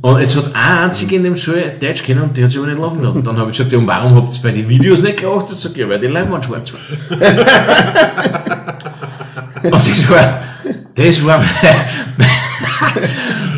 Und 0.00 0.20
jetzt 0.20 0.34
hat 0.34 0.46
ein 0.46 0.84
einziger 0.84 1.16
in 1.16 1.24
dem 1.24 1.36
Saal 1.36 1.74
Deutsch 1.78 2.04
kennen 2.04 2.22
und 2.22 2.34
die 2.34 2.42
hat 2.42 2.52
sich 2.52 2.58
aber 2.58 2.68
nicht 2.68 2.80
lachen 2.80 3.02
lassen. 3.02 3.18
Und 3.18 3.26
dann 3.26 3.36
habe 3.36 3.50
ich 3.50 3.58
gesagt, 3.58 3.70
ja, 3.70 3.78
und 3.78 3.86
warum 3.86 4.14
habt 4.14 4.34
ihr 4.34 4.42
bei 4.42 4.50
den 4.50 4.66
Videos 4.66 5.02
nicht 5.02 5.18
gelacht? 5.18 5.50
Und 5.50 5.58
sagt, 5.58 5.76
ja, 5.76 5.86
weil 5.86 6.00
die 6.00 6.06
Leinwand 6.06 6.42
schwarz 6.42 6.72
war. 6.72 6.80
Und 9.62 9.74
das 9.74 10.10
war, 10.10 10.40
das 10.96 11.24
war 11.24 11.44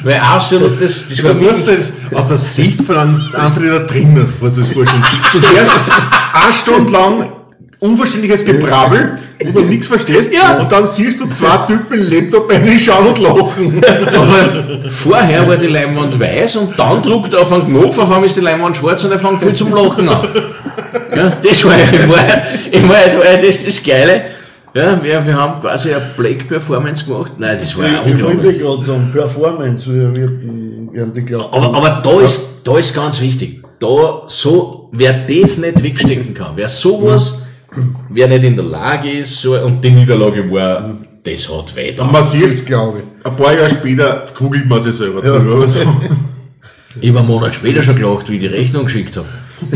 mein, 0.04 0.20
absolutes, 0.20 1.08
das 1.08 1.24
war 1.24 1.32
musst 1.32 1.66
das 1.66 1.94
aus 2.12 2.28
der 2.28 2.36
Sicht 2.36 2.82
von 2.82 2.96
einem, 2.98 3.22
einfach 3.32 3.62
da 3.62 3.78
drinnen, 3.78 4.30
was 4.40 4.56
das 4.56 4.68
vorstellen. 4.68 5.02
Du 5.32 5.40
hörst 5.40 5.90
eine 6.34 6.52
Stunde 6.52 6.92
lang 6.92 7.26
unverständliches 7.84 8.44
Gebrabbel, 8.44 9.12
wo 9.44 9.60
du 9.60 9.66
nichts 9.66 9.86
verstehst, 9.88 10.32
Ja. 10.32 10.58
und 10.58 10.72
dann 10.72 10.86
siehst 10.86 11.20
du 11.20 11.28
zwei 11.30 11.56
Typen 11.66 12.00
im 12.00 12.10
Laptop 12.10 12.50
reinschauen 12.50 13.08
und 13.08 13.18
lachen. 13.18 13.82
aber 14.14 14.88
vorher 14.88 15.46
war 15.46 15.56
die 15.56 15.66
Leinwand 15.66 16.18
weiß 16.18 16.56
und 16.56 16.78
dann 16.78 17.02
druckt 17.02 17.34
er 17.34 17.42
auf 17.42 17.52
einen 17.52 17.66
Knopf, 17.66 17.98
auf 17.98 18.10
einmal 18.10 18.24
ist 18.26 18.36
die 18.36 18.40
Leinwand 18.40 18.76
schwarz 18.76 19.04
und 19.04 19.12
er 19.12 19.18
fängt 19.18 19.42
viel 19.42 19.52
zum 19.54 19.74
Lachen 19.74 20.08
an. 20.08 20.28
Ja, 21.14 21.32
das 21.42 21.64
war 21.64 21.76
ja, 21.78 21.84
ich 21.92 22.08
war, 22.08 22.24
ich 22.70 22.88
war, 22.88 23.06
ja- 23.06 23.18
war 23.18 23.32
ja 23.32 23.36
das, 23.46 23.64
das 23.64 23.82
Geile. 23.82 24.22
Ja, 24.76 25.00
wir, 25.00 25.24
wir 25.24 25.34
haben 25.40 25.60
quasi 25.60 25.94
eine 25.94 26.04
Black 26.16 26.48
Performance 26.48 27.04
gemacht. 27.04 27.32
Nein, 27.38 27.56
das 27.60 27.76
war 27.78 27.84
ja 27.86 28.02
Ich 28.04 28.12
wollte 28.14 28.24
unglaublich. 28.26 28.58
gerade 28.60 28.82
sagen, 28.82 29.10
Performance 29.12 29.88
wie 29.88 30.16
wird, 30.20 30.32
werden 30.92 31.12
die 31.14 31.22
glauben. 31.24 31.52
Aber, 31.54 31.76
aber 31.76 32.00
da 32.02 32.20
ist, 32.24 32.40
da 32.64 32.76
ist 32.76 32.92
ganz 32.92 33.20
wichtig. 33.20 33.62
Da, 33.78 34.22
so, 34.26 34.88
wer 34.92 35.12
das 35.12 35.58
nicht 35.58 35.80
wegstecken 35.82 36.34
kann, 36.34 36.52
wer 36.56 36.68
sowas, 36.68 37.43
wer 38.08 38.28
nicht 38.28 38.44
in 38.44 38.56
der 38.56 38.64
Lage 38.64 39.10
ist, 39.10 39.40
so, 39.40 39.58
und 39.58 39.82
die 39.82 39.90
Niederlage 39.90 40.50
war, 40.50 40.96
das 41.22 41.48
hat 41.48 41.74
weh 41.74 41.92
da. 41.92 42.04
Man 42.04 42.22
sieht, 42.22 42.66
glaube 42.66 42.98
ich. 42.98 43.26
ein 43.26 43.36
paar 43.36 43.54
Jahre 43.54 43.70
später 43.70 44.26
googelt 44.36 44.68
man 44.68 44.80
sich 44.80 44.94
selber 44.94 45.22
drüber. 45.22 45.54
Aber 45.54 45.66
so. 45.66 45.80
Ich 47.00 47.08
habe 47.08 47.20
einen 47.20 47.28
Monat 47.28 47.54
später 47.54 47.82
schon 47.82 47.96
gelacht, 47.96 48.30
wie 48.30 48.34
ich 48.34 48.40
die 48.40 48.46
Rechnung 48.46 48.84
geschickt 48.84 49.16
habe. 49.16 49.26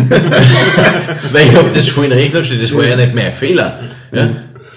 Weil 1.32 1.46
ich 1.49 1.57
habe 1.57 1.70
das 1.74 1.88
vorhin 1.88 2.12
in 2.12 2.18
Rechnung 2.18 2.42
gestellt, 2.42 2.62
das 2.62 2.74
war 2.74 2.84
ja 2.84 2.96
nicht 2.96 3.14
mein 3.14 3.32
Fehler. 3.32 3.80
Ja? 4.12 4.28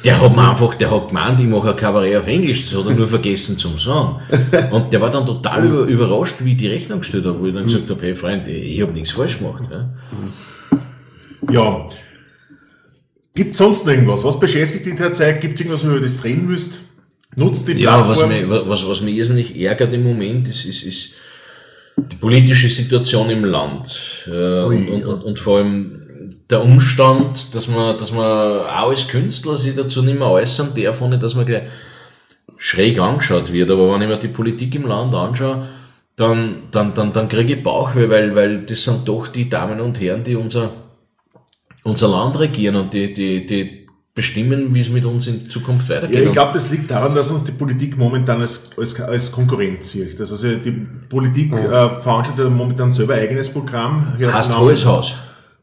Der 0.04 0.20
hat 0.20 0.36
mir 0.36 0.50
einfach, 0.50 0.74
der 0.74 0.90
hat 0.90 1.10
gemeint, 1.10 1.40
ich 1.40 1.46
mache 1.46 1.70
ein 1.70 1.76
Kabarett 1.76 2.18
auf 2.18 2.28
Englisch, 2.28 2.64
das 2.64 2.80
hat 2.80 2.88
er 2.88 2.96
nur 2.96 3.08
vergessen 3.08 3.58
zum 3.58 3.78
sagen. 3.78 4.16
Und 4.72 4.92
der 4.92 5.02
war 5.02 5.12
dann 5.12 5.26
total 5.26 5.66
über, 5.66 5.84
überrascht, 5.84 6.38
wie 6.40 6.54
ich 6.54 6.58
die 6.58 6.68
Rechnung 6.68 7.00
gestellt 7.00 7.26
habe, 7.26 7.40
wo 7.40 7.46
ich 7.46 7.54
dann 7.54 7.66
gesagt 7.66 7.90
habe, 7.90 8.02
hey 8.02 8.16
Freund, 8.16 8.48
ich 8.48 8.82
habe 8.82 8.94
nichts 8.94 9.12
falsch 9.12 9.38
gemacht. 9.38 9.64
Ja? 9.70 9.90
Ja. 11.52 11.86
Gibt 13.34 13.56
sonst 13.56 13.86
noch 13.86 13.94
irgendwas? 13.94 14.24
Was 14.24 14.40
beschäftigt 14.40 14.86
dich 14.86 14.96
derzeit? 14.96 15.40
Gibt 15.42 15.56
es 15.56 15.62
irgendwas, 15.62 15.84
wo 15.86 15.90
du 15.90 15.98
über 15.98 16.06
das 16.06 16.24
reden 16.24 16.50
willst? 16.50 16.80
Nutzt 17.36 17.68
die 17.68 17.74
Ja, 17.74 18.00
was 18.08 18.18
Plattform? 18.20 18.30
mich, 18.30 18.68
was, 18.70 18.88
was 18.88 19.02
mich 19.02 19.16
irrsinnig 19.16 19.58
ärgert 19.60 19.94
im 19.94 20.04
Moment, 20.04 20.48
ist, 20.50 20.66
ist, 20.66 20.84
ist 20.84 21.14
die 21.98 22.16
politische 22.18 22.70
Situation 22.70 23.30
im 23.30 23.46
Land. 23.46 24.26
Äh, 24.28 24.64
und, 24.64 24.90
und, 24.90 25.06
und, 25.06 25.24
und 25.24 25.40
vor 25.40 25.60
allem 25.60 26.02
der 26.50 26.64
Umstand, 26.64 27.56
dass 27.56 27.68
man, 27.68 27.98
dass 27.98 28.12
man 28.12 28.26
auch 28.26 28.90
als 28.90 29.08
Künstler 29.08 29.58
sich 29.58 29.76
dazu 29.76 30.02
nicht 30.02 30.20
mehr 30.20 30.30
äußern 30.30 30.74
darf, 30.76 31.02
ohne 31.02 31.18
dass 31.18 31.36
man 31.36 31.46
gleich 31.46 31.64
schräg 32.58 33.00
angeschaut 33.00 33.52
wird. 33.54 33.72
Aber 33.72 33.94
wenn 33.94 34.02
ich 34.02 34.08
mir 34.10 34.18
die 34.18 34.28
Politik 34.28 34.76
im 34.76 34.86
Land 34.86 35.16
anschaue, 35.16 35.70
dann, 36.18 36.64
dann, 36.72 36.94
dann, 36.94 37.14
dann 37.14 37.30
kriege 37.30 37.56
ich 37.56 37.64
Bauchweh, 37.64 38.10
weil, 38.10 38.36
weil 38.36 38.60
das 38.60 38.84
sind 38.84 39.08
doch 39.08 39.30
die 39.30 39.50
Damen 39.50 39.80
und 39.80 40.00
Herren, 40.02 40.24
die 40.24 40.36
unser, 40.36 40.72
unser 41.84 42.08
Land 42.10 42.40
regieren 42.40 42.76
und 42.76 42.94
die, 42.94 43.14
die, 43.14 43.46
die 43.46 43.88
bestimmen, 44.14 44.74
wie 44.74 44.82
es 44.82 44.90
mit 44.90 45.06
uns 45.06 45.28
in 45.28 45.50
Zukunft 45.50 45.90
weitergeht. 45.90 46.20
Ja, 46.20 46.26
ich 46.26 46.32
glaube, 46.32 46.52
das 46.54 46.70
liegt 46.70 46.92
daran, 46.92 47.16
dass 47.16 47.32
uns 47.32 47.44
die 47.46 47.54
Politik 47.54 47.98
momentan 47.98 48.42
als, 48.42 48.70
als, 48.78 49.00
als 49.00 49.32
Konkurrenz 49.32 49.92
sieht. 49.92 50.20
Das 50.20 50.32
also 50.32 50.56
die 50.56 50.72
Politik 51.10 51.54
äh, 51.54 51.90
veranstaltet 52.02 52.50
momentan 52.50 52.92
selber 52.92 53.14
ein 53.14 53.22
eigenes 53.22 53.50
Programm. 53.50 54.14
Ja, 54.20 54.34
Heißt 54.34 54.50
genau. 54.50 54.62
Hohes 54.62 54.86
Haus. 54.86 55.14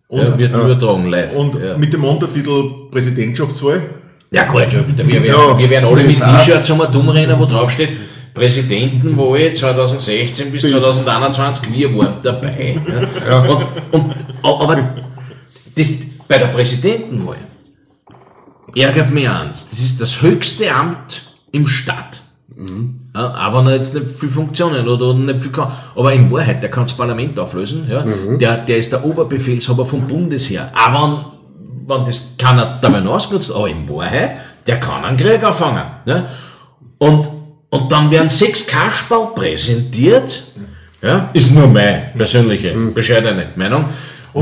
Und- 0.09 0.21
ja, 0.21 0.39
wird 0.39 0.55
übertragen 0.55 1.07
live. 1.07 1.37
Und 1.37 1.55
ja. 1.57 1.77
mit 1.77 1.93
dem 1.93 2.03
Untertitel 2.05 2.89
Präsidentschaftswahl. 2.91 3.83
ja 4.31 4.45
gut, 4.45 4.67
wir 4.97 5.07
werden, 5.07 5.25
Ja, 5.27 5.59
wir 5.59 5.71
werden 5.71 5.85
alle 5.85 6.05
mit. 6.05 6.17
T-Shirts 6.17 6.71
um 6.71 6.81
dumm 6.91 7.11
rennen, 7.11 7.39
wo 7.39 7.45
drauf 7.45 7.71
steht, 7.71 7.91
Präsidentenwahl 8.33 9.53
2016 9.53 10.51
bis 10.51 10.63
2021, 10.63 11.73
wir 11.73 11.99
waren 11.99 12.15
dabei. 12.23 12.81
Ja. 13.29 13.41
Und, 13.41 13.67
und, 13.93 14.15
aber 14.43 14.95
das, 15.79 15.95
bei 16.27 16.39
der 16.39 16.49
Präsidentenwahl 16.49 17.37
ärgert 18.75 19.11
mich 19.11 19.29
eins, 19.29 19.71
das 19.71 19.79
ist 19.79 20.01
das 20.01 20.21
höchste 20.21 20.73
Amt 20.75 21.35
im 21.53 21.67
Staat. 21.67 22.21
Ja, 23.15 23.31
aber 23.35 23.61
wenn 23.61 23.69
er 23.69 23.77
jetzt 23.77 23.95
nicht 23.95 24.19
viel 24.19 24.29
Funktionen 24.29 24.89
oder 24.89 25.15
nicht 25.15 25.41
viel 25.41 25.53
kann. 25.53 25.73
Aber 25.95 26.13
in 26.13 26.31
Wahrheit, 26.31 26.63
der 26.63 26.71
kann 26.71 26.85
das 26.85 26.93
Parlament 26.93 27.39
auflösen. 27.39 27.87
Ja? 27.89 28.05
Der, 28.37 28.59
der 28.59 28.79
ist 28.79 28.91
der 28.91 29.05
Oberbefehlshaber 29.05 29.87
vom 29.87 30.07
Bundesheer. 30.07 30.73
Aber 30.75 31.33
wenn, 31.87 31.89
wenn 31.89 32.05
das 32.05 32.35
keiner 32.37 32.79
dabei 32.83 33.03
ausgenutzt, 33.07 33.53
aber 33.53 33.69
in 33.69 33.89
Wahrheit, 33.89 34.39
der 34.67 34.81
kann 34.81 35.05
einen 35.05 35.17
Krieg 35.17 35.43
anfangen. 35.43 35.85
Ja? 36.05 36.27
Und 36.99 37.29
und 37.71 37.93
dann 37.93 38.11
werden 38.11 38.29
sechs 38.29 38.67
Kasperl 38.67 39.29
präsentiert. 39.35 40.45
Ja, 41.03 41.31
ist 41.33 41.55
nur 41.55 41.69
meine 41.69 42.11
persönliche, 42.17 42.75
bescheidene 42.95 43.49
Meinung. 43.55 43.85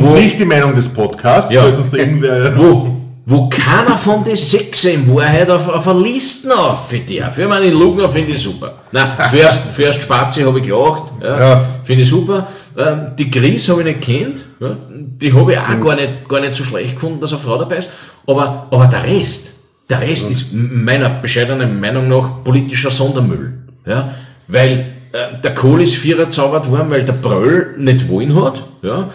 Und 0.02 0.14
nicht 0.14 0.38
die 0.38 0.44
Meinung 0.44 0.74
des 0.74 0.88
Podcasts, 0.88 1.52
Ja. 1.52 1.64
weil 1.64 1.72
sonst 1.72 1.94
irgendwer. 1.94 2.56
wo, 2.56 2.88
wo 3.24 3.48
keiner 3.48 3.96
von 3.96 4.22
den 4.24 4.36
sechs 4.36 4.84
in 4.84 5.12
Wahrheit 5.14 5.50
auf, 5.50 5.68
auf 5.68 5.88
eine 5.88 6.00
Liste 6.00 6.56
auf 6.56 6.88
für. 6.88 6.96
Ich 6.96 7.20
meine, 7.48 7.64
den 7.66 7.74
Lugner 7.74 8.08
finde 8.08 8.32
ich 8.32 8.42
super. 8.42 8.74
Nein, 8.92 9.08
zuerst, 9.30 9.74
zuerst 9.74 10.02
Spazi 10.02 10.42
habe 10.42 10.58
ich 10.60 10.66
gelacht, 10.66 11.12
ja, 11.22 11.38
Ja. 11.40 11.60
finde 11.84 12.02
ich 12.04 12.08
super. 12.08 12.46
Ähm, 12.78 13.06
die 13.18 13.30
Gris 13.30 13.68
habe 13.68 13.80
ich 13.80 13.86
nicht 13.86 14.02
kennt, 14.02 14.44
ja, 14.60 14.76
die 14.90 15.32
habe 15.32 15.52
ich 15.52 15.58
auch 15.58 15.80
gar, 15.84 15.96
nicht, 15.96 16.28
gar 16.28 16.40
nicht 16.40 16.54
so 16.54 16.62
schlecht 16.62 16.94
gefunden, 16.94 17.20
dass 17.20 17.32
eine 17.32 17.40
Frau 17.40 17.56
dabei 17.58 17.76
ist. 17.78 17.90
Aber, 18.26 18.66
aber 18.70 18.86
der 18.86 19.02
Rest, 19.04 19.54
der 19.88 20.00
Rest 20.02 20.30
ist 20.30 20.52
m- 20.52 20.84
meiner 20.84 21.08
bescheidenen 21.08 21.80
Meinung 21.80 22.06
nach 22.08 22.44
politischer 22.44 22.90
Sondermüll. 22.90 23.54
Ja, 23.86 24.10
weil 24.48 24.92
äh, 25.12 25.40
der 25.42 25.54
Kohl 25.54 25.82
ist 25.82 25.94
vierer 25.96 26.28
zaubert 26.28 26.70
worden, 26.70 26.90
weil 26.90 27.04
der 27.04 27.14
Bröll 27.14 27.74
nicht 27.78 28.08
wollen 28.08 28.34
hat. 28.44 28.62
Ja, 28.82 29.08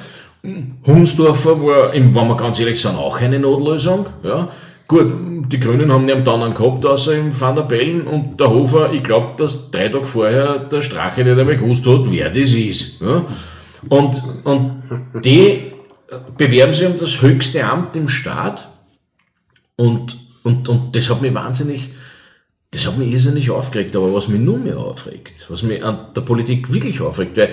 Hunsdorfer 0.43 1.61
war, 1.61 1.93
wenn 1.93 2.13
wir 2.13 2.37
ganz 2.37 2.59
ehrlich 2.59 2.81
sind, 2.81 2.95
auch 2.95 3.19
eine 3.19 3.39
Notlösung. 3.39 4.07
Ja. 4.23 4.49
Gut, 4.87 5.09
die 5.47 5.59
Grünen 5.59 5.91
haben 5.91 6.05
niemand 6.05 6.27
anderen 6.27 6.53
gehabt, 6.53 6.85
außer 6.85 7.15
im 7.15 7.39
Van 7.39 7.55
der 7.55 7.63
Bellen 7.63 8.07
und 8.07 8.39
der 8.39 8.49
Hofer, 8.49 8.91
ich 8.91 9.03
glaube, 9.03 9.35
dass 9.37 9.71
drei 9.71 9.87
Tage 9.87 10.05
vorher 10.05 10.59
der 10.59 10.81
Strache 10.81 11.23
nicht 11.23 11.39
einmal 11.39 11.55
gewusst 11.55 11.85
hat, 11.85 12.11
wer 12.11 12.29
das 12.29 12.53
ist. 12.53 12.99
Ja. 13.01 13.25
Und, 13.87 14.23
und 14.43 14.83
die 15.23 15.71
bewerben 16.37 16.73
sich 16.73 16.87
um 16.87 16.97
das 16.97 17.21
höchste 17.21 17.63
Amt 17.63 17.95
im 17.95 18.09
Staat 18.09 18.67
und, 19.77 20.17
und, 20.43 20.67
und 20.67 20.95
das 20.95 21.09
hat 21.09 21.21
mich 21.21 21.33
wahnsinnig, 21.33 21.89
das 22.71 22.85
hat 22.85 22.97
mich 22.97 23.13
irrsinnig 23.13 23.49
aufgeregt, 23.49 23.95
aber 23.95 24.13
was 24.13 24.27
mich 24.27 24.41
nur 24.41 24.57
mehr 24.57 24.77
aufregt, 24.77 25.45
was 25.49 25.63
mich 25.63 25.83
an 25.83 26.07
der 26.15 26.21
Politik 26.21 26.71
wirklich 26.71 26.99
aufregt, 26.99 27.37
weil 27.37 27.49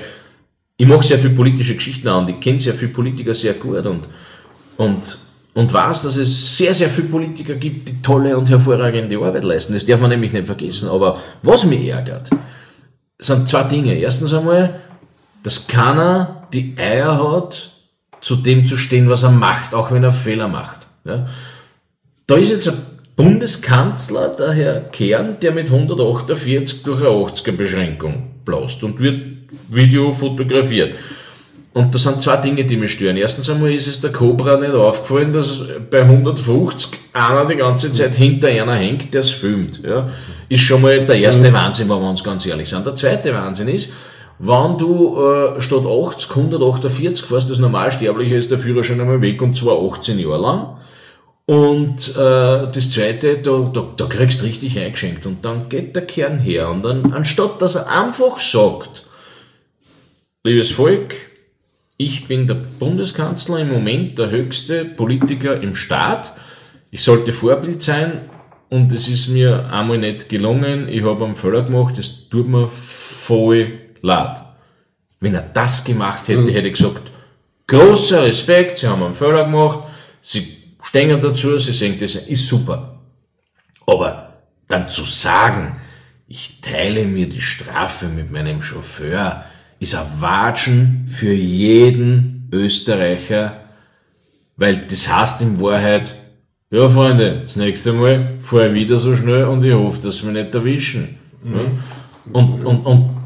ich 0.81 0.87
mag 0.87 1.03
sehr 1.03 1.18
viel 1.18 1.31
politische 1.31 1.74
Geschichten 1.74 2.07
an 2.07 2.24
und 2.24 2.31
ich 2.31 2.41
kenne 2.41 2.61
sehr 2.61 2.72
viele 2.72 2.93
Politiker 2.93 3.35
sehr 3.35 3.55
gut 3.55 3.85
und, 3.85 4.09
und, 4.76 5.18
und 5.53 5.72
weiß, 5.74 6.03
dass 6.03 6.16
es 6.16 6.57
sehr, 6.57 6.72
sehr 6.72 6.89
viele 6.89 7.09
Politiker 7.09 7.55
gibt, 7.57 7.89
die 7.89 8.01
tolle 8.01 8.39
und 8.39 8.49
hervorragende 8.49 9.18
Arbeit 9.18 9.43
leisten. 9.43 9.74
Das 9.74 9.85
darf 9.85 10.01
man 10.01 10.11
nämlich 10.11 10.33
nicht 10.33 10.47
vergessen. 10.47 10.89
Aber 10.89 11.20
was 11.43 11.64
mich 11.64 11.89
ärgert, 11.89 12.31
sind 13.18 13.49
zwei 13.49 13.64
Dinge. 13.64 13.99
Erstens 13.99 14.33
einmal, 14.33 14.79
dass 15.43 15.66
keiner 15.66 16.47
die 16.53 16.74
Eier 16.79 17.18
hat, 17.18 17.72
zu 18.20 18.37
dem 18.37 18.64
zu 18.64 18.76
stehen, 18.76 19.11
was 19.11 19.24
er 19.24 19.33
macht, 19.33 19.74
auch 19.74 19.91
wenn 19.91 20.05
er 20.05 20.12
Fehler 20.12 20.47
macht. 20.47 20.87
Ja? 21.05 21.26
Da 22.29 22.37
ist 22.37 22.51
jetzt 22.51 22.68
ein 22.68 22.79
Bundeskanzler, 23.16 24.29
der 24.29 24.53
Herr 24.53 24.81
Kern, 24.81 25.39
der 25.41 25.51
mit 25.51 25.66
148 25.66 26.85
durch 26.85 27.01
eine 27.01 27.09
80er 27.09 27.53
Beschränkung 27.53 28.31
blast 28.45 28.85
und 28.85 29.01
wird 29.01 29.38
Video 29.68 30.12
fotografiert. 30.12 30.96
Und 31.74 31.94
das 31.94 32.03
sind 32.03 32.20
zwei 32.20 32.36
Dinge, 32.38 32.64
die 32.64 32.76
mich 32.76 32.92
stören. 32.92 33.16
Erstens 33.16 33.49
einmal 33.51 33.72
ist 33.72 33.86
es 33.86 34.01
der 34.01 34.11
Cobra 34.11 34.57
nicht 34.57 34.72
aufgefallen, 34.72 35.32
dass 35.32 35.62
bei 35.90 36.03
150 36.03 36.90
einer 37.12 37.44
die 37.44 37.57
ganze 37.57 37.92
Zeit 37.92 38.16
hinter 38.16 38.49
einer 38.49 38.74
hängt, 38.74 39.12
der 39.14 39.20
es 39.20 39.30
filmt. 39.30 39.80
Ja. 39.84 40.09
Ist 40.49 40.62
schon 40.62 40.82
mal 40.82 41.07
der 41.07 41.16
erste 41.16 41.53
Wahnsinn, 41.53 41.88
wenn 41.88 42.01
wir 42.01 42.11
uns 42.11 42.24
ganz 42.24 42.46
ehrlich 42.46 42.68
sind. 42.68 42.84
Der 42.86 42.94
zweite 42.94 43.32
Wahnsinn 43.32 43.68
ist, 43.68 43.90
wenn 44.40 44.78
du 44.78 45.20
äh, 45.20 45.61
statt 45.61 45.84
80 45.84 46.30
148 46.30 47.26
fährst, 47.26 47.51
das 47.51 47.59
Normalsterbliche 47.59 48.36
ist 48.36 48.51
der 48.51 48.59
Führerschein 48.59 49.01
einmal 49.01 49.20
weg 49.20 49.42
und 49.42 49.57
zwar 49.57 49.78
18 49.78 50.18
Jahre 50.18 50.40
lang. 50.40 50.76
Und 51.46 52.09
äh, 52.16 52.70
das 52.72 52.90
zweite, 52.90 53.38
da, 53.38 53.70
da, 53.72 53.86
da 53.96 54.05
kriegst 54.07 54.42
du 54.42 54.46
richtig 54.46 54.78
eingeschenkt. 54.78 55.26
Und 55.26 55.44
dann 55.44 55.68
geht 55.68 55.94
der 55.96 56.07
Kern 56.07 56.38
her 56.38 56.70
und 56.70 56.82
dann, 56.82 57.12
anstatt 57.12 57.62
dass 57.62 57.74
er 57.74 57.88
einfach 57.90 58.38
sagt, 58.38 59.05
liebes 60.45 60.70
Volk, 60.70 61.14
ich 61.97 62.28
bin 62.28 62.47
der 62.47 62.55
Bundeskanzler, 62.55 63.59
im 63.59 63.70
Moment 63.70 64.18
der 64.18 64.30
höchste 64.30 64.84
Politiker 64.84 65.61
im 65.61 65.74
Staat. 65.74 66.32
Ich 66.91 67.03
sollte 67.03 67.32
Vorbild 67.32 67.82
sein 67.82 68.30
und 68.68 68.93
es 68.93 69.09
ist 69.09 69.28
mir 69.28 69.70
einmal 69.72 69.99
nicht 69.99 70.28
gelungen. 70.28 70.89
Ich 70.89 71.03
habe 71.03 71.24
einen 71.24 71.34
Fehler 71.34 71.62
gemacht, 71.62 71.99
es 71.99 72.28
tut 72.28 72.47
mir 72.47 72.68
voll 72.68 73.78
leid. 74.01 74.39
Wenn 75.20 75.34
er 75.34 75.43
das 75.43 75.84
gemacht 75.84 76.28
hätte, 76.28 76.53
hätte 76.53 76.68
ich 76.68 76.74
gesagt, 76.74 77.11
großer 77.66 78.22
Respekt, 78.22 78.78
Sie 78.78 78.86
haben 78.86 79.03
einen 79.03 79.14
Fehler 79.14 79.45
gemacht, 79.45 79.80
Sie 80.20 80.57
stehen 80.82 81.20
dazu, 81.20 81.59
Sie 81.59 81.72
sehen, 81.72 81.99
das 81.99 82.14
ist 82.14 82.47
super. 82.47 83.01
Aber 83.86 84.34
dann 84.68 84.89
zu 84.89 85.03
sagen, 85.03 85.78
ich 86.28 86.61
teile 86.61 87.07
mir 87.07 87.28
die 87.28 87.41
Strafe 87.41 88.07
mit 88.07 88.30
meinem 88.30 88.62
Chauffeur, 88.62 89.45
ist 89.81 89.95
ein 89.95 90.07
Watschen 90.18 91.05
für 91.09 91.33
jeden 91.33 92.49
Österreicher, 92.53 93.61
weil 94.57 94.87
das 94.89 95.09
heißt 95.09 95.41
in 95.43 95.61
Wahrheit, 95.61 96.14
ja 96.70 96.89
Freunde, 96.89 97.43
das 97.43 97.57
nächste 97.57 97.93
Mal 97.93 98.39
fahre 98.41 98.68
ich 98.68 98.74
wieder 98.74 98.99
so 98.99 99.14
schnell 99.14 99.45
und 99.45 99.64
ich 99.64 99.74
hoffe, 99.74 100.03
dass 100.03 100.22
mich 100.22 100.35
nicht 100.35 100.55
erwischen. 100.55 101.18
Ja? 101.45 101.61
Und, 102.33 102.64
und, 102.64 102.81
und 102.85 103.16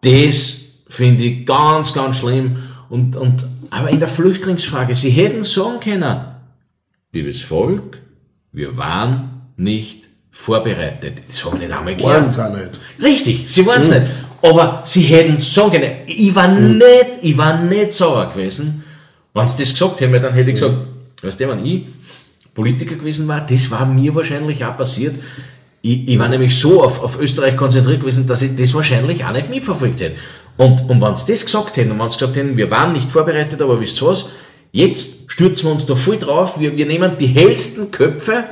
das 0.00 0.82
finde 0.88 1.24
ich 1.24 1.46
ganz, 1.46 1.92
ganz 1.92 2.18
schlimm. 2.18 2.56
Und, 2.88 3.16
und, 3.16 3.46
aber 3.70 3.90
in 3.90 4.00
der 4.00 4.08
Flüchtlingsfrage, 4.08 4.94
sie 4.94 5.10
hätten 5.10 5.44
sagen 5.44 5.80
können, 5.80 6.18
liebes 7.12 7.42
Volk, 7.42 8.00
wir 8.52 8.76
waren 8.76 9.52
nicht 9.56 10.08
vorbereitet. 10.30 11.18
Das 11.28 11.44
habe 11.44 11.56
ich 11.56 11.62
nicht 11.62 11.72
einmal 11.72 11.96
gehört. 11.96 12.22
Waren 12.22 12.30
sie 12.30 12.44
auch 12.44 12.56
nicht. 12.56 12.80
Richtig, 13.02 13.50
sie 13.50 13.66
waren 13.66 13.80
es 13.80 13.90
nicht. 13.90 14.02
Aber 14.40 14.82
sie 14.84 15.02
hätten 15.02 15.40
sagen 15.40 15.82
ich 16.06 16.34
war 16.34 16.48
nicht, 16.48 16.84
ich 17.22 17.36
war 17.36 17.60
nicht 17.60 17.92
sauer 17.92 18.30
gewesen. 18.30 18.84
Wenn 19.34 19.48
sie 19.48 19.62
das 19.62 19.72
gesagt 19.72 20.00
hätten, 20.00 20.22
dann 20.22 20.34
hätte 20.34 20.50
ich 20.50 20.60
gesagt, 20.60 20.76
weißt 21.22 21.40
du, 21.40 21.48
wenn 21.48 21.64
ich 21.64 21.86
Politiker 22.54 22.96
gewesen 22.96 23.28
war, 23.28 23.40
das 23.40 23.70
war 23.70 23.86
mir 23.86 24.14
wahrscheinlich 24.14 24.64
auch 24.64 24.76
passiert. 24.76 25.14
Ich, 25.80 26.08
ich 26.08 26.18
war 26.18 26.28
nämlich 26.28 26.58
so 26.58 26.82
auf, 26.82 27.02
auf 27.02 27.20
Österreich 27.20 27.56
konzentriert 27.56 28.00
gewesen, 28.00 28.26
dass 28.26 28.42
ich 28.42 28.56
das 28.56 28.74
wahrscheinlich 28.74 29.24
auch 29.24 29.32
nicht 29.32 29.48
mitverfolgt 29.48 30.00
hätte. 30.00 30.16
Und, 30.56 30.88
und 30.90 31.00
wenn 31.00 31.14
sie 31.14 31.30
das 31.30 31.44
gesagt 31.44 31.76
hätten, 31.76 31.92
und 31.92 32.00
wenn 32.00 32.10
sie 32.10 32.18
gesagt 32.18 32.36
hätten, 32.36 32.56
wir 32.56 32.70
waren 32.70 32.92
nicht 32.92 33.10
vorbereitet, 33.10 33.62
aber 33.62 33.80
wisst 33.80 34.02
ihr 34.02 34.08
was, 34.08 34.30
jetzt 34.72 35.30
stürzen 35.30 35.68
wir 35.68 35.72
uns 35.72 35.86
da 35.86 35.94
voll 35.94 36.18
drauf, 36.18 36.58
wir, 36.58 36.76
wir 36.76 36.86
nehmen 36.86 37.12
die 37.18 37.28
hellsten 37.28 37.92
Köpfe 37.92 38.44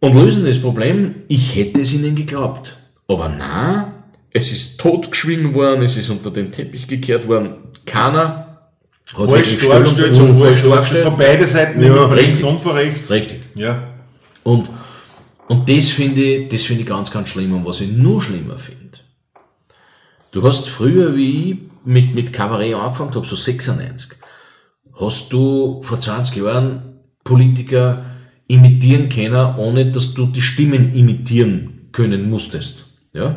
und 0.00 0.14
lösen 0.14 0.44
das 0.44 0.58
Problem. 0.58 1.14
Ich 1.28 1.54
hätte 1.54 1.82
es 1.82 1.92
ihnen 1.92 2.16
geglaubt. 2.16 2.76
Aber 3.06 3.28
na, 3.28 3.92
es 4.36 4.52
ist 4.52 4.78
totgeschwiegen 4.78 5.54
worden, 5.54 5.82
es 5.82 5.96
ist 5.96 6.10
unter 6.10 6.30
den 6.30 6.52
Teppich 6.52 6.86
gekehrt 6.86 7.26
worden. 7.26 7.54
Keiner 7.86 8.58
hat 9.14 9.28
Voll 9.28 9.44
stark 9.44 9.84
gestellt 9.84 10.14
so 10.14 10.26
voll 10.26 10.54
stark. 10.54 10.86
Von 10.86 11.16
beide 11.16 11.46
Seiten, 11.46 11.80
Ja, 11.80 11.88
immer 11.88 12.08
von 12.08 12.16
rechts 12.18 12.42
und 12.42 12.60
von 12.60 12.72
rechts. 12.72 13.10
Richtig. 13.10 13.40
Ja. 13.54 13.94
Und, 14.42 14.70
und 15.48 15.68
das 15.68 15.88
finde 15.88 16.22
ich, 16.22 16.48
das 16.48 16.64
finde 16.64 16.82
ich 16.82 16.88
ganz, 16.88 17.10
ganz 17.10 17.30
schlimm. 17.30 17.54
Und 17.54 17.64
was 17.64 17.80
ich 17.80 17.90
nur 17.90 18.20
schlimmer 18.20 18.58
finde, 18.58 18.98
du 20.32 20.42
hast 20.42 20.68
früher, 20.68 21.16
wie 21.16 21.50
ich 21.50 21.58
mit, 21.84 22.14
mit 22.14 22.32
Kabarett 22.32 22.74
angefangen 22.74 23.14
habe, 23.14 23.26
so 23.26 23.36
96, 23.36 24.18
hast 25.00 25.32
du 25.32 25.80
vor 25.82 26.00
20 26.00 26.36
Jahren 26.36 27.00
Politiker 27.24 28.04
imitieren 28.48 29.08
können, 29.08 29.56
ohne 29.56 29.90
dass 29.90 30.14
du 30.14 30.26
die 30.26 30.42
Stimmen 30.42 30.92
imitieren 30.92 31.88
können 31.92 32.28
musstest. 32.28 32.84
Ja? 33.12 33.36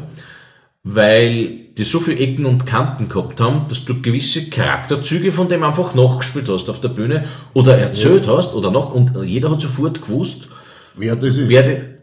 Weil 0.84 1.66
die 1.78 1.84
so 1.84 2.00
viele 2.00 2.20
Ecken 2.20 2.46
und 2.46 2.66
Kanten 2.66 3.10
gehabt 3.10 3.42
haben, 3.42 3.66
dass 3.68 3.84
du 3.86 4.02
gewisse 4.02 4.50
Charakterzüge 4.50 5.32
von 5.32 5.50
dem 5.50 5.64
einfach 5.64 5.94
nachgespielt 5.94 6.48
hast 6.50 6.70
auf 6.70 6.80
der 6.80 6.90
Bühne 6.90 7.26
oder 7.54 7.78
erzählt 7.78 8.28
hast 8.28 8.54
oder 8.54 8.72
noch 8.72 8.94
und 8.94 9.12
jeder 9.26 9.52
hat 9.52 9.62
sofort 9.62 10.02
gewusst, 10.02 10.48
Wer 10.96 11.16
das 11.16 11.36
ist. 11.36 11.50
werde, 11.50 12.00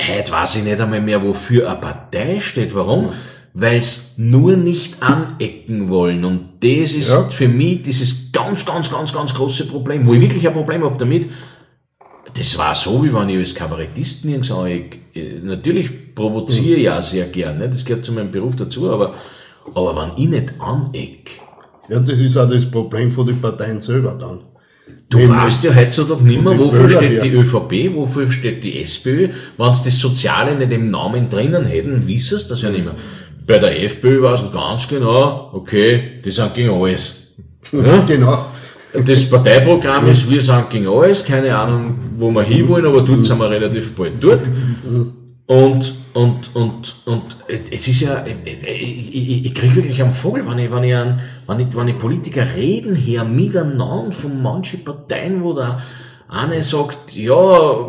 heute 0.00 0.32
weiß 0.32 0.56
ich 0.56 0.64
nicht 0.64 0.80
einmal 0.80 1.00
mehr, 1.02 1.22
wofür 1.22 1.70
eine 1.70 1.78
Partei 1.80 2.40
steht. 2.40 2.74
Warum? 2.74 3.10
Weil 3.54 3.78
es 3.78 4.14
nur 4.16 4.56
nicht 4.56 5.02
anecken 5.02 5.88
wollen. 5.88 6.24
Und 6.24 6.48
das 6.60 6.92
ist 6.92 7.10
Ja. 7.10 7.22
für 7.24 7.48
mich 7.48 7.82
dieses 7.82 8.32
ganz, 8.32 8.64
ganz, 8.64 8.90
ganz, 8.90 9.12
ganz 9.12 9.34
große 9.34 9.66
Problem, 9.66 10.06
wo 10.06 10.14
ich 10.14 10.20
wirklich 10.20 10.46
ein 10.46 10.54
Problem 10.54 10.84
habe 10.84 10.96
damit. 10.98 11.28
Das 12.34 12.56
war 12.58 12.74
so, 12.74 13.02
wie 13.04 13.12
wenn 13.12 13.28
ich 13.30 13.38
als 13.38 13.54
Kabarettist 13.54 14.24
nirgends 14.24 14.50
aneck. 14.52 14.98
Äh, 15.14 15.40
Natürlich 15.42 16.14
provoziere 16.14 16.76
ich 16.76 16.84
ja 16.84 17.00
sehr 17.02 17.26
gern, 17.26 17.58
ne? 17.58 17.68
das 17.68 17.84
gehört 17.84 18.04
zu 18.04 18.12
meinem 18.12 18.30
Beruf 18.30 18.56
dazu, 18.56 18.90
aber, 18.90 19.14
aber 19.74 19.96
wenn 19.96 20.22
ich 20.22 20.28
nicht 20.30 20.54
aneck, 20.60 21.30
Ja, 21.88 21.98
das 22.00 22.18
ist 22.18 22.36
auch 22.36 22.48
das 22.48 22.70
Problem 22.70 23.10
von 23.10 23.26
den 23.26 23.40
Parteien 23.40 23.80
selber 23.80 24.16
dann. 24.20 24.40
Du 25.10 25.18
Wenn 25.18 25.30
weißt 25.30 25.64
ja 25.64 25.74
heutzutage 25.74 26.22
nicht 26.22 26.42
mehr, 26.42 26.58
wofür 26.58 26.88
steht 26.90 27.22
die 27.22 27.30
ÖVP, 27.30 27.94
wofür 27.94 28.30
steht 28.30 28.62
die 28.62 28.80
SPÖ. 28.82 29.28
Wenn 29.56 29.74
sie 29.74 29.84
das 29.86 29.98
Soziale 29.98 30.54
nicht 30.54 30.70
im 30.72 30.90
Namen 30.90 31.28
drinnen 31.30 31.64
hätten, 31.64 32.06
wissen 32.06 32.38
sie 32.38 32.48
das 32.48 32.60
ja 32.62 32.70
nicht 32.70 32.84
mehr. 32.84 32.94
Bei 33.46 33.58
der 33.58 33.82
FPÖ 33.84 34.20
weißt 34.22 34.46
du 34.46 34.50
ganz 34.50 34.86
genau, 34.86 35.50
okay, 35.54 36.20
die 36.22 36.30
sind 36.30 36.52
gegen 36.54 36.70
alles. 36.70 37.14
Ja? 37.72 38.00
Genau. 38.06 38.46
Das 38.92 39.28
Parteiprogramm 39.28 40.08
ist, 40.08 40.30
wir 40.30 40.40
sind 40.40 40.70
gegen 40.70 40.88
alles, 40.88 41.24
keine 41.24 41.56
Ahnung, 41.56 41.98
wo 42.16 42.30
wir 42.30 42.42
hinwollen, 42.42 42.86
aber 42.86 43.02
dort 43.02 43.24
sind 43.24 43.38
wir 43.38 43.50
relativ 43.50 43.94
bald 43.94 44.12
dort. 44.20 44.48
Und, 45.46 45.94
und, 46.14 46.50
und, 46.54 46.96
und 47.06 47.36
es 47.46 47.88
ist 47.88 48.00
ja, 48.00 48.24
ich, 48.24 48.62
ich, 49.14 49.46
ich 49.46 49.54
kriege 49.54 49.76
wirklich 49.76 50.02
einen 50.02 50.12
Vogel, 50.12 50.44
wenn 50.46 50.58
ich, 50.58 50.70
wenn 50.70 50.84
ich, 50.84 50.94
an, 50.94 51.20
wenn 51.46 51.60
ich, 51.60 51.76
wenn 51.76 51.88
ich 51.88 51.98
Politiker 51.98 52.44
reden 52.54 52.94
her 52.94 53.24
miteinander 53.24 54.12
von 54.12 54.42
manchen 54.42 54.84
Parteien, 54.84 55.42
wo 55.42 55.54
der 55.54 55.82
eine 56.28 56.62
sagt, 56.62 57.14
ja, 57.14 57.34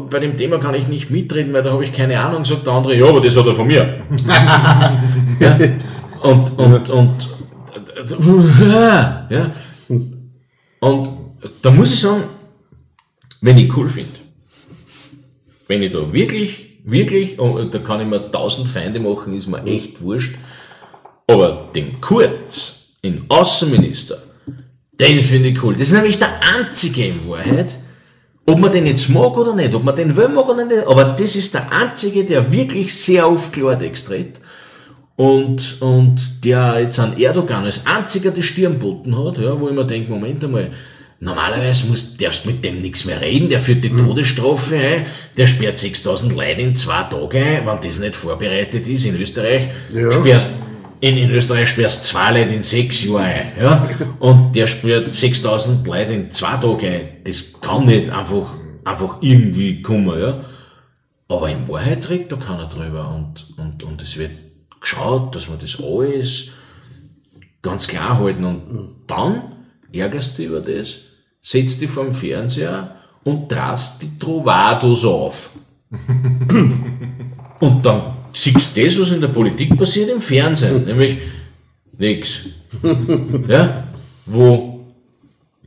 bei 0.09 0.19
dem 0.19 0.37
Thema 0.37 0.57
kann 0.59 0.75
ich 0.75 0.87
nicht 0.87 1.09
mitreden, 1.09 1.51
weil 1.53 1.63
da 1.63 1.73
habe 1.73 1.83
ich 1.83 1.91
keine 1.91 2.19
Ahnung, 2.19 2.45
sagt 2.45 2.65
der 2.65 2.73
andere, 2.73 2.95
ja, 2.95 3.05
aber 3.05 3.19
das 3.19 3.35
hat 3.35 3.45
er 3.45 3.55
von 3.55 3.67
mir. 3.67 4.01
ja, 5.39 5.59
und, 6.23 6.57
und, 6.57 6.89
und, 6.89 7.29
ja, 9.29 9.51
und 10.79 11.09
da 11.61 11.71
muss 11.71 11.93
ich 11.93 11.99
sagen, 11.99 12.23
wenn 13.41 13.57
ich 13.57 13.75
cool 13.75 13.89
finde, 13.89 14.19
wenn 15.67 15.83
ich 15.83 15.91
da 15.91 16.11
wirklich, 16.11 16.79
wirklich, 16.83 17.39
und 17.39 17.73
da 17.73 17.79
kann 17.79 18.01
ich 18.01 18.07
mir 18.07 18.31
tausend 18.31 18.69
Feinde 18.69 18.99
machen, 18.99 19.33
ist 19.33 19.47
mir 19.47 19.63
echt 19.65 20.01
wurscht, 20.01 20.35
aber 21.27 21.69
den 21.75 22.01
Kurz, 22.01 22.95
den 23.03 23.25
Außenminister, 23.29 24.23
den 24.99 25.21
finde 25.21 25.49
ich 25.49 25.63
cool. 25.63 25.75
Das 25.75 25.87
ist 25.87 25.93
nämlich 25.93 26.19
der 26.19 26.33
einzige 26.55 27.07
in 27.07 27.29
Wahrheit, 27.29 27.77
ob 28.45 28.59
man 28.59 28.71
den 28.71 28.85
jetzt 28.87 29.09
mag 29.09 29.37
oder 29.37 29.55
nicht, 29.55 29.73
ob 29.75 29.83
man 29.83 29.95
den 29.95 30.15
will 30.15 30.27
mag 30.29 30.49
oder 30.49 30.65
nicht, 30.65 30.87
aber 30.87 31.05
das 31.05 31.35
ist 31.35 31.53
der 31.53 31.71
einzige, 31.71 32.25
der 32.25 32.51
wirklich 32.51 32.93
sehr 32.93 33.25
auf 33.25 33.51
Klartext 33.51 34.07
tritt 34.07 34.39
und, 35.19 35.81
und 35.81 36.17
der 36.45 36.79
jetzt 36.79 36.97
an 36.97 37.17
Erdogan 37.19 37.65
als 37.65 37.85
einziger 37.85 38.31
die 38.31 38.41
Stirn 38.41 38.79
boten 38.79 39.17
hat, 39.17 39.37
ja, 39.37 39.59
wo 39.59 39.67
ich 39.67 39.75
mir 39.75 39.83
denke, 39.85 40.09
Moment 40.09 40.41
einmal, 40.45 40.71
normalerweise 41.19 41.87
muss, 41.87 42.15
darfst 42.15 42.45
mit 42.45 42.63
dem 42.63 42.79
nichts 42.79 43.03
mehr 43.03 43.19
reden, 43.19 43.49
der 43.49 43.59
führt 43.59 43.83
die 43.83 43.89
Todesstrafe 43.89 44.75
ein, 44.77 45.05
der 45.35 45.45
sperrt 45.47 45.77
6000 45.77 46.33
Leute 46.33 46.61
in 46.61 46.73
zwei 46.73 47.03
Tage 47.03 47.37
ein, 47.37 47.67
wenn 47.67 47.81
das 47.81 47.99
nicht 47.99 48.15
vorbereitet 48.15 48.87
ist 48.87 49.03
in 49.05 49.19
Österreich, 49.19 49.63
Ja. 49.93 50.09
sperrst 50.09 50.53
in, 51.01 51.17
in 51.17 51.29
Österreich 51.31 51.67
sperrst 51.67 52.05
zwei 52.05 52.39
Leute 52.39 52.55
in 52.55 52.63
sechs 52.63 53.03
Jahren 53.03 53.23
ein, 53.25 53.51
ja, 53.61 53.89
und 54.19 54.55
der 54.55 54.67
sperrt 54.67 55.13
6000 55.13 55.85
Leute 55.85 56.13
in 56.13 56.31
zwei 56.31 56.55
Tage 56.55 56.87
ein, 56.87 57.01
das 57.25 57.59
kann 57.59 57.85
nicht 57.85 58.09
einfach, 58.09 58.53
einfach 58.85 59.17
irgendwie 59.19 59.81
kommen, 59.81 60.17
ja. 60.17 60.45
Aber 61.27 61.49
in 61.49 61.67
Wahrheit 61.67 62.07
redet 62.09 62.31
da 62.31 62.37
keiner 62.37 62.69
drüber 62.69 63.13
und, 63.13 63.47
und, 63.57 63.83
und 63.83 64.01
es 64.01 64.17
wird 64.17 64.31
geschaut, 64.81 65.35
dass 65.35 65.47
man 65.47 65.59
das 65.59 65.79
alles 65.81 66.49
ganz 67.61 67.87
klar 67.87 68.19
halten 68.19 68.45
und 68.45 68.95
dann 69.07 69.55
ärgerst 69.91 70.37
du 70.37 70.43
über 70.43 70.61
das, 70.61 70.99
setzt 71.41 71.81
dich 71.81 71.89
vor 71.89 72.05
dem 72.05 72.13
Fernseher 72.13 72.95
und 73.23 73.51
drast 73.51 74.01
die 74.01 74.17
Trovados 74.17 75.03
auf. 75.05 75.51
und 77.59 77.85
dann 77.85 78.17
siehst 78.33 78.77
du 78.77 78.83
das, 78.83 78.99
was 78.99 79.11
in 79.11 79.21
der 79.21 79.29
Politik 79.29 79.75
passiert, 79.77 80.09
im 80.09 80.21
Fernsehen, 80.21 80.85
nämlich 80.85 81.17
nix. 81.97 82.41
Ja? 83.47 83.87
Wo, 84.27 84.93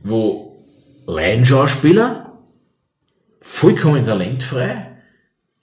wo 0.03 0.65
Laienschauspieler 1.05 2.39
vollkommen 3.41 4.05
talentfrei 4.05 4.93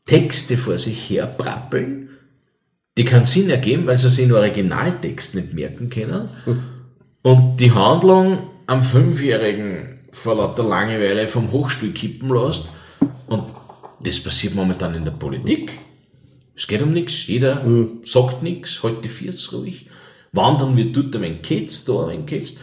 Texte 0.04 0.58
vor 0.58 0.76
sich 0.76 1.08
her 1.08 1.26
prappeln, 1.26 2.09
die 3.00 3.06
keinen 3.06 3.24
Sinn 3.24 3.48
ergeben, 3.48 3.86
weil 3.86 3.98
sie 3.98 4.10
sich 4.10 4.26
den 4.26 4.34
Originaltext 4.34 5.34
nicht 5.34 5.54
merken 5.54 5.88
können. 5.88 6.28
Und 7.22 7.56
die 7.56 7.72
Handlung 7.72 8.50
am 8.66 8.82
Fünfjährigen 8.82 10.00
vor 10.12 10.36
lauter 10.36 10.64
Langeweile 10.64 11.26
vom 11.26 11.50
Hochstuhl 11.50 11.92
kippen 11.92 12.28
lässt. 12.28 12.68
Und 13.26 13.44
das 14.00 14.20
passiert 14.20 14.54
momentan 14.54 14.94
in 14.94 15.06
der 15.06 15.12
Politik. 15.12 15.78
Es 16.54 16.66
geht 16.66 16.82
um 16.82 16.92
nichts. 16.92 17.26
Jeder 17.26 17.64
sagt 18.04 18.42
nichts, 18.42 18.82
halt 18.82 19.02
die 19.02 19.08
Vierz 19.08 19.50
ruhig. 19.50 19.86
Wandern 20.32 20.76
wird 20.76 20.94
dort 20.94 21.16
ein 21.16 21.22
wenig 21.22 21.40
gehetzt, 21.40 21.88
da 21.88 22.02
ein 22.02 22.10
wenig 22.10 22.26
gehetzt. 22.26 22.60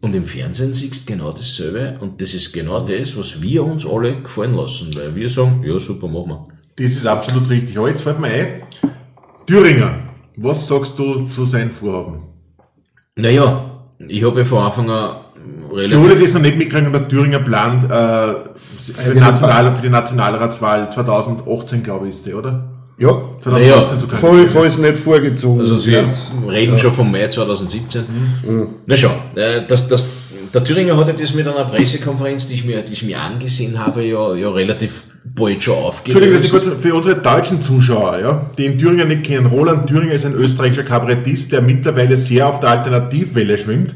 Und 0.00 0.14
im 0.14 0.24
Fernsehen 0.24 0.72
siehst 0.72 1.02
du 1.02 1.12
genau 1.12 1.32
dasselbe. 1.32 1.98
Und 1.98 2.20
das 2.22 2.32
ist 2.32 2.52
genau 2.52 2.78
das, 2.78 3.16
was 3.16 3.42
wir 3.42 3.64
uns 3.64 3.84
alle 3.84 4.22
gefallen 4.22 4.54
lassen. 4.54 4.94
Weil 4.94 5.16
wir 5.16 5.28
sagen, 5.28 5.64
ja 5.66 5.80
super, 5.80 6.06
machen 6.06 6.28
wir. 6.28 6.48
Das 6.76 6.92
ist 6.92 7.06
absolut 7.06 7.50
richtig. 7.50 7.76
Aber 7.76 7.88
jetzt 7.88 8.02
fällt 8.02 8.20
mir 8.20 8.28
ein, 8.28 8.62
Thüringer, 9.50 9.94
was 10.36 10.68
sagst 10.68 10.96
du 10.96 11.26
zu 11.26 11.44
seinen 11.44 11.72
Vorhaben? 11.72 12.20
Naja, 13.16 13.82
ich 13.98 14.22
habe 14.22 14.38
ja 14.38 14.44
von 14.44 14.58
Anfang 14.58 14.88
an 14.88 15.16
Für 15.68 15.76
relativ 15.76 15.98
alle, 15.98 16.16
die 16.16 16.24
es 16.24 16.34
noch 16.34 16.40
nicht 16.40 16.56
mitkriegen, 16.56 16.92
der 16.92 17.08
Thüringer 17.08 17.40
plant 17.40 17.82
äh, 17.82 17.88
für, 17.88 19.12
die 19.12 19.18
National, 19.18 19.74
für 19.74 19.82
die 19.82 19.88
Nationalratswahl 19.88 20.92
2018, 20.92 21.82
glaube 21.82 22.06
ich, 22.06 22.14
ist 22.14 22.26
die, 22.26 22.34
oder? 22.34 22.62
Ja, 22.96 23.10
2018 23.40 23.98
zu 23.98 24.06
voll, 24.06 24.20
kandidieren. 24.20 24.48
falls 24.52 24.78
nicht 24.78 24.98
vorgezogen. 24.98 25.60
Also 25.60 25.76
Sie 25.78 25.92
wird. 25.94 26.14
reden 26.48 26.78
schon 26.78 26.92
vom 26.92 27.10
Mai 27.10 27.26
2017. 27.26 28.04
Na 28.86 28.96
schau, 28.96 29.10
äh, 29.34 29.66
das, 29.66 29.88
das, 29.88 30.06
der 30.52 30.64
Thüringer 30.64 30.96
hat 30.96 31.08
ja 31.08 31.14
das 31.14 31.34
mit 31.34 31.46
einer 31.46 31.64
Pressekonferenz, 31.64 32.48
die 32.48 32.54
ich 32.54 32.64
mir, 32.64 32.82
die 32.82 32.92
ich 32.92 33.02
mir 33.02 33.20
angesehen 33.20 33.78
habe, 33.78 34.02
ja, 34.04 34.34
ja 34.34 34.50
relativ 34.50 35.04
bald 35.24 35.62
schon 35.62 35.74
Entschuldigung, 35.74 36.34
dass 36.34 36.44
ich 36.44 36.52
aufgelöst. 36.52 36.70
kurz 36.70 36.82
für 36.82 36.94
unsere 36.94 37.16
deutschen 37.16 37.62
Zuschauer, 37.62 38.18
ja, 38.18 38.50
die 38.56 38.66
in 38.66 38.78
Thüringen 38.78 39.08
nicht 39.08 39.24
kennen. 39.24 39.46
Roland 39.46 39.88
Thüringer 39.88 40.12
ist 40.12 40.26
ein 40.26 40.34
österreichischer 40.34 40.84
Kabarettist, 40.84 41.52
der 41.52 41.62
mittlerweile 41.62 42.16
sehr 42.16 42.46
auf 42.46 42.60
der 42.60 42.70
Alternativwelle 42.70 43.58
schwimmt 43.58 43.94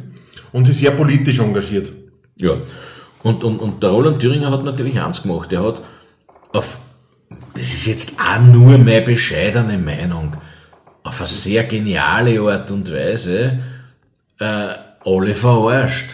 und 0.52 0.66
sich 0.66 0.76
sehr 0.76 0.92
politisch 0.92 1.38
engagiert. 1.38 1.92
Ja. 2.36 2.52
Und, 3.22 3.42
und, 3.42 3.58
und 3.58 3.82
der 3.82 3.90
Roland 3.90 4.20
Thüringer 4.20 4.50
hat 4.50 4.64
natürlich 4.64 5.00
eins 5.00 5.22
gemacht. 5.22 5.52
Er 5.52 5.62
hat 5.62 5.82
auf, 6.52 6.78
das 7.54 7.72
ist 7.72 7.86
jetzt 7.86 8.18
auch 8.20 8.40
nur 8.40 8.78
meine 8.78 9.02
bescheidene 9.02 9.78
Meinung, 9.78 10.36
auf 11.02 11.20
eine 11.20 11.28
sehr 11.28 11.64
geniale 11.64 12.40
Art 12.40 12.70
und 12.70 12.92
Weise 12.92 13.60
äh, 14.38 14.68
alle 15.04 15.34
verarscht. 15.34 16.10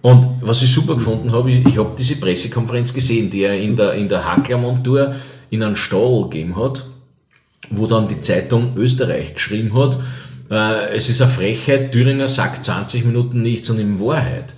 Und 0.00 0.28
was 0.40 0.62
ich 0.62 0.70
super 0.70 0.94
gefunden 0.94 1.32
habe, 1.32 1.50
ich, 1.50 1.66
ich 1.66 1.78
habe 1.78 1.92
diese 1.98 2.16
Pressekonferenz 2.16 2.94
gesehen, 2.94 3.30
die 3.30 3.42
er 3.42 3.56
in 3.56 3.76
der, 3.76 3.94
in 3.94 4.08
der 4.08 4.24
Hacklermontur 4.24 5.14
in 5.50 5.62
einen 5.62 5.76
Stall 5.76 6.22
gegeben 6.22 6.56
hat, 6.56 6.86
wo 7.70 7.86
dann 7.86 8.08
die 8.08 8.20
Zeitung 8.20 8.76
Österreich 8.76 9.34
geschrieben 9.34 9.74
hat, 9.74 9.98
äh, 10.50 10.94
es 10.94 11.08
ist 11.08 11.20
eine 11.20 11.30
Frechheit, 11.30 11.92
Thüringer 11.92 12.28
sagt 12.28 12.64
20 12.64 13.04
Minuten 13.04 13.42
nichts 13.42 13.70
und 13.70 13.78
in 13.78 14.00
Wahrheit 14.00 14.54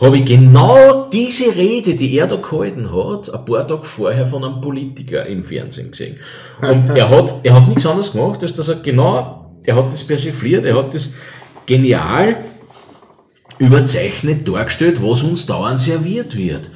habe 0.00 0.16
ich 0.16 0.24
genau 0.24 1.08
diese 1.12 1.54
Rede, 1.54 1.94
die 1.94 2.16
er 2.16 2.26
da 2.26 2.36
gehalten 2.36 2.90
hat, 2.90 3.32
ein 3.32 3.44
paar 3.44 3.68
Tage 3.68 3.84
vorher 3.84 4.26
von 4.26 4.42
einem 4.42 4.60
Politiker 4.60 5.26
im 5.26 5.44
Fernsehen 5.44 5.90
gesehen. 5.90 6.16
Und 6.62 6.88
er 6.90 7.08
hat, 7.10 7.34
er 7.42 7.54
hat 7.54 7.68
nichts 7.68 7.84
anderes 7.84 8.12
gemacht, 8.12 8.42
als 8.42 8.54
dass 8.54 8.68
er 8.68 8.76
genau, 8.76 9.52
er 9.62 9.76
hat 9.76 9.92
das 9.92 10.02
persifliert, 10.04 10.64
er 10.64 10.76
hat 10.76 10.94
das 10.94 11.14
genial 11.66 12.36
überzeichnet 13.60 14.48
dargestellt, 14.48 15.00
was 15.02 15.22
uns 15.22 15.46
dauernd 15.46 15.78
serviert 15.78 16.36
wird. 16.36 16.70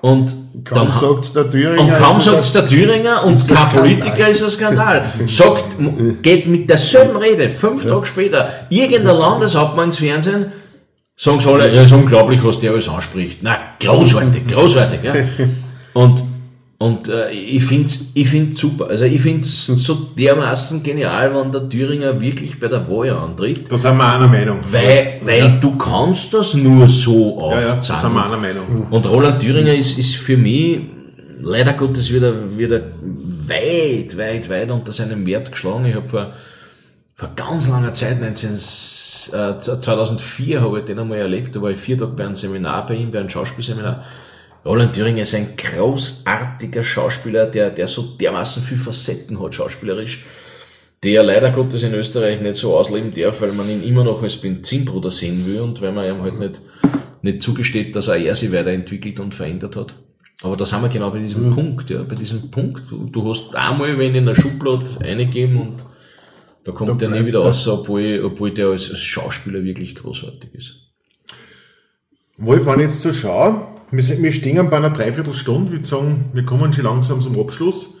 Und 0.00 0.34
Kaum 0.64 0.88
dann, 0.88 0.92
sagt's 0.92 1.32
der 1.32 1.48
Thüringer. 1.50 1.80
und 1.80 1.94
kaum 1.94 2.18
ist 2.18 2.24
sagt 2.24 2.54
der 2.54 2.66
Thüringer 2.66 3.24
und 3.24 3.48
kein. 3.48 3.80
Politiker 3.80 4.28
ist 4.28 4.42
ein 4.42 4.50
Skandal. 4.50 5.04
Sagt, 5.26 5.76
geht 6.22 6.46
mit 6.48 6.68
derselben 6.68 7.16
Rede, 7.16 7.50
fünf 7.50 7.86
Tage 7.86 8.06
später, 8.06 8.48
irgendein 8.68 9.16
Landeshauptmann 9.16 9.86
ins 9.86 9.98
Fernsehen, 9.98 10.52
sagen 11.16 11.38
sie 11.40 11.48
alle, 11.48 11.72
ja, 11.72 11.82
ist 11.82 11.92
unglaublich, 11.92 12.42
was 12.42 12.58
der 12.58 12.72
alles 12.72 12.88
anspricht. 12.88 13.38
Na, 13.42 13.56
großartig, 13.78 14.46
großartig, 14.48 15.00
ja. 15.04 15.14
Und, 15.92 16.22
und 16.82 17.06
äh, 17.06 17.30
ich 17.30 17.64
find's, 17.64 18.10
ich 18.12 18.28
find's 18.28 18.60
super. 18.60 18.88
Also 18.88 19.04
ich 19.04 19.22
find's 19.22 19.66
so 19.66 19.94
dermaßen 20.18 20.82
genial, 20.82 21.32
wenn 21.32 21.52
der 21.52 21.68
Thüringer 21.68 22.20
wirklich 22.20 22.58
bei 22.58 22.66
der 22.66 22.88
Wahl 22.88 23.10
antritt. 23.10 23.70
Da 23.70 23.76
sind 23.76 23.96
wir 23.98 24.14
einer 24.14 24.26
Meinung. 24.26 24.58
Weil, 24.68 25.20
weil 25.22 25.60
du 25.60 25.78
kannst 25.78 26.34
das 26.34 26.54
nur 26.54 26.88
so 26.88 27.50
ja, 27.52 27.60
ja, 27.60 27.76
da 27.76 27.82
sind 27.82 27.94
aufzahlen. 27.94 28.14
wir 28.14 28.26
einer 28.26 28.36
Meinung. 28.36 28.86
Und 28.90 29.06
Roland 29.06 29.40
Thüringer 29.40 29.72
ist, 29.72 29.96
ist 29.96 30.16
für 30.16 30.36
mich 30.36 30.80
leider 31.40 31.74
Gottes 31.74 32.12
wieder, 32.12 32.58
wieder 32.58 32.80
weit, 33.46 34.18
weit, 34.18 34.50
weit 34.50 34.70
unter 34.72 34.90
seinem 34.90 35.24
Wert 35.24 35.52
geschlagen. 35.52 35.84
Ich 35.84 35.94
habe 35.94 36.08
vor, 36.08 36.32
vor 37.14 37.30
ganz 37.36 37.68
langer 37.68 37.92
Zeit, 37.92 38.20
19, 38.20 38.54
äh, 38.54 39.58
2004 39.60 40.60
habe 40.60 40.80
ich 40.80 40.84
den 40.86 40.98
einmal 40.98 41.18
erlebt, 41.18 41.54
da 41.54 41.62
war 41.62 41.70
ich 41.70 41.78
vier 41.78 41.96
Tage 41.96 42.10
bei 42.10 42.24
einem 42.24 42.34
Seminar 42.34 42.86
bei 42.86 42.94
ihm, 42.94 43.12
bei 43.12 43.20
einem 43.20 43.30
Schauspielseminar. 43.30 44.02
Roland 44.64 44.94
Thüringer 44.94 45.22
ist 45.22 45.34
ein 45.34 45.56
großartiger 45.56 46.84
Schauspieler, 46.84 47.46
der, 47.46 47.70
der 47.70 47.88
so 47.88 48.02
dermaßen 48.18 48.62
viel 48.62 48.78
Facetten 48.78 49.40
hat, 49.42 49.54
schauspielerisch, 49.54 50.24
der 51.02 51.24
leider 51.24 51.50
Gottes 51.50 51.82
in 51.82 51.94
Österreich 51.94 52.40
nicht 52.40 52.56
so 52.56 52.76
ausleben 52.76 53.12
darf, 53.12 53.40
weil 53.40 53.52
man 53.52 53.68
ihn 53.68 53.82
immer 53.82 54.04
noch 54.04 54.22
als 54.22 54.36
Benzinbruder 54.36 55.10
sehen 55.10 55.44
will 55.46 55.60
und 55.60 55.82
weil 55.82 55.90
man 55.90 56.08
ihm 56.08 56.22
halt 56.22 56.38
nicht, 56.38 56.60
nicht 57.22 57.42
zugesteht, 57.42 57.96
dass 57.96 58.08
auch 58.08 58.14
er 58.14 58.34
sich 58.36 58.52
weiterentwickelt 58.52 59.18
und 59.18 59.34
verändert 59.34 59.74
hat. 59.74 59.94
Aber 60.42 60.56
da 60.56 60.64
sind 60.64 60.82
wir 60.82 60.88
genau 60.88 61.10
bei 61.10 61.18
diesem 61.18 61.54
Punkt, 61.54 61.90
ja, 61.90 62.02
bei 62.02 62.14
diesem 62.14 62.50
Punkt. 62.50 62.84
Du, 62.90 63.04
du 63.06 63.28
hast 63.28 63.54
einmal 63.54 63.98
wen 63.98 64.14
in 64.14 64.26
der 64.26 64.34
Schublade 64.34 64.84
eingegeben 65.00 65.60
und 65.60 65.86
da 66.64 66.72
kommt 66.72 67.00
der 67.00 67.10
nie 67.10 67.26
wieder 67.26 67.40
er. 67.40 67.46
raus, 67.46 67.66
obwohl, 67.66 68.22
obwohl 68.24 68.52
der 68.52 68.68
als, 68.68 68.90
als 68.90 69.00
Schauspieler 69.00 69.64
wirklich 69.64 69.96
großartig 69.96 70.54
ist. 70.54 70.76
Wolf, 72.38 72.66
wenn 72.66 72.80
ich 72.80 72.86
jetzt 72.86 73.02
so 73.02 73.12
schaue, 73.12 73.71
wir, 73.92 74.32
stehen 74.32 74.70
bei 74.70 74.76
einer 74.76 74.90
Dreiviertelstunde, 74.90 75.72
wir 75.72 75.84
sagen, 75.84 76.26
wir 76.32 76.44
kommen 76.44 76.72
schon 76.72 76.84
langsam 76.84 77.20
zum 77.20 77.38
Abschluss. 77.38 77.94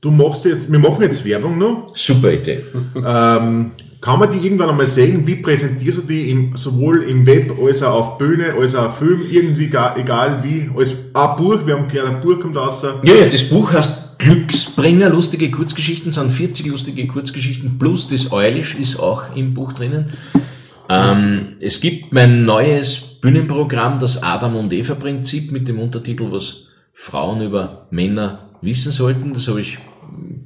Du 0.00 0.10
machst 0.10 0.44
jetzt, 0.44 0.70
wir 0.70 0.78
machen 0.78 1.02
jetzt 1.02 1.24
Werbung 1.24 1.58
noch. 1.58 1.92
Super 1.94 2.32
Idee. 2.32 2.60
Ähm, 2.96 3.72
kann 4.00 4.20
man 4.20 4.30
die 4.30 4.38
irgendwann 4.38 4.70
einmal 4.70 4.86
sehen? 4.86 5.26
Wie 5.26 5.36
präsentierst 5.36 5.98
du 5.98 6.02
die 6.02 6.30
im, 6.30 6.56
sowohl 6.56 7.04
im 7.04 7.26
Web 7.26 7.56
als 7.60 7.82
auch 7.82 7.94
auf 7.94 8.18
Bühne, 8.18 8.54
als 8.58 8.74
auch 8.74 8.86
auf 8.86 8.98
Film, 8.98 9.22
irgendwie 9.28 9.68
ga, 9.68 9.96
egal 9.96 10.42
wie, 10.44 10.70
als 10.76 10.92
ein 11.12 11.36
Buch, 11.36 11.66
wir 11.66 11.76
haben 11.76 11.88
gehört, 11.88 12.08
ein 12.08 12.20
Buch 12.20 12.38
kommt 12.40 12.56
raus. 12.56 12.86
Ja, 13.02 13.14
ja, 13.14 13.26
das 13.26 13.44
Buch 13.44 13.72
heißt 13.72 14.18
Glücksbringer, 14.18 15.10
lustige 15.10 15.50
Kurzgeschichten, 15.50 16.12
sind 16.12 16.30
40 16.30 16.66
lustige 16.66 17.06
Kurzgeschichten, 17.06 17.78
plus 17.78 18.08
das 18.08 18.32
Eulisch 18.32 18.76
ist 18.76 18.98
auch 18.98 19.34
im 19.34 19.54
Buch 19.54 19.72
drinnen. 19.72 20.12
Ähm, 20.88 21.56
es 21.60 21.80
gibt 21.80 22.12
mein 22.12 22.44
neues 22.44 23.00
Bühnenprogramm, 23.20 23.98
das 23.98 24.22
Adam 24.22 24.56
und 24.56 24.72
Eva 24.72 24.94
Prinzip 24.94 25.50
mit 25.52 25.68
dem 25.68 25.78
Untertitel, 25.78 26.28
was 26.30 26.68
Frauen 26.92 27.42
über 27.42 27.88
Männer 27.90 28.50
wissen 28.62 28.92
sollten. 28.92 29.32
Das 29.32 29.48
habe 29.48 29.60
ich 29.60 29.78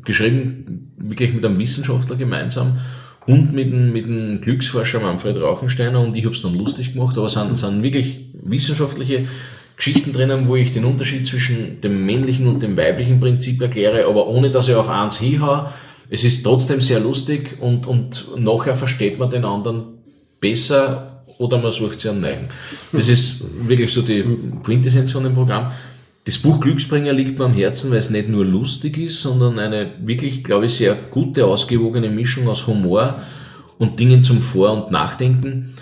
geschrieben, 0.04 0.92
wirklich 0.96 1.34
mit 1.34 1.44
einem 1.44 1.58
Wissenschaftler 1.58 2.16
gemeinsam 2.16 2.78
und 3.26 3.52
mit 3.52 3.72
dem, 3.72 3.92
mit 3.92 4.06
dem 4.06 4.40
Glücksforscher 4.40 5.00
Manfred 5.00 5.36
Rauchensteiner 5.36 6.00
und 6.00 6.16
ich 6.16 6.24
habe 6.24 6.34
es 6.34 6.42
dann 6.42 6.54
lustig 6.54 6.94
gemacht, 6.94 7.16
aber 7.16 7.26
es 7.26 7.34
sind, 7.34 7.56
sind 7.56 7.82
wirklich 7.82 8.30
wissenschaftliche 8.42 9.26
Geschichten 9.76 10.12
drinnen, 10.12 10.46
wo 10.46 10.56
ich 10.56 10.72
den 10.72 10.84
Unterschied 10.84 11.26
zwischen 11.26 11.80
dem 11.80 12.04
männlichen 12.04 12.46
und 12.46 12.62
dem 12.62 12.76
weiblichen 12.76 13.20
Prinzip 13.20 13.60
erkläre, 13.60 14.06
aber 14.06 14.26
ohne 14.26 14.50
dass 14.50 14.68
ich 14.68 14.74
auf 14.74 14.88
eins 14.88 15.18
hinhaue. 15.18 15.70
Es 16.10 16.24
ist 16.24 16.42
trotzdem 16.42 16.80
sehr 16.80 16.98
lustig 16.98 17.58
und, 17.60 17.86
und 17.86 18.28
nachher 18.36 18.74
versteht 18.74 19.18
man 19.18 19.30
den 19.30 19.44
anderen 19.44 19.99
besser 20.40 21.22
oder 21.38 21.58
man 21.58 21.72
sucht 21.72 22.00
sich 22.00 22.10
einen 22.10 22.20
neuen. 22.20 22.48
Das 22.92 23.08
ist 23.08 23.42
wirklich 23.66 23.92
so 23.92 24.02
die 24.02 24.24
Quintessenz 24.62 25.12
von 25.12 25.24
dem 25.24 25.34
Programm. 25.34 25.72
Das 26.24 26.38
Buch 26.38 26.60
Glücksbringer 26.60 27.12
liegt 27.12 27.38
mir 27.38 27.46
am 27.46 27.54
Herzen, 27.54 27.90
weil 27.90 27.98
es 27.98 28.10
nicht 28.10 28.28
nur 28.28 28.44
lustig 28.44 28.98
ist, 28.98 29.20
sondern 29.20 29.58
eine 29.58 29.92
wirklich, 30.02 30.44
glaube 30.44 30.66
ich, 30.66 30.74
sehr 30.74 30.94
gute, 31.10 31.46
ausgewogene 31.46 32.10
Mischung 32.10 32.46
aus 32.46 32.66
Humor 32.66 33.22
und 33.78 33.98
Dingen 33.98 34.22
zum 34.22 34.42
Vor- 34.42 34.72
und 34.72 34.92
Nachdenken 34.92 35.74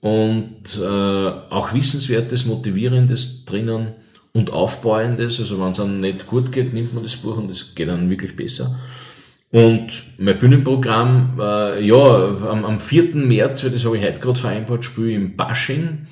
und 0.00 0.78
äh, 0.78 0.86
auch 0.86 1.72
Wissenswertes, 1.72 2.44
Motivierendes 2.44 3.46
drinnen 3.46 3.94
und 4.34 4.52
Aufbauendes. 4.52 5.40
Also 5.40 5.58
wenn 5.58 5.70
es 5.70 5.80
einem 5.80 6.00
nicht 6.00 6.26
gut 6.26 6.52
geht, 6.52 6.74
nimmt 6.74 6.92
man 6.92 7.02
das 7.02 7.16
Buch 7.16 7.38
und 7.38 7.50
es 7.50 7.74
geht 7.74 7.88
dann 7.88 8.10
wirklich 8.10 8.36
besser. 8.36 8.78
Und 9.50 9.86
mein 10.18 10.38
Bühnenprogramm, 10.38 11.38
äh, 11.40 11.84
ja, 11.84 12.28
am, 12.50 12.64
am 12.64 12.78
4. 12.80 13.16
März, 13.16 13.64
weil 13.64 13.70
das 13.70 13.84
habe 13.84 13.96
ich 13.96 14.04
heute 14.04 14.20
gerade 14.20 14.38
vereinbart, 14.38 14.84
spiele 14.84 15.08
ich 15.08 15.14
im 15.16 15.36
Basching 15.36 16.06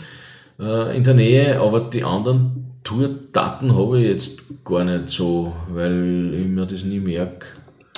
äh, 0.58 0.96
in 0.96 1.04
der 1.04 1.14
Nähe, 1.14 1.60
aber 1.60 1.80
die 1.80 2.02
anderen 2.02 2.72
Tourdaten 2.82 3.76
habe 3.76 4.00
ich 4.00 4.06
jetzt 4.08 4.42
gar 4.64 4.84
nicht 4.84 5.10
so, 5.10 5.52
weil 5.68 6.32
ich 6.34 6.46
mir 6.46 6.64
das 6.66 6.82
nie 6.84 7.00
merke. 7.00 7.46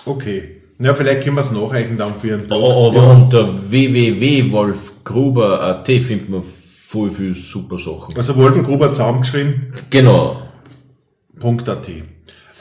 Okay. 0.05 0.57
Ja, 0.80 0.95
vielleicht 0.95 1.22
können 1.24 1.34
wir 1.36 1.41
es 1.43 1.51
nachreichen 1.53 1.97
dann 1.99 2.18
für 2.20 2.34
einen 2.34 2.47
Blog. 2.47 2.95
Aber 2.97 3.11
unter 3.11 3.70
www.wolfgruber.at 3.70 5.86
findet 5.86 6.28
man 6.28 6.43
voll 6.43 7.11
viel 7.11 7.34
super 7.34 7.78
Sachen. 7.78 8.16
Also 8.16 8.36
Wolf 8.36 8.62
Gruber 8.62 8.93
zusammengeschrieben, 8.93 9.72
Genau. 9.91 10.43
.at. 11.41 11.89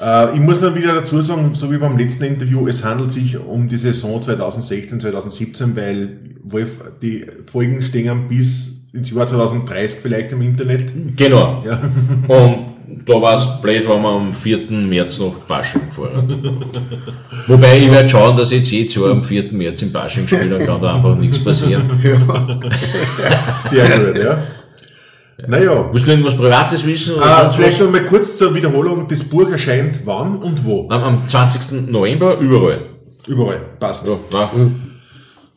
Äh, 0.02 0.36
ich 0.36 0.40
muss 0.40 0.62
dann 0.62 0.76
wieder 0.76 0.94
dazu 0.94 1.22
sagen, 1.22 1.52
so 1.54 1.72
wie 1.72 1.78
beim 1.78 1.98
letzten 1.98 2.26
Interview, 2.26 2.68
es 2.68 2.84
handelt 2.84 3.12
sich 3.12 3.38
um 3.38 3.68
die 3.68 3.78
Saison 3.78 4.22
2016, 4.22 5.00
2017, 5.00 5.76
weil 5.76 6.20
Wolf, 6.44 6.82
die 7.02 7.26
Folgen 7.52 7.82
stehen 7.82 8.28
bis 8.30 8.78
ins 8.94 9.12
Jahr 9.12 9.28
2030 9.28 10.00
vielleicht 10.00 10.32
im 10.32 10.42
Internet. 10.42 10.92
Genau. 11.16 11.64
Ja. 11.66 11.82
Und 12.28 12.78
da 13.06 13.22
war 13.22 13.36
es 13.36 13.62
blöd, 13.62 13.88
wenn 13.88 14.02
man 14.02 14.28
am 14.28 14.34
4. 14.34 14.72
März 14.72 15.20
noch 15.20 15.36
Basching 15.48 15.82
gefahren 15.88 16.16
hat. 16.16 17.48
Wobei 17.48 17.80
ich 17.80 17.92
werde 17.92 18.08
schauen, 18.08 18.38
dass 18.38 18.52
ich 18.52 18.60
jetzt 18.60 18.72
jedes 18.72 18.96
Jahr 18.96 19.12
am 19.12 19.24
4. 19.24 19.52
März 19.52 19.82
im 19.82 19.92
Basching 19.92 20.28
spiele, 20.28 20.58
dann 20.58 20.66
kann 20.66 20.82
da 20.82 20.96
einfach 20.96 21.16
nichts 21.16 21.44
passieren. 21.44 21.84
Sehr 23.64 24.00
gut, 24.00 24.24
ja. 24.24 24.44
Naja, 25.46 25.90
Musst 25.92 26.06
du 26.06 26.10
irgendwas 26.10 26.36
Privates 26.36 26.86
wissen? 26.86 27.16
Oder 27.16 27.26
äh, 27.26 27.42
sonst 27.44 27.56
vielleicht 27.58 27.80
noch 27.80 27.92
mal 27.92 28.04
kurz 28.06 28.38
zur 28.38 28.56
Wiederholung, 28.56 29.08
das 29.08 29.24
Buch 29.24 29.50
erscheint 29.50 30.00
wann 30.06 30.38
und 30.38 30.66
wo? 30.66 30.88
Am, 30.90 31.04
am 31.04 31.28
20. 31.28 31.92
November 31.92 32.38
überall. 32.40 32.82
Überall, 33.28 33.62
passt. 33.80 34.08
Ja, 34.08 34.18
na, 34.32 34.52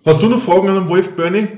Hast 0.04 0.22
du 0.22 0.28
noch 0.28 0.38
Fragen 0.38 0.68
an 0.68 0.74
den 0.74 0.88
Wolf, 0.88 1.14
Bernie? 1.16 1.48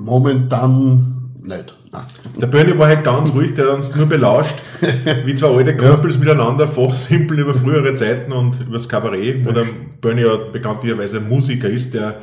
Momentan 0.00 1.32
nicht. 1.40 1.74
Nein. 1.92 2.04
Der 2.40 2.46
Bernie 2.46 2.78
war 2.78 2.86
halt 2.86 3.04
ganz 3.04 3.34
ruhig, 3.34 3.52
der 3.54 3.66
hat 3.66 3.74
uns 3.74 3.94
nur 3.94 4.06
belauscht, 4.06 4.54
wie 5.24 5.34
zwei 5.34 5.48
alte 5.48 5.76
Kumpels 5.76 6.18
miteinander 6.18 6.66
fachsimpeln 6.66 7.40
über 7.40 7.52
frühere 7.52 7.94
Zeiten 7.94 8.32
und 8.32 8.60
über 8.60 8.74
das 8.74 8.88
Kabarett, 8.88 9.44
wo 9.44 9.52
der 9.52 9.66
Bernie 10.00 10.22
ja 10.22 10.36
bekanntlicherweise 10.36 11.20
Musiker 11.20 11.68
ist, 11.68 11.92
der 11.92 12.20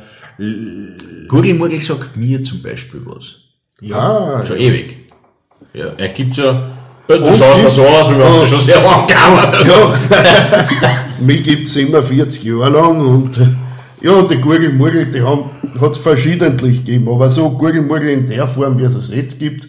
Gurgelmurgel 1.28 1.80
sagt 1.80 2.16
mir 2.16 2.42
zum 2.42 2.62
Beispiel 2.62 3.02
was. 3.04 3.36
Ah, 3.92 4.44
Schon 4.46 4.56
ewig. 4.58 4.96
Ja, 5.72 5.86
er 5.96 6.08
gibt's 6.08 6.36
ja. 6.36 6.70
Du 7.06 7.14
Und 7.16 7.36
schaust 7.36 7.62
mir 7.62 7.70
so 7.70 7.84
aus, 7.86 8.08
wie 8.10 8.14
du 8.14 8.46
schon 8.46 8.60
sehr 8.60 8.80
lang 8.82 9.06
gearbeitet 9.06 9.66
ja. 9.66 9.94
Mich 11.20 11.42
gibt's 11.42 11.74
immer 11.76 12.02
40 12.02 12.42
Jahre 12.44 12.70
lang 12.70 13.00
und 13.06 13.36
äh, 13.38 13.46
ja, 14.02 14.12
und 14.12 14.30
die 14.30 14.36
Gurgelmurgel, 14.40 15.06
die 15.06 15.20
haben, 15.20 15.50
hat's 15.80 15.98
verschiedentlich 15.98 16.84
gegeben, 16.84 17.08
aber 17.08 17.28
so 17.28 17.50
Gurgelmurgel 17.50 18.08
in 18.10 18.26
der 18.26 18.46
Form, 18.46 18.78
wie 18.78 18.84
es 18.84 18.94
es 18.94 19.10
jetzt 19.10 19.38
gibt, 19.38 19.68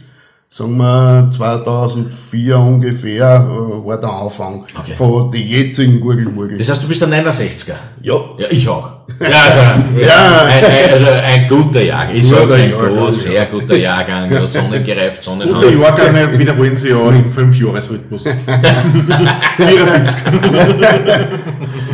sagen 0.50 0.78
wir 0.78 1.30
2004 1.32 2.58
ungefähr, 2.58 3.26
äh, 3.46 3.86
war 3.88 4.00
der 4.00 4.10
Anfang 4.12 4.66
Okay. 4.80 4.94
von 4.94 5.32
den 5.32 5.46
jetzigen 5.48 6.00
Gurgelmurgeln. 6.00 6.58
Das 6.58 6.70
heißt, 6.70 6.84
du 6.84 6.88
bist 6.88 7.04
ein 7.04 7.12
69er. 7.14 7.74
Ja, 8.02 8.16
Ja, 8.38 8.48
ich 8.50 8.68
auch. 8.70 8.92
Ja, 9.20 9.28
ja, 9.28 9.84
Ja. 10.00 10.46
Ein, 10.46 10.64
ein, 10.66 10.94
also 10.94 11.08
ein 11.08 11.48
guter 11.48 11.82
Jahrgang. 11.82 12.16
Ich 12.16 12.28
sage 12.28 12.42
Guter 12.42 12.56
ein 12.56 12.72
Jahrgang, 12.72 12.96
ja. 12.96 13.12
sehr 13.14 13.46
guter 13.46 13.76
Jahrgang. 13.76 14.32
Ja, 14.32 14.48
sonnengereift, 14.48 15.26
Gute 15.26 15.40
Sonnenhand. 15.42 15.80
Jahrgänge 15.80 16.40
wiederholen 16.40 16.78
sie 16.78 16.90
ja 16.90 17.10
im 17.10 17.30
Fünfjahresrhythmus. 17.30 18.24
74. 18.24 20.18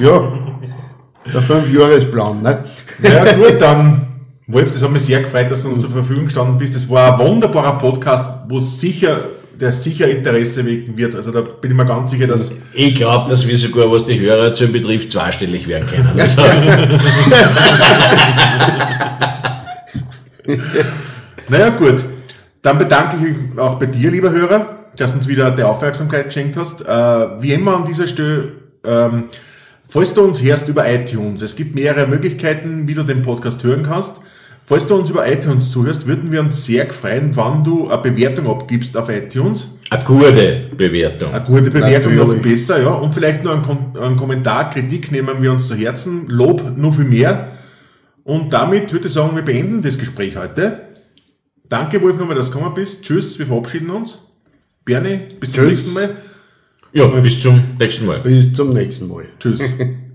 ja, 0.02 0.22
der 1.34 1.42
Fünfjahresplan, 1.42 2.42
ne? 2.42 2.64
Ja 3.04 3.34
gut, 3.34 3.62
dann 3.62 4.08
Wolf, 4.48 4.72
das 4.72 4.82
hat 4.82 4.92
mich 4.92 5.04
sehr 5.04 5.20
gefreut, 5.20 5.52
dass 5.52 5.64
du 5.64 5.70
uns 5.70 5.82
zur 5.82 5.90
Verfügung 5.90 6.26
gestanden 6.26 6.58
bist. 6.58 6.74
Das 6.74 6.90
war 6.90 7.20
ein 7.20 7.28
wunderbarer 7.28 7.78
Podcast, 7.78 8.26
wo 8.48 8.62
sicher, 8.62 9.20
der 9.60 9.72
sicher 9.72 10.08
Interesse 10.08 10.66
wecken 10.66 10.98
wird. 10.98 11.16
Also 11.16 11.32
da 11.32 11.42
bin 11.42 11.72
ich 11.72 11.78
mir 11.78 11.86
ganz 11.86 12.12
sicher, 12.12 12.28
dass 12.28 12.52
Ich 12.74 12.96
glaube, 12.96 13.30
dass 13.30 13.48
wir 13.48 13.58
sogar, 13.58 13.92
was 13.92 14.06
die 14.06 14.20
Hörerzahl 14.20 14.68
betrifft, 14.68 15.12
zweistellig 15.12 15.68
werden 15.68 15.88
können. 15.88 16.10
Also, 16.18 16.42
Naja, 21.50 21.70
gut. 21.70 22.04
Dann 22.62 22.78
bedanke 22.78 23.18
ich 23.18 23.22
mich 23.22 23.60
auch 23.60 23.80
bei 23.80 23.86
dir, 23.86 24.12
lieber 24.12 24.32
Hörer, 24.32 24.90
dass 24.98 25.12
du 25.12 25.18
uns 25.18 25.28
wieder 25.28 25.52
die 25.52 25.64
Aufmerksamkeit 25.64 26.26
geschenkt 26.26 26.58
hast. 26.58 26.82
Äh, 26.82 27.42
wie 27.42 27.54
immer 27.54 27.78
an 27.78 27.86
dieser 27.86 28.08
Stelle, 28.08 28.54
ähm, 28.84 29.26
falls 29.88 30.14
du 30.14 30.24
uns 30.24 30.42
hörst 30.42 30.68
über 30.68 30.90
iTunes, 30.92 31.42
es 31.42 31.56
gibt 31.56 31.76
mehrere 31.76 32.08
Möglichkeiten, 32.08 32.88
wie 32.88 32.94
du 32.94 33.04
den 33.04 33.22
Podcast 33.22 33.64
hören 33.64 33.84
kannst. 33.84 34.16
Falls 34.70 34.86
du 34.86 34.96
uns 34.96 35.10
über 35.10 35.26
iTunes 35.32 35.72
zuhörst, 35.72 36.08
würden 36.08 36.30
wir 36.30 36.42
uns 36.42 36.66
sehr 36.66 36.88
freuen, 36.88 37.34
wann 37.38 37.64
du 37.64 37.88
eine 37.88 38.02
Bewertung 38.02 38.48
abgibst 38.50 38.98
auf 38.98 39.08
iTunes. 39.08 39.80
eine 39.90 40.04
gute 40.04 40.70
Bewertung. 40.76 41.32
Eine 41.32 41.46
gute 41.46 41.72
Bewertung 41.72 42.14
noch 42.16 42.28
Natürlich. 42.28 42.60
besser, 42.60 42.82
ja. 42.82 42.90
Und 42.90 43.14
vielleicht 43.14 43.46
noch 43.46 43.54
einen, 43.54 43.64
Kom 43.64 43.96
einen 43.98 44.18
Kommentar, 44.18 44.70
Kritik 44.70 45.10
nehmen 45.10 45.42
wir 45.42 45.54
uns 45.54 45.70
zu 45.70 45.76
Herzen. 45.76 46.28
Lob 46.28 46.76
nur 46.76 46.92
viel 46.94 47.06
mehr. 47.06 47.54
Und 48.26 48.52
damit 48.52 48.92
würde 48.92 49.08
ich 49.08 49.14
sagen, 49.14 49.38
wir 49.38 49.42
beenden 49.42 49.82
das 49.82 49.98
Gespräch 49.98 50.36
heute. 50.36 50.82
Danke, 51.70 52.02
Wolf, 52.02 52.18
nochmal, 52.18 52.36
dass 52.36 52.52
du 52.52 52.58
gekommen 52.58 52.76
bist. 52.76 53.06
Tschüss, 53.06 53.40
wir 53.40 53.46
verabschieden 53.46 53.90
uns. 53.90 54.34
Bernie, 54.84 55.22
bis 55.40 55.52
zum 55.54 55.64
Tschüss. 55.64 55.72
nächsten 55.72 55.94
Mal. 55.94 56.10
Ja, 56.92 57.08
bis 57.08 57.42
zum 57.42 57.62
nächsten 57.80 58.06
Mal. 58.06 58.20
Bis 58.20 58.52
zum 58.52 58.74
nächsten 58.74 59.08
Mal. 59.08 59.28
Tschüss. 59.40 59.62